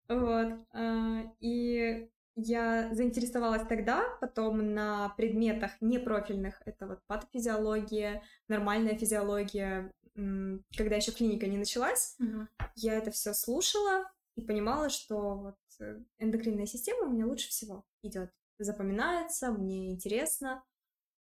Вот. 0.07 0.53
А, 0.71 1.23
И 1.39 2.09
я 2.35 2.93
заинтересовалась 2.93 3.67
тогда, 3.67 4.03
потом 4.19 4.73
на 4.73 5.09
предметах 5.17 5.71
непрофильных, 5.81 6.61
это 6.65 6.87
вот 6.87 6.99
патофизиология, 7.07 8.23
нормальная 8.47 8.97
физиология, 8.97 9.91
когда 10.13 10.95
еще 10.95 11.11
клиника 11.11 11.47
не 11.47 11.57
началась, 11.57 12.15
Мгм. 12.19 12.49
я 12.75 12.95
это 12.95 13.11
все 13.11 13.33
слушала 13.33 14.05
и 14.35 14.41
понимала, 14.41 14.89
что 14.89 15.35
вот 15.35 15.57
э, 15.79 15.99
эндокринная 16.19 16.65
система 16.65 17.07
у 17.07 17.11
меня 17.11 17.25
лучше 17.25 17.49
всего 17.49 17.85
идет, 18.03 18.31
запоминается, 18.59 19.51
мне 19.51 19.91
интересно. 19.91 20.63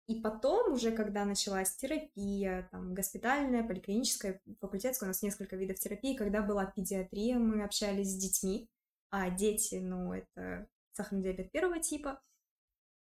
И 0.08 0.20
потом 0.20 0.72
уже, 0.72 0.92
когда 0.92 1.24
началась 1.24 1.74
терапия, 1.74 2.68
там, 2.70 2.94
госпитальная, 2.94 3.64
поликлиническая, 3.64 4.40
факультетская, 4.60 5.08
у 5.08 5.10
нас 5.10 5.22
несколько 5.22 5.56
видов 5.56 5.80
терапии, 5.80 6.16
когда 6.16 6.42
была 6.42 6.64
педиатрия, 6.64 7.38
мы 7.38 7.64
общались 7.64 8.12
с 8.12 8.16
детьми, 8.16 8.68
а 9.10 9.30
дети, 9.30 9.76
ну, 9.76 10.12
это 10.12 10.68
сахарный 10.96 11.22
диабет 11.22 11.52
первого 11.52 11.78
типа, 11.80 12.20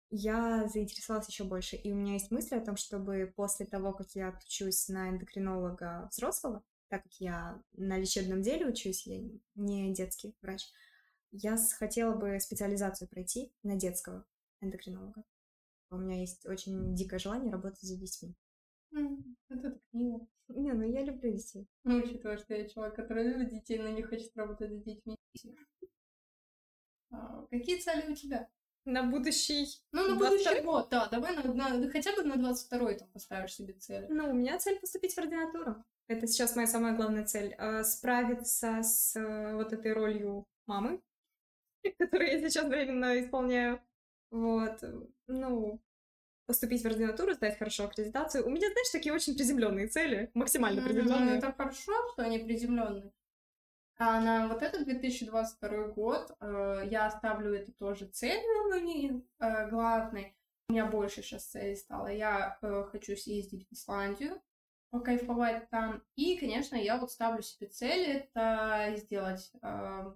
я 0.10 0.68
заинтересовалась 0.68 1.28
еще 1.30 1.44
больше. 1.44 1.76
И 1.76 1.92
у 1.92 1.96
меня 1.96 2.14
есть 2.14 2.32
мысли 2.32 2.56
о 2.56 2.66
том, 2.66 2.76
чтобы 2.76 3.32
после 3.36 3.66
того, 3.66 3.94
как 3.94 4.12
я 4.16 4.30
отучусь 4.30 4.90
на 4.90 5.10
эндокринолога 5.10 6.10
взрослого, 6.12 6.64
так 6.90 7.04
как 7.04 7.14
я 7.20 7.62
на 7.74 7.98
лечебном 7.98 8.42
деле 8.42 8.68
учусь, 8.68 9.08
я 9.08 9.22
не 9.56 9.94
детский 9.94 10.36
врач, 10.42 10.68
я 11.32 11.58
хотела 11.78 12.14
бы 12.14 12.40
специализацию 12.40 13.08
пройти 13.08 13.54
на 13.64 13.76
детского 13.78 14.26
эндокринолога. 14.60 15.24
У 15.90 15.98
меня 15.98 16.20
есть 16.20 16.46
очень 16.46 16.96
дикое 16.96 17.20
желание 17.20 17.52
работать 17.52 17.82
с 17.82 17.98
детьми. 17.98 18.34
М, 18.94 19.38
Это 19.50 19.72
так 19.72 19.80
мило. 19.94 20.28
Не, 20.50 20.74
ну 20.74 20.84
я 20.84 21.04
люблю 21.04 21.32
детей. 21.32 21.68
Ну, 21.86 21.98
учитывая, 21.98 22.38
что 22.38 22.54
я 22.54 22.68
человек, 22.68 22.96
который 22.96 23.24
любит 23.24 23.50
детей, 23.50 23.80
но 23.80 23.88
не 23.88 24.04
хочет 24.04 24.36
работать 24.36 24.72
с 24.74 24.84
детьми. 24.84 25.16
А, 27.12 27.46
Какие 27.50 27.78
цели 27.80 28.12
у 28.12 28.16
тебя? 28.16 28.50
На 28.86 29.04
будущий... 29.04 29.68
Ну, 29.92 30.08
на 30.08 30.14
22-й? 30.14 30.30
будущий 30.30 30.62
год, 30.62 30.90
да, 30.90 31.08
давай 31.08 31.36
на, 31.36 31.44
на- 31.54 31.90
хотя 31.90 32.14
бы 32.16 32.24
на 32.24 32.34
22-й 32.36 32.96
там 32.98 33.08
поставишь 33.10 33.54
себе 33.54 33.74
цели. 33.74 34.08
Ну, 34.10 34.30
у 34.32 34.34
меня 34.34 34.58
цель 34.58 34.80
поступить 34.80 35.14
в 35.14 35.18
ординатуру. 35.20 35.76
Это 36.08 36.26
сейчас 36.28 36.56
моя 36.56 36.68
самая 36.68 36.96
главная 36.96 37.26
цель. 37.26 37.56
э, 37.58 37.84
Справиться 37.84 38.82
с 38.82 39.16
э, 39.16 39.56
вот 39.56 39.72
этой 39.72 39.94
ролью 39.94 40.46
мамы, 40.66 41.00
которую 42.00 42.32
я 42.32 42.40
сейчас 42.50 42.66
временно 42.68 43.20
исполняю. 43.22 43.80
Вот. 44.32 44.84
Ну, 45.28 45.80
поступить 46.48 46.82
в 46.82 46.86
ординатуру, 46.88 47.34
сдать 47.34 47.58
хорошо 47.60 47.84
аккредитацию. 47.86 48.46
У 48.46 48.50
меня, 48.50 48.68
знаешь, 48.72 48.90
такие 48.92 49.14
очень 49.14 49.36
приземленные 49.36 49.88
цели, 49.88 50.32
максимально 50.34 50.80
М, 50.80 50.86
приземленные. 50.86 51.38
Это 51.38 51.54
хорошо, 51.54 51.92
что 52.14 52.24
они 52.24 52.40
приземленные. 52.40 53.12
А 54.04 54.20
на 54.20 54.48
вот 54.48 54.64
этот 54.64 54.86
2022 54.86 55.90
год 55.90 56.36
э, 56.40 56.88
я 56.90 57.06
оставлю 57.06 57.54
это 57.54 57.72
тоже 57.74 58.08
целью 58.08 58.84
не, 58.84 59.24
э, 59.40 59.70
главной. 59.70 60.36
У 60.70 60.74
меня 60.74 60.88
больше 60.88 61.22
сейчас 61.22 61.46
целей 61.46 61.76
стало. 61.76 62.08
Я 62.08 62.58
э, 62.64 62.84
хочу 62.92 63.16
съездить 63.16 63.68
в 63.70 63.74
Исландию, 63.74 64.42
покайфовать 64.90 65.70
там. 65.70 66.02
И, 66.16 66.36
конечно, 66.40 66.76
я 66.78 66.98
вот 66.98 67.12
ставлю 67.12 67.44
себе 67.44 67.68
цель 67.68 68.08
это 68.08 68.92
сделать 68.98 69.52
э, 69.62 70.14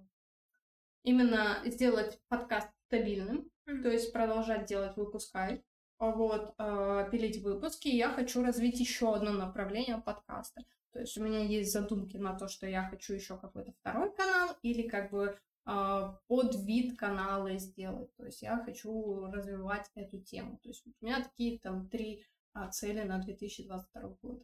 именно 1.04 1.58
сделать 1.66 2.20
подкаст 2.26 2.68
стабильным, 2.88 3.48
Мгм. 3.66 3.84
то 3.84 3.88
есть 3.88 4.12
продолжать 4.12 4.66
делать 4.66 4.96
выпускай. 4.96 5.64
Вот, 6.00 6.56
э, 6.58 7.08
пилить 7.12 7.40
выпуски. 7.40 7.86
Я 7.86 8.08
хочу 8.08 8.42
развить 8.42 8.80
еще 8.80 9.14
одно 9.14 9.30
направление 9.30 9.98
подкаста. 9.98 10.64
То 10.96 11.02
есть 11.02 11.18
у 11.18 11.22
меня 11.22 11.44
есть 11.44 11.72
задумки 11.72 12.16
на 12.16 12.38
то, 12.38 12.48
что 12.48 12.66
я 12.66 12.88
хочу 12.88 13.12
еще 13.12 13.36
какой-то 13.36 13.70
второй 13.72 14.10
канал 14.14 14.56
или 14.62 14.88
как 14.88 15.10
бы 15.10 15.38
э, 15.66 16.14
под 16.26 16.54
вид 16.64 16.98
канала 16.98 17.54
сделать. 17.58 18.16
То 18.16 18.24
есть 18.24 18.40
я 18.40 18.56
хочу 18.64 19.26
развивать 19.26 19.90
эту 19.94 20.18
тему. 20.22 20.58
То 20.62 20.70
есть 20.70 20.86
у 20.86 21.04
меня 21.04 21.22
такие 21.22 21.58
там 21.58 21.86
три 21.90 22.24
а, 22.54 22.70
цели 22.70 23.02
на 23.02 23.18
2022 23.18 24.08
год. 24.22 24.42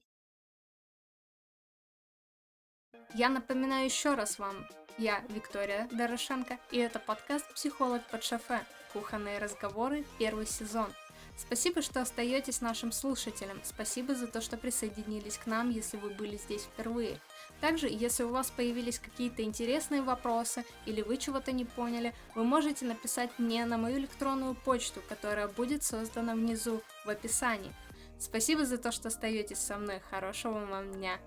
Я 3.15 3.31
напоминаю 3.31 3.87
еще 3.87 4.15
раз 4.15 4.39
вам, 4.39 4.67
я 4.99 5.21
Виктория 5.31 5.89
Дорошенко, 5.91 6.59
и 6.71 6.77
это 6.77 6.99
подкаст 6.99 7.51
«Психолог 7.55 8.07
под 8.11 8.25
шофе. 8.25 8.61
Кухонные 8.93 9.39
разговоры. 9.39 10.05
Первый 10.19 10.45
сезон». 10.45 10.93
Спасибо, 11.37 11.83
что 11.83 12.01
остаетесь 12.01 12.61
нашим 12.61 12.93
слушателем. 12.93 13.61
Спасибо 13.65 14.15
за 14.15 14.27
то, 14.27 14.41
что 14.41 14.57
присоединились 14.57 15.39
к 15.39 15.47
нам, 15.47 15.71
если 15.71 15.97
вы 15.97 16.11
были 16.11 16.37
здесь 16.37 16.63
впервые. 16.63 17.19
Также, 17.61 17.89
если 17.89 18.23
у 18.23 18.31
вас 18.31 18.51
появились 18.51 18.99
какие-то 18.99 19.43
интересные 19.43 20.03
вопросы 20.03 20.65
или 20.87 21.03
вы 21.03 21.17
чего-то 21.17 21.53
не 21.53 21.65
поняли, 21.65 22.15
вы 22.35 22.45
можете 22.45 22.85
написать 22.85 23.31
мне 23.39 23.65
на 23.65 23.79
мою 23.79 23.99
электронную 23.99 24.55
почту, 24.55 25.01
которая 25.09 25.49
будет 25.49 25.83
создана 25.83 26.35
внизу 26.35 26.83
в 27.05 27.11
описании. 27.11 27.73
Спасибо 28.19 28.65
за 28.65 28.79
то, 28.79 28.93
что 28.93 29.09
остаетесь 29.09 29.59
со 29.59 29.77
мной. 29.79 30.01
Хорошего 30.11 30.65
вам 30.67 30.93
дня. 30.93 31.19